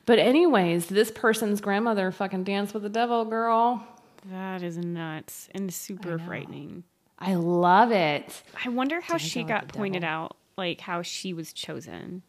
but 0.06 0.18
anyways, 0.18 0.86
this 0.86 1.12
person's 1.12 1.60
grandmother 1.60 2.10
fucking 2.10 2.46
danced 2.46 2.74
with 2.74 2.84
the 2.84 2.90
devil, 2.90 3.26
girl. 3.26 3.86
That 4.32 4.64
is 4.64 4.78
nuts 4.78 5.50
and 5.54 5.74
super 5.74 6.18
frightening. 6.18 6.86
I 7.20 7.36
love 7.36 7.92
it. 7.92 8.44
I 8.66 8.70
wonder 8.70 9.02
how 9.02 9.18
she 9.18 9.44
got 9.44 9.68
pointed 9.68 10.04
devil. 10.04 10.24
out, 10.24 10.38
like 10.58 10.80
how 10.80 11.02
she 11.02 11.34
was 11.34 11.52
chosen. 11.52 12.22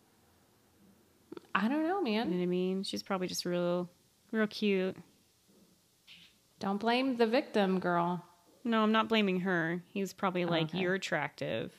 I 1.54 1.68
don't 1.68 1.84
know, 1.84 2.02
man. 2.02 2.26
You 2.26 2.34
know 2.34 2.36
what 2.38 2.42
I 2.42 2.46
mean? 2.46 2.82
She's 2.82 3.04
probably 3.04 3.28
just 3.28 3.44
real, 3.44 3.88
real 4.32 4.48
cute. 4.48 4.96
Don't 6.62 6.78
blame 6.78 7.16
the 7.16 7.26
victim, 7.26 7.80
girl. 7.80 8.24
No, 8.62 8.84
I'm 8.84 8.92
not 8.92 9.08
blaming 9.08 9.40
her. 9.40 9.82
He's 9.92 10.12
probably 10.12 10.44
like, 10.44 10.66
Okay. 10.68 10.78
"You're 10.78 10.94
attractive." 10.94 11.72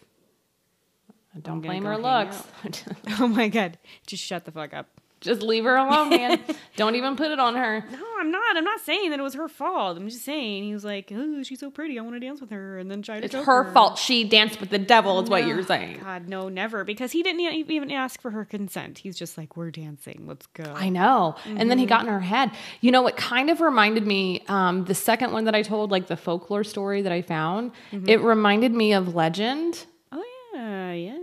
Don't 1.42 1.62
blame 1.62 1.86
her 1.86 1.98
looks. 1.98 2.44
Oh 3.20 3.30
my 3.30 3.48
god! 3.48 3.80
Just 4.06 4.22
shut 4.24 4.44
the 4.44 4.52
fuck 4.52 4.74
up. 4.74 4.90
Just 5.24 5.42
leave 5.42 5.64
her 5.64 5.76
alone, 5.76 6.10
man. 6.10 6.40
Don't 6.76 6.96
even 6.96 7.16
put 7.16 7.32
it 7.32 7.40
on 7.40 7.56
her. 7.56 7.84
No, 7.92 8.06
I'm 8.20 8.30
not. 8.32 8.58
I'm 8.58 8.64
not 8.64 8.82
saying 8.82 9.10
that 9.12 9.20
it 9.20 9.24
was 9.24 9.36
her 9.36 9.48
fault. 9.48 9.98
I'm 9.98 10.10
just 10.10 10.26
saying 10.26 10.64
he 10.64 10.74
was 10.74 10.84
like, 10.84 11.12
"Oh, 11.16 11.42
she's 11.44 11.60
so 11.60 11.72
pretty. 11.72 11.98
I 11.98 12.02
want 12.02 12.16
to 12.16 12.20
dance 12.20 12.42
with 12.42 12.50
her," 12.52 12.78
and 12.78 12.92
then 12.92 13.02
try 13.02 13.20
to. 13.20 13.26
It's 13.26 13.34
choke 13.34 13.46
her 13.46 13.72
fault. 13.72 13.98
She 13.98 14.24
danced 14.24 14.60
with 14.60 14.70
the 14.70 14.80
devil, 14.80 15.20
is 15.22 15.30
what 15.30 15.48
you're 15.48 15.64
saying. 15.64 16.00
God, 16.02 16.28
no, 16.28 16.50
never. 16.50 16.84
Because 16.84 17.12
he 17.12 17.24
didn't 17.24 17.40
even 17.42 17.92
ask 17.92 18.22
for 18.22 18.32
her 18.32 18.44
consent. 18.44 18.98
He's 19.00 19.18
just 19.18 19.38
like, 19.38 19.56
"We're 19.56 19.72
dancing. 19.72 20.26
Let's 20.28 20.48
go." 20.48 20.64
I 20.76 20.90
know. 20.90 21.36
And 21.46 21.72
then 21.72 21.78
he 21.80 21.86
got 21.86 22.02
in 22.02 22.08
her 22.10 22.20
head. 22.20 22.52
You 22.82 22.92
know, 22.92 23.08
it 23.08 23.16
kind 23.18 23.50
of 23.50 23.62
reminded 23.62 24.06
me, 24.06 24.44
um, 24.50 24.86
the 24.86 24.96
second 24.96 25.32
one 25.32 25.46
that 25.46 25.56
I 25.56 25.62
told, 25.62 25.90
like 25.92 26.08
the 26.08 26.18
folklore 26.18 26.64
story 26.64 27.02
that 27.02 27.12
I 27.12 27.22
found, 27.22 27.72
it 28.06 28.20
reminded 28.22 28.74
me 28.74 28.94
of 28.94 29.16
Legend, 29.16 29.86
Oh 30.12 30.24
yeah, 30.54 30.92
yeah, 30.94 31.18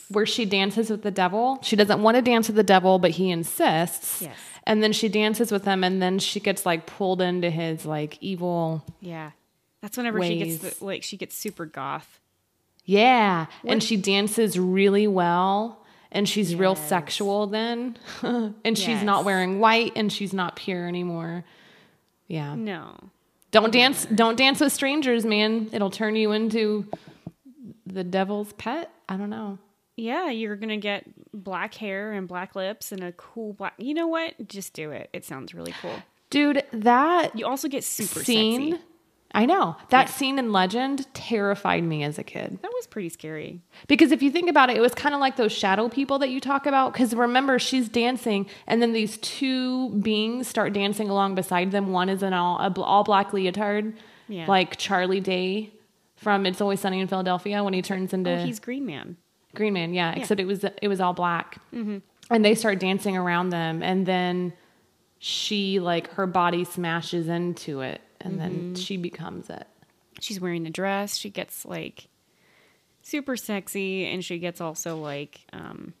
yes. 0.00 0.04
where 0.10 0.26
she 0.26 0.44
dances 0.44 0.90
with 0.90 1.02
the 1.02 1.10
devil. 1.10 1.58
She 1.62 1.76
doesn't 1.76 2.02
want 2.02 2.16
to 2.16 2.22
dance 2.22 2.48
with 2.48 2.56
the 2.56 2.62
devil, 2.62 2.98
but 2.98 3.12
he 3.12 3.30
insists. 3.30 4.22
Yes. 4.22 4.36
And 4.64 4.82
then 4.82 4.92
she 4.92 5.08
dances 5.08 5.50
with 5.50 5.64
him, 5.64 5.82
and 5.82 6.00
then 6.00 6.18
she 6.18 6.38
gets 6.38 6.64
like 6.64 6.86
pulled 6.86 7.20
into 7.20 7.50
his 7.50 7.84
like 7.84 8.18
evil. 8.20 8.84
Yeah, 9.00 9.32
that's 9.80 9.96
whenever 9.96 10.22
she 10.22 10.38
gets 10.38 10.78
the, 10.78 10.84
like 10.84 11.02
she 11.02 11.16
gets 11.16 11.36
super 11.36 11.66
goth. 11.66 12.20
Yeah. 12.84 13.46
And 13.64 13.82
she 13.82 13.96
dances 13.96 14.58
really 14.58 15.06
well. 15.06 15.78
And 16.10 16.28
she's 16.28 16.54
real 16.54 16.74
sexual 16.74 17.46
then. 17.46 17.96
and 18.22 18.76
she's 18.76 19.02
not 19.02 19.24
wearing 19.24 19.60
white 19.60 19.92
and 19.96 20.12
she's 20.12 20.34
not 20.34 20.56
pure 20.56 20.86
anymore. 20.86 21.44
Yeah. 22.26 22.54
No, 22.54 22.96
Don't 23.50 23.72
dance 23.72 24.04
don't 24.06 24.36
dance 24.36 24.60
with 24.60 24.72
strangers, 24.72 25.24
man. 25.24 25.70
It'll 25.72 25.90
turn 25.90 26.16
you 26.16 26.32
into 26.32 26.86
the 27.86 28.04
devil's 28.04 28.52
pet. 28.54 28.90
I 29.08 29.16
don't 29.16 29.30
know. 29.30 29.58
Yeah, 29.96 30.30
you're 30.30 30.56
gonna 30.56 30.76
get 30.78 31.04
black 31.34 31.74
hair 31.74 32.12
and 32.12 32.26
black 32.28 32.54
lips 32.56 32.92
and 32.92 33.02
a 33.02 33.12
cool 33.12 33.52
black. 33.52 33.74
You 33.78 33.94
know 33.94 34.06
what? 34.08 34.48
Just 34.48 34.72
do 34.74 34.90
it. 34.90 35.10
It 35.12 35.24
sounds 35.24 35.54
really 35.54 35.74
cool. 35.80 35.94
Dude, 36.30 36.64
that 36.72 37.36
You 37.38 37.46
also 37.46 37.68
get 37.68 37.84
super 37.84 38.24
scene 38.24 38.72
sexy. 38.72 38.84
I 39.34 39.46
know. 39.46 39.76
That 39.88 40.10
scene 40.10 40.38
in 40.38 40.52
Legend 40.52 41.06
terrified 41.14 41.82
me 41.84 42.02
as 42.04 42.18
a 42.18 42.22
kid. 42.22 42.58
That 42.60 42.70
was 42.74 42.86
pretty 42.86 43.08
scary. 43.08 43.62
Because 43.88 44.12
if 44.12 44.22
you 44.22 44.30
think 44.30 44.50
about 44.50 44.68
it, 44.68 44.76
it 44.76 44.80
was 44.80 44.94
kind 44.94 45.14
of 45.14 45.22
like 45.22 45.36
those 45.36 45.52
shadow 45.52 45.88
people 45.88 46.18
that 46.18 46.28
you 46.28 46.38
talk 46.38 46.66
about. 46.66 46.92
Because 46.92 47.14
remember, 47.14 47.58
she's 47.58 47.88
dancing, 47.88 48.46
and 48.66 48.82
then 48.82 48.92
these 48.92 49.16
two 49.18 49.88
beings 50.00 50.48
start 50.48 50.74
dancing 50.74 51.08
along 51.08 51.34
beside 51.34 51.70
them. 51.70 51.92
One 51.92 52.10
is 52.10 52.22
an 52.22 52.34
all 52.34 52.58
a 52.58 52.68
bl- 52.68 52.82
all 52.82 53.04
black 53.04 53.32
leotard, 53.32 53.94
Yeah. 54.28 54.44
like 54.46 54.76
Charlie 54.76 55.20
Day 55.20 55.72
from 56.16 56.44
It's 56.44 56.60
Always 56.60 56.80
Sunny 56.80 57.00
in 57.00 57.08
Philadelphia 57.08 57.64
when 57.64 57.72
he 57.72 57.80
turns 57.80 58.12
into 58.12 58.30
Oh, 58.38 58.44
he's 58.44 58.60
Green 58.60 58.84
Man. 58.84 59.16
Green 59.54 59.72
Man. 59.74 59.92
Yeah, 59.94 60.12
except 60.12 60.40
it 60.40 60.46
was 60.46 60.64
it 60.64 60.88
was 60.88 61.00
all 61.00 61.12
black, 61.12 61.58
and 62.30 62.44
they 62.44 62.54
start 62.54 62.78
dancing 62.78 63.16
around 63.16 63.50
them, 63.50 63.82
and 63.82 64.06
then 64.06 64.52
she 65.18 65.78
like 65.80 66.10
her 66.12 66.26
body 66.26 66.64
smashes 66.64 67.28
into 67.28 67.80
it, 67.80 68.00
and 68.20 68.40
then 68.40 68.74
she 68.74 68.96
becomes 68.96 69.50
it. 69.50 69.66
She's 70.20 70.40
wearing 70.40 70.66
a 70.66 70.70
dress. 70.70 71.16
She 71.16 71.30
gets 71.30 71.64
like 71.64 72.08
super 73.02 73.36
sexy, 73.36 74.06
and 74.06 74.24
she 74.24 74.38
gets 74.38 74.60
also 74.60 74.96
like 74.96 75.40
um, 75.52 75.94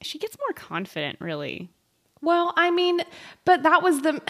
she 0.00 0.18
gets 0.18 0.36
more 0.38 0.52
confident. 0.54 1.20
Really, 1.20 1.68
Well, 2.22 2.52
I 2.56 2.70
mean, 2.70 3.00
but 3.44 3.62
that 3.64 3.82
was 3.82 4.02
the 4.02 4.22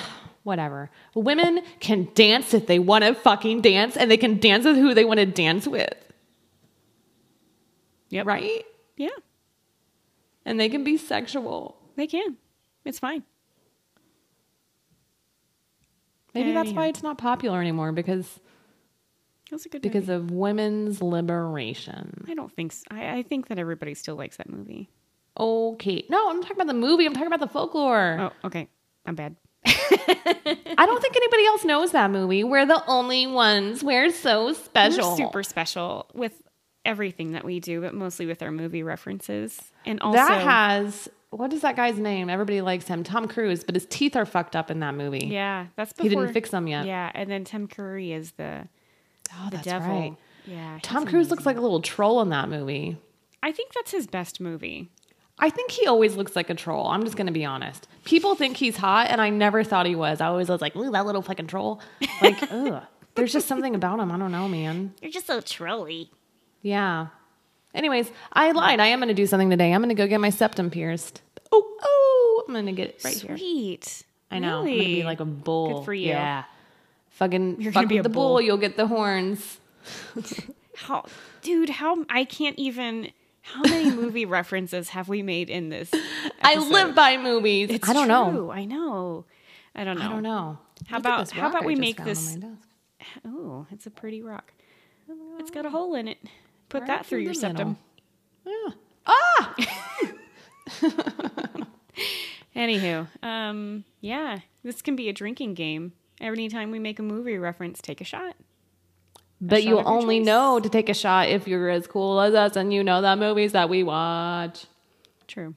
whatever. 0.43 0.91
Women 1.15 1.61
can 1.81 2.09
dance 2.15 2.55
if 2.55 2.67
they 2.67 2.79
want 2.79 3.05
to 3.05 3.15
fucking 3.15 3.61
dance, 3.61 3.97
and 3.97 4.11
they 4.11 4.17
can 4.17 4.39
dance 4.39 4.65
with 4.65 4.77
who 4.77 4.95
they 4.95 5.05
want 5.05 5.21
to 5.21 5.27
dance 5.27 5.67
with, 5.69 5.93
yep, 8.11 8.27
right? 8.27 8.65
yeah, 8.97 9.09
And 10.45 10.59
they 10.59 10.69
can 10.69 10.85
be 10.85 10.97
sexual. 10.97 11.77
they 11.97 12.07
can. 12.07 12.37
It's 12.85 12.99
fine. 12.99 13.23
Maybe 16.35 16.53
that's 16.53 16.71
why 16.73 16.87
it's 16.87 17.03
not 17.03 17.19
popular 17.19 17.61
anymore 17.61 17.93
because 17.93 18.39
That's 19.51 19.67
a 19.67 19.69
good 19.69 19.83
because 19.83 20.07
movie. 20.07 20.13
of 20.25 20.31
women's 20.31 21.03
liberation. 21.03 22.25
I 22.29 22.35
don't 22.35 22.53
think. 22.53 22.73
So. 22.73 22.85
I, 22.91 23.19
I 23.19 23.23
think 23.23 23.49
that 23.49 23.59
everybody 23.59 23.95
still 23.95 24.15
likes 24.17 24.37
that 24.37 24.49
movie. 24.49 24.89
Okay, 25.39 26.05
no, 26.09 26.31
I'm 26.31 26.41
talking 26.43 26.57
about 26.57 26.67
the 26.67 26.75
movie. 26.75 27.07
I'm 27.07 27.13
talking 27.13 27.29
about 27.29 27.41
the 27.41 27.49
folklore. 27.49 28.19
Oh, 28.43 28.47
okay. 28.47 28.69
I'm 29.07 29.15
bad. 29.15 29.37
I 29.67 30.85
don't 30.87 31.01
think 31.03 31.17
anybody 31.17 31.47
else 31.47 31.65
knows 31.65 31.93
that 31.93 32.11
movie. 32.11 32.45
We're 32.45 32.67
the 32.67 32.83
only 32.87 33.27
ones. 33.27 33.83
We're 33.83 34.11
so 34.11 34.53
special. 34.53 35.11
We're 35.11 35.17
super 35.17 35.43
special 35.43 36.07
with 36.15 36.41
everything 36.85 37.33
that 37.33 37.45
we 37.45 37.61
do, 37.61 37.81
but 37.81 37.95
mostly 37.95 38.27
with 38.27 38.43
our 38.43 38.51
movie 38.51 38.83
references. 38.83 39.61
And 39.87 40.01
also, 40.01 40.17
that 40.19 40.43
has 40.43 41.09
what 41.31 41.53
is 41.53 41.61
that 41.63 41.77
guy's 41.77 41.99
name? 41.99 42.31
Everybody 42.31 42.61
likes 42.63 42.87
him, 42.87 43.05
Tom 43.05 43.29
Cruise, 43.29 43.63
but 43.65 43.75
his 43.75 43.87
teeth 43.87 44.17
are 44.17 44.25
fucked 44.25 44.57
up 44.57 44.71
in 44.71 44.81
that 44.81 44.95
movie. 44.95 45.27
yeah, 45.31 45.67
that's 45.77 45.93
before, 45.93 46.09
He 46.09 46.17
didn't 46.17 46.33
fix 46.33 46.51
them 46.51 46.67
yet. 46.67 46.87
Yeah, 46.87 47.11
and 47.15 47.31
then 47.31 47.45
Tim 47.45 47.69
Curry 47.69 48.13
is 48.13 48.33
the 48.33 48.69
Oh, 49.35 49.45
the 49.51 49.57
that's 49.57 49.65
devil. 49.67 49.89
right. 49.89 50.17
Yeah, 50.47 50.79
Tom 50.83 51.03
he's 51.03 51.11
Cruise 51.11 51.31
looks 51.31 51.45
like 51.45 51.59
a 51.59 51.61
little 51.61 51.83
troll 51.83 52.23
in 52.23 52.31
that 52.31 52.49
movie. 52.49 52.97
I 53.43 53.53
think 53.53 53.73
that's 53.75 53.91
his 53.91 54.07
best 54.07 54.41
movie. 54.41 54.89
I 55.39 55.51
think 55.51 55.71
he 55.71 55.87
always 55.87 56.17
looks 56.17 56.35
like 56.35 56.49
a 56.51 56.55
troll. 56.55 56.89
I'm 56.89 57.05
just 57.05 57.17
going 57.17 57.27
to 57.29 57.33
be 57.33 57.45
honest. 57.45 57.87
People 58.05 58.35
think 58.35 58.57
he's 58.57 58.77
hot, 58.77 59.09
and 59.11 59.21
I 59.21 59.29
never 59.31 59.63
thought 59.63 59.87
he 59.87 59.95
was. 59.95 60.21
I 60.21 60.27
always 60.27 60.49
was 60.49 60.61
like, 60.61 60.75
ooh, 60.75 60.91
that 60.91 61.07
little 61.07 61.23
fucking 61.23 61.47
troll. 61.47 61.81
Like, 62.23 62.43
ugh. 62.51 62.83
There's 63.15 63.33
just 63.33 63.47
something 63.47 63.75
about 63.75 64.01
him. 64.01 64.11
I 64.11 64.19
don't 64.19 64.33
know, 64.33 64.49
man. 64.49 64.95
You're 65.03 65.13
just 65.13 65.27
so 65.27 65.41
trolly. 65.41 66.11
Yeah. 66.63 67.09
Anyways, 67.75 68.11
I 68.33 68.51
lied. 68.53 68.81
I 68.81 68.87
am 68.87 68.99
going 68.99 69.09
to 69.09 69.15
do 69.15 69.27
something 69.27 69.51
today. 69.51 69.73
I'm 69.73 69.81
going 69.81 69.91
to 69.91 69.95
go 69.95 70.07
get 70.07 70.21
my 70.21 70.31
septum 70.31 70.71
pierced. 70.71 71.23
Oh, 71.53 71.77
oh, 71.83 72.45
I'm 72.49 72.55
going 72.55 72.67
to 72.67 72.73
get 72.73 72.89
it 72.89 73.05
right 73.05 73.15
here. 73.15 73.37
Sweet. 73.37 74.05
I 74.31 74.39
know. 74.39 74.61
I'm 74.61 74.65
going 74.67 74.79
to 74.79 74.85
be 74.85 75.05
like 75.05 75.21
a 75.21 75.25
bull. 75.25 75.79
Good 75.79 75.85
for 75.85 75.95
you. 75.95 76.09
Yeah. 76.09 76.45
Fucking 77.11 77.61
You're 77.61 77.73
fuck 77.73 77.83
gonna 77.83 77.89
be 77.89 77.99
a 77.99 78.03
the 78.05 78.09
bull. 78.09 78.29
bull. 78.35 78.41
You'll 78.41 78.59
get 78.59 78.77
the 78.77 78.87
horns. 78.87 79.59
How, 80.77 81.05
dude? 81.43 81.69
How 81.69 82.05
I 82.09 82.25
can't 82.25 82.57
even. 82.59 83.11
How 83.43 83.63
many 83.63 83.91
movie 83.97 84.25
references 84.25 84.91
have 84.91 85.09
we 85.09 85.23
made 85.23 85.51
in 85.51 85.69
this? 85.69 85.91
I 86.43 86.57
live 86.57 86.95
by 86.95 87.17
movies. 87.17 87.71
It's 87.71 87.89
I 87.89 87.93
don't 87.93 88.07
know. 88.07 88.31
true. 88.31 88.51
I 88.53 88.65
know. 88.67 89.25
I 89.75 89.83
don't 89.85 89.99
know. 89.99 90.05
I 90.05 90.09
don't 90.09 90.23
know. 90.23 90.59
How 90.87 90.97
Look 90.99 91.07
about- 91.07 91.31
how 91.33 91.49
about 91.49 91.63
I 91.65 91.67
we 91.67 91.75
make 91.75 92.05
this-. 92.05 92.39
Oh, 93.27 93.67
it's 93.73 93.87
a 93.87 93.91
pretty 93.91 94.23
rock. 94.23 94.53
Oh 95.11 95.37
it's 95.41 95.51
got 95.51 95.65
a 95.67 95.71
hole 95.71 95.95
in 95.97 96.07
it. 96.07 96.19
Put 96.69 96.83
Right 96.83 96.87
that 96.89 97.07
through 97.07 97.19
through 97.19 97.25
your 97.25 97.35
the 97.35 97.41
septum. 97.41 97.79
Yeah. 98.47 98.71
Ah! 99.07 99.55
Anywho, 102.57 103.07
um, 103.23 103.85
yeah, 104.01 104.41
this 104.65 104.83
can 104.83 104.97
be 104.97 105.09
a 105.09 105.13
drinking 105.13 105.55
game. 105.55 105.93
Anytime 106.21 106.71
we 106.71 106.79
make 106.79 106.99
a 106.99 107.03
movie 107.03 107.39
reference, 107.39 107.81
take 107.81 108.01
a 108.01 108.05
shot. 108.05 108.35
But 109.41 109.63
you 109.63 109.79
only 109.79 110.19
choice. 110.19 110.27
know 110.27 110.59
to 110.59 110.69
take 110.69 110.89
a 110.89 110.95
shot 110.95 111.29
if 111.29 111.47
you're 111.47 111.69
as 111.71 111.87
cool 111.87 112.21
as 112.21 112.35
us 112.35 112.57
and 112.57 112.73
you 112.73 112.83
know 112.83 113.01
the 113.01 113.15
movies 113.15 113.53
that 113.53 113.69
we 113.69 113.85
watch. 113.85 114.67
True. 115.29 115.55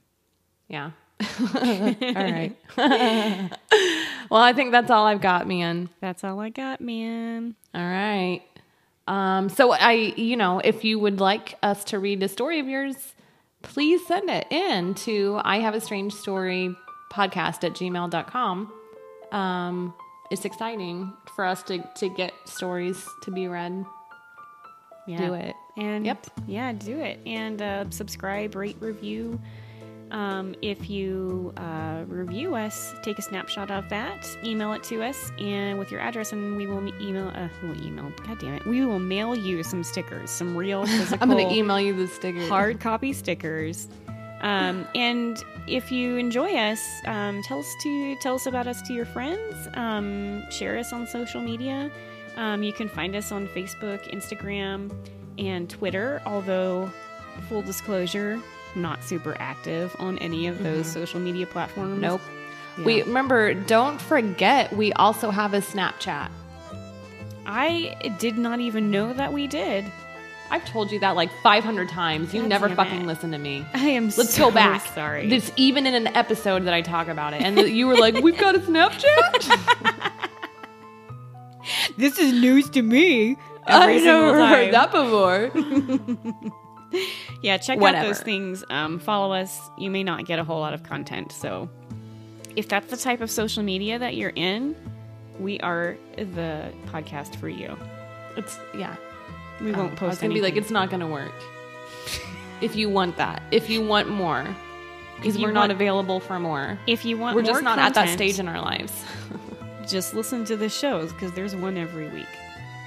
Yeah. 0.68 0.92
all 1.20 2.14
right. 2.14 2.56
well, 2.76 4.40
I 4.40 4.52
think 4.52 4.70
that's 4.70 4.90
all 4.90 5.04
I've 5.04 5.20
got, 5.20 5.48
man. 5.48 5.88
That's 6.00 6.22
all 6.22 6.38
I 6.38 6.50
got, 6.50 6.80
man. 6.80 7.56
All 7.74 7.82
right. 7.82 8.42
Um, 9.12 9.48
so 9.50 9.72
I, 9.72 9.92
you 10.16 10.36
know, 10.36 10.60
if 10.60 10.84
you 10.84 10.98
would 10.98 11.20
like 11.20 11.56
us 11.62 11.84
to 11.84 11.98
read 11.98 12.22
a 12.22 12.28
story 12.28 12.60
of 12.60 12.66
yours, 12.66 12.96
please 13.62 14.06
send 14.06 14.30
it 14.30 14.46
in 14.50 14.94
to 14.94 15.38
I 15.44 15.58
have 15.58 15.74
a 15.74 15.80
strange 15.80 16.14
story 16.14 16.74
podcast 17.12 17.62
at 17.62 17.72
gmail.com. 17.72 18.72
Um, 19.32 19.94
it's 20.30 20.44
exciting 20.46 21.12
for 21.36 21.44
us 21.44 21.62
to, 21.64 21.78
to 21.96 22.08
get 22.08 22.32
stories 22.46 23.06
to 23.24 23.30
be 23.30 23.48
read. 23.48 23.84
Yeah. 25.06 25.18
Do 25.26 25.34
it. 25.34 25.54
And 25.76 26.06
Yep. 26.06 26.26
yeah, 26.46 26.72
do 26.72 26.98
it. 26.98 27.20
And 27.26 27.60
uh, 27.60 27.90
subscribe, 27.90 28.54
rate, 28.54 28.76
review. 28.80 29.38
Um, 30.12 30.54
if 30.60 30.90
you 30.90 31.54
uh, 31.56 32.04
review 32.06 32.54
us, 32.54 32.94
take 33.02 33.18
a 33.18 33.22
snapshot 33.22 33.70
of 33.70 33.88
that, 33.88 34.28
email 34.44 34.74
it 34.74 34.82
to 34.84 35.02
us, 35.02 35.32
and 35.38 35.78
with 35.78 35.90
your 35.90 36.00
address, 36.00 36.32
and 36.32 36.54
we 36.58 36.66
will 36.66 36.86
email. 37.00 37.28
Uh, 37.34 37.48
we'll 37.62 37.82
email. 37.82 38.12
God 38.26 38.38
damn 38.38 38.54
it, 38.54 38.66
we 38.66 38.84
will 38.84 38.98
mail 38.98 39.34
you 39.34 39.62
some 39.62 39.82
stickers, 39.82 40.30
some 40.30 40.54
real 40.54 40.84
physical. 40.86 41.18
I'm 41.22 41.30
going 41.30 41.48
to 41.48 41.54
email 41.54 41.80
you 41.80 41.94
the 41.94 42.06
stickers, 42.08 42.46
hard 42.48 42.78
copy 42.78 43.14
stickers. 43.14 43.88
Um, 44.42 44.86
and 44.94 45.42
if 45.66 45.90
you 45.90 46.16
enjoy 46.16 46.56
us, 46.56 46.86
um, 47.06 47.42
tell 47.42 47.60
us 47.60 47.74
to 47.82 48.16
tell 48.16 48.34
us 48.34 48.46
about 48.46 48.66
us 48.66 48.82
to 48.82 48.92
your 48.92 49.06
friends. 49.06 49.68
Um, 49.74 50.42
share 50.50 50.76
us 50.76 50.92
on 50.92 51.06
social 51.06 51.40
media. 51.40 51.90
Um, 52.36 52.62
you 52.62 52.74
can 52.74 52.88
find 52.88 53.16
us 53.16 53.32
on 53.32 53.48
Facebook, 53.48 54.12
Instagram, 54.12 54.92
and 55.38 55.70
Twitter. 55.70 56.20
Although, 56.26 56.90
full 57.48 57.62
disclosure, 57.62 58.40
not 58.74 59.02
super 59.04 59.36
active 59.38 59.94
on 59.98 60.18
any 60.18 60.46
of 60.46 60.62
those 60.62 60.86
mm-hmm. 60.86 61.00
social 61.00 61.20
media 61.20 61.46
platforms. 61.46 62.00
Nope. 62.00 62.20
Yeah. 62.78 62.84
We 62.84 63.02
remember, 63.02 63.54
don't 63.54 64.00
forget, 64.00 64.74
we 64.74 64.92
also 64.94 65.30
have 65.30 65.54
a 65.54 65.60
Snapchat. 65.60 66.30
I 67.44 68.14
did 68.18 68.38
not 68.38 68.60
even 68.60 68.90
know 68.90 69.12
that 69.12 69.32
we 69.32 69.46
did. 69.46 69.84
I've 70.50 70.64
told 70.66 70.92
you 70.92 71.00
that 71.00 71.16
like 71.16 71.30
500 71.42 71.88
times. 71.88 72.34
You 72.34 72.42
God 72.42 72.48
never 72.48 72.68
fucking 72.68 73.02
it. 73.02 73.06
listen 73.06 73.32
to 73.32 73.38
me. 73.38 73.64
I 73.72 73.88
am. 73.88 74.04
Let's 74.04 74.34
so 74.34 74.50
go 74.50 74.54
back. 74.54 74.86
Sorry. 74.94 75.28
This 75.28 75.50
even 75.56 75.86
in 75.86 75.94
an 75.94 76.08
episode 76.08 76.64
that 76.64 76.74
I 76.74 76.82
talk 76.82 77.08
about 77.08 77.32
it, 77.32 77.40
and 77.40 77.58
you 77.58 77.86
were 77.86 77.96
like, 77.96 78.16
"We've 78.16 78.36
got 78.36 78.54
a 78.54 78.58
Snapchat." 78.58 80.28
this 81.96 82.18
is 82.18 82.34
news 82.34 82.68
to 82.70 82.82
me. 82.82 83.38
I 83.66 83.82
Every 83.82 84.04
never 84.04 84.28
single 84.28 84.46
heard 84.46 84.74
that 84.74 84.92
before. 84.92 86.52
Yeah, 87.42 87.56
check 87.58 87.80
out 87.82 88.02
those 88.02 88.20
things. 88.20 88.64
Um, 88.70 88.98
follow 88.98 89.32
us. 89.34 89.58
You 89.78 89.90
may 89.90 90.04
not 90.04 90.24
get 90.26 90.38
a 90.38 90.44
whole 90.44 90.60
lot 90.60 90.74
of 90.74 90.82
content. 90.82 91.32
So, 91.32 91.68
if 92.56 92.68
that's 92.68 92.88
the 92.90 92.96
type 92.96 93.20
of 93.20 93.30
social 93.30 93.62
media 93.62 93.98
that 93.98 94.14
you're 94.16 94.32
in, 94.36 94.76
we 95.40 95.58
are 95.60 95.96
the 96.16 96.72
podcast 96.86 97.36
for 97.36 97.48
you. 97.48 97.76
It's 98.36 98.58
yeah. 98.74 98.96
We 99.60 99.74
Oh, 99.74 99.78
won't 99.78 100.02
I 100.02 100.06
was 100.06 100.18
gonna 100.18 100.34
be 100.34 100.40
like, 100.40 100.56
it's 100.56 100.70
not 100.70 100.90
gonna 100.90 101.08
work. 101.08 101.32
if 102.60 102.76
you 102.76 102.88
want 102.88 103.16
that, 103.16 103.42
if 103.50 103.68
you 103.68 103.84
want 103.86 104.08
more, 104.08 104.46
because 105.16 105.38
we're 105.38 105.52
not 105.52 105.70
available 105.70 106.20
for 106.20 106.38
more. 106.38 106.78
if 106.86 107.04
you 107.04 107.16
want, 107.18 107.36
We're 107.36 107.42
just 107.42 107.62
not 107.62 107.78
at 107.78 107.94
that 107.94 108.08
stage 108.10 108.38
in 108.38 108.48
our 108.48 108.60
lives. 108.60 109.04
Just 109.88 110.14
listen 110.14 110.44
to 110.44 110.56
the 110.56 110.68
shows 110.68 111.12
because 111.12 111.32
there's 111.32 111.56
one 111.56 111.76
every 111.76 112.08
week. 112.08 112.28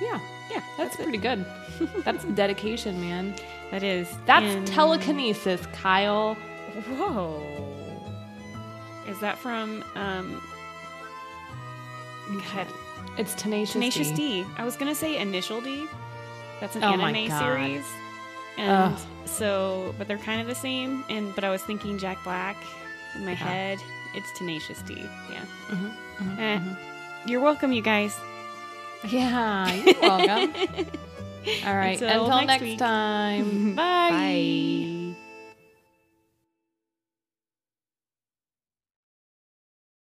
yeah, 0.01 0.17
Yeah, 0.49 0.61
that's 0.77 0.95
pretty 0.95 1.17
good. 1.17 1.45
That's 2.05 2.23
dedication, 2.23 3.01
man. 3.01 3.35
That 3.71 3.83
is. 3.83 4.07
That's 4.25 4.45
And- 4.55 4.67
telekinesis, 4.67 5.65
Kyle. 5.73 6.35
Whoa. 6.35 7.41
Is 9.07 9.19
that 9.19 9.37
from 9.37 9.83
um, 9.95 10.41
God, 12.53 12.67
It's 13.17 13.33
tenacious. 13.35 13.73
Tenacious 13.73 14.09
D. 14.11 14.43
D. 14.43 14.45
I 14.57 14.63
was 14.65 14.75
gonna 14.75 14.95
say 14.95 15.17
Initial 15.17 15.61
D. 15.61 15.87
That's 16.59 16.75
an 16.75 16.83
Oh 16.83 16.95
my 16.97 17.09
anime 17.11 17.29
God. 17.29 17.39
series. 17.39 17.85
And 18.57 18.93
Ugh. 18.93 18.99
so, 19.25 19.93
but 19.97 20.07
they're 20.07 20.17
kind 20.17 20.41
of 20.41 20.47
the 20.47 20.55
same. 20.55 21.03
And 21.09 21.33
but 21.35 21.43
I 21.43 21.49
was 21.49 21.61
thinking 21.61 21.97
Jack 21.97 22.23
Black 22.23 22.55
in 23.15 23.25
my 23.25 23.31
Yeah. 23.31 23.37
head. 23.37 23.79
It's 24.15 24.31
Tenacious 24.37 24.81
D. 24.83 24.95
Yeah. 25.29 25.41
Mhm, 25.69 25.91
mhm, 26.19 26.39
Eh. 26.39 26.57
mhm. 26.59 26.77
You're 27.27 27.41
welcome, 27.41 27.71
you 27.73 27.81
guys. 27.81 28.17
Yeah, 29.03 29.71
you're 29.73 29.95
welcome. 30.01 30.53
All 31.65 31.75
right. 31.75 32.01
Until 32.01 32.23
Until, 32.25 32.45
next 32.45 32.61
next, 32.61 32.79
time. 32.79 33.75
Bye. 33.75 34.09
Bye. 34.09 35.14